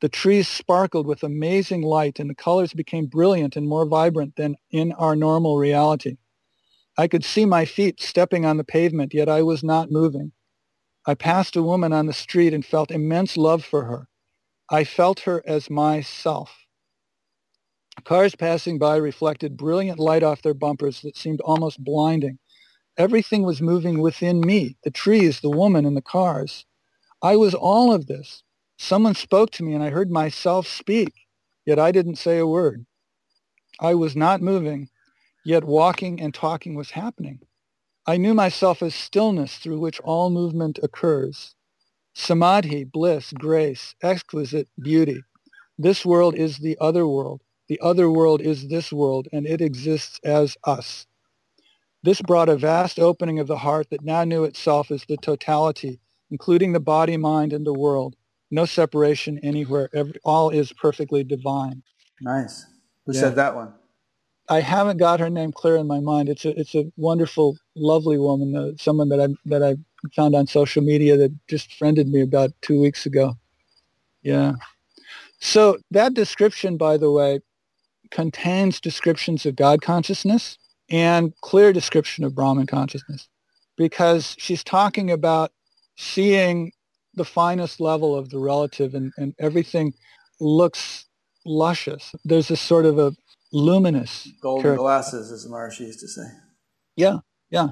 [0.00, 4.56] The trees sparkled with amazing light and the colors became brilliant and more vibrant than
[4.72, 6.16] in our normal reality.
[6.98, 10.32] I could see my feet stepping on the pavement, yet I was not moving.
[11.06, 14.08] I passed a woman on the street and felt immense love for her.
[14.72, 16.66] I felt her as myself.
[18.04, 22.38] Cars passing by reflected brilliant light off their bumpers that seemed almost blinding.
[22.96, 26.64] Everything was moving within me, the trees, the woman, and the cars.
[27.22, 28.44] I was all of this.
[28.78, 31.12] Someone spoke to me and I heard myself speak,
[31.66, 32.86] yet I didn't say a word.
[33.78, 34.88] I was not moving,
[35.44, 37.40] yet walking and talking was happening.
[38.06, 41.54] I knew myself as stillness through which all movement occurs.
[42.14, 45.22] Samadhi, bliss, grace, exquisite beauty,
[45.78, 47.40] This world is the other world.
[47.68, 51.06] The other world is this world, and it exists as us.
[52.02, 56.00] This brought a vast opening of the heart that now knew itself as the totality,
[56.30, 58.16] including the body, mind, and the world.
[58.50, 59.88] No separation anywhere.
[59.94, 61.82] Every, all is perfectly divine.
[62.20, 62.66] Nice.
[63.06, 63.20] Who yeah.
[63.20, 63.72] said that one?
[64.48, 66.28] I haven't got her name clear in my mind.
[66.28, 68.54] It's a it's a wonderful, lovely woman.
[68.54, 69.76] Uh, someone that I that I
[70.14, 73.36] found on social media that just friended me about two weeks ago.
[74.22, 74.54] Yeah.
[75.40, 77.40] So that description, by the way,
[78.10, 80.58] contains descriptions of God consciousness
[80.90, 83.28] and clear description of Brahman consciousness
[83.76, 85.52] because she's talking about
[85.96, 86.72] seeing
[87.14, 89.94] the finest level of the relative and, and everything
[90.40, 91.06] looks
[91.44, 92.14] luscious.
[92.24, 93.12] There's this sort of a
[93.52, 94.78] luminous golden character.
[94.78, 96.26] glasses, as Maharishi used to say.
[96.96, 97.18] Yeah,
[97.50, 97.68] yeah.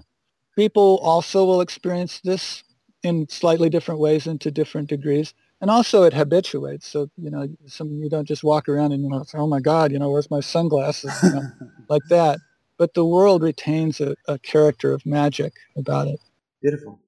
[0.57, 2.63] People also will experience this
[3.03, 6.87] in slightly different ways and to different degrees and also it habituates.
[6.87, 9.61] So you know, some you don't just walk around and you know, say, oh my
[9.61, 11.51] God, you know, where's my sunglasses, you know,
[11.89, 12.39] like that.
[12.79, 16.19] But the world retains a, a character of magic about it.
[16.63, 16.99] Beautiful.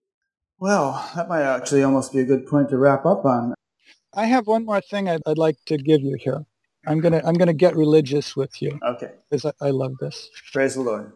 [0.58, 3.54] Well, that might actually almost be a good point to wrap up on.
[4.14, 6.44] I have one more thing I'd, I'd like to give you here.
[6.86, 8.78] I'm gonna I'm gonna get religious with you.
[8.84, 9.12] Okay.
[9.30, 10.28] Because I, I love this.
[10.52, 11.12] Praise the Lord.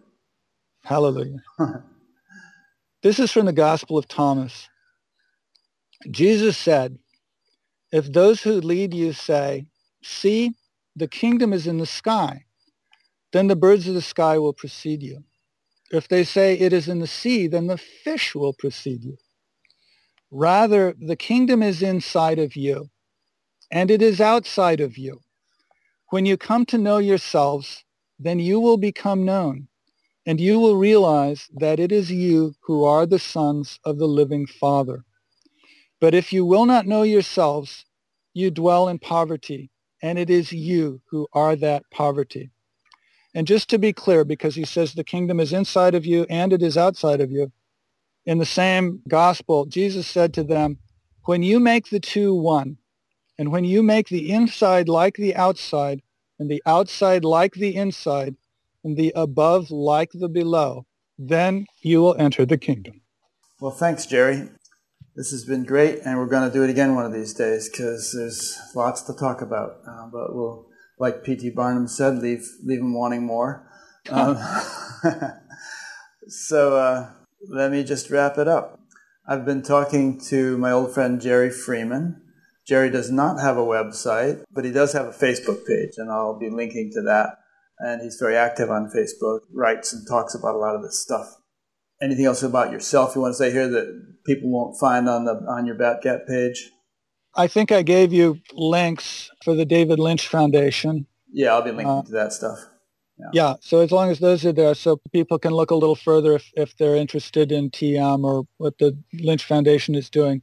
[0.84, 1.42] Hallelujah.
[3.06, 4.68] this is from the Gospel of Thomas.
[6.10, 6.98] Jesus said,
[7.92, 9.66] if those who lead you say,
[10.02, 10.54] see,
[10.96, 12.46] the kingdom is in the sky,
[13.32, 15.22] then the birds of the sky will precede you.
[15.92, 19.16] If they say it is in the sea, then the fish will precede you.
[20.32, 22.90] Rather, the kingdom is inside of you,
[23.70, 25.20] and it is outside of you.
[26.10, 27.84] When you come to know yourselves,
[28.18, 29.68] then you will become known,
[30.26, 34.46] and you will realize that it is you who are the sons of the living
[34.46, 35.04] Father.
[36.00, 37.84] But if you will not know yourselves,
[38.34, 39.70] you dwell in poverty,
[40.02, 42.50] and it is you who are that poverty.
[43.34, 46.52] And just to be clear, because he says the kingdom is inside of you and
[46.52, 47.52] it is outside of you,
[48.24, 50.78] in the same gospel, Jesus said to them,
[51.24, 52.78] when you make the two one,
[53.38, 56.02] and when you make the inside like the outside,
[56.38, 58.36] and the outside like the inside,
[58.86, 60.86] and the above like the below,
[61.18, 63.00] then you will enter the kingdom.
[63.60, 64.48] Well, thanks, Jerry.
[65.16, 67.68] This has been great, and we're going to do it again one of these days
[67.68, 69.78] because there's lots to talk about.
[69.88, 70.66] Uh, but we'll,
[71.00, 71.50] like P.T.
[71.50, 73.68] Barnum said, leave leave them wanting more.
[74.08, 74.38] Um,
[76.28, 77.10] so uh,
[77.48, 78.78] let me just wrap it up.
[79.26, 82.22] I've been talking to my old friend Jerry Freeman.
[82.64, 86.38] Jerry does not have a website, but he does have a Facebook page, and I'll
[86.38, 87.38] be linking to that.
[87.78, 91.36] And he's very active on Facebook, writes and talks about a lot of this stuff
[92.02, 95.32] anything else about yourself you want to say here that people won't find on the
[95.48, 96.70] on your Batgap page?
[97.34, 101.06] I think I gave you links for the David Lynch Foundation.
[101.30, 102.58] Yeah, I'll be linking uh, to that stuff.
[103.18, 103.26] Yeah.
[103.32, 103.54] yeah.
[103.60, 106.50] so as long as those are there, so people can look a little further if,
[106.54, 110.42] if they're interested in TM or what the Lynch Foundation is doing.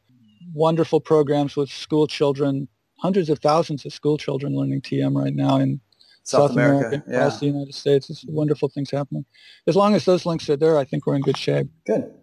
[0.53, 2.67] Wonderful programs with school children,
[2.99, 5.81] hundreds of thousands of school children learning TM right now in
[6.23, 7.17] South, South America, America yeah.
[7.17, 8.09] across the United States.
[8.09, 9.25] It's wonderful things happening.
[9.67, 11.67] As long as those links are there, I think we're in good shape.
[11.85, 12.13] Good.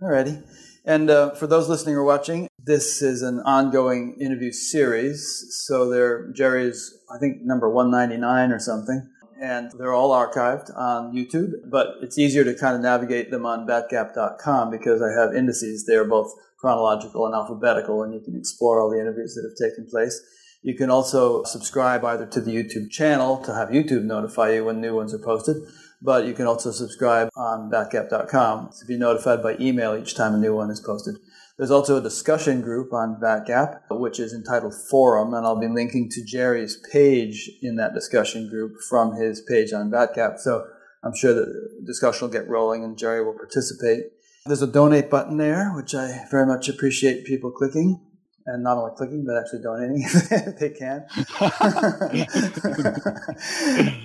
[0.00, 0.42] Alrighty.
[0.84, 5.46] And uh, for those listening or watching, this is an ongoing interview series.
[5.66, 9.08] So there, Jerry's, I think, number 199 or something.
[9.42, 13.66] And they're all archived on YouTube, but it's easier to kind of navigate them on
[13.66, 18.90] batgap.com because I have indices there, both chronological and alphabetical, and you can explore all
[18.90, 20.22] the interviews that have taken place.
[20.66, 24.80] You can also subscribe either to the YouTube channel to have YouTube notify you when
[24.80, 25.58] new ones are posted,
[26.02, 30.38] but you can also subscribe on batgap.com to be notified by email each time a
[30.38, 31.18] new one is posted.
[31.56, 36.08] There's also a discussion group on Batgap, which is entitled Forum, and I'll be linking
[36.10, 40.40] to Jerry's page in that discussion group from his page on Batgap.
[40.40, 40.66] So
[41.04, 44.06] I'm sure the discussion will get rolling and Jerry will participate.
[44.46, 48.00] There's a donate button there, which I very much appreciate people clicking
[48.46, 51.04] and not only clicking but actually donating if they can.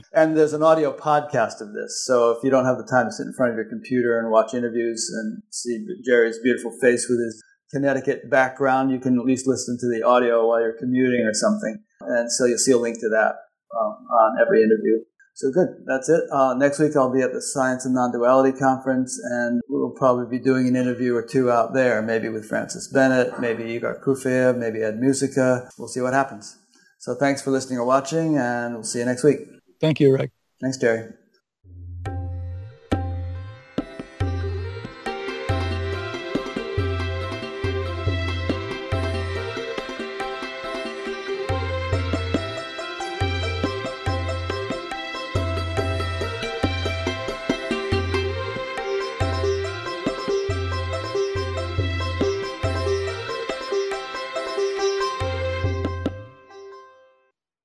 [0.13, 3.11] and there's an audio podcast of this, so if you don't have the time to
[3.11, 7.19] sit in front of your computer and watch interviews and see Jerry's beautiful face with
[7.19, 7.41] his
[7.71, 11.81] Connecticut background, you can at least listen to the audio while you're commuting or something.
[12.01, 13.35] And so you'll see a link to that
[13.79, 14.99] um, on every interview.
[15.41, 15.69] So good.
[15.87, 16.21] That's it.
[16.31, 20.43] Uh, next week I'll be at the Science and Non-Duality Conference, and we'll probably be
[20.43, 24.83] doing an interview or two out there, maybe with Francis Bennett, maybe Igor Kufayev, maybe
[24.83, 25.67] Ed Muzika.
[25.79, 26.59] We'll see what happens.
[26.99, 29.39] So thanks for listening or watching, and we'll see you next week.
[29.79, 30.29] Thank you, Rick.
[30.61, 31.11] Thanks, Jerry.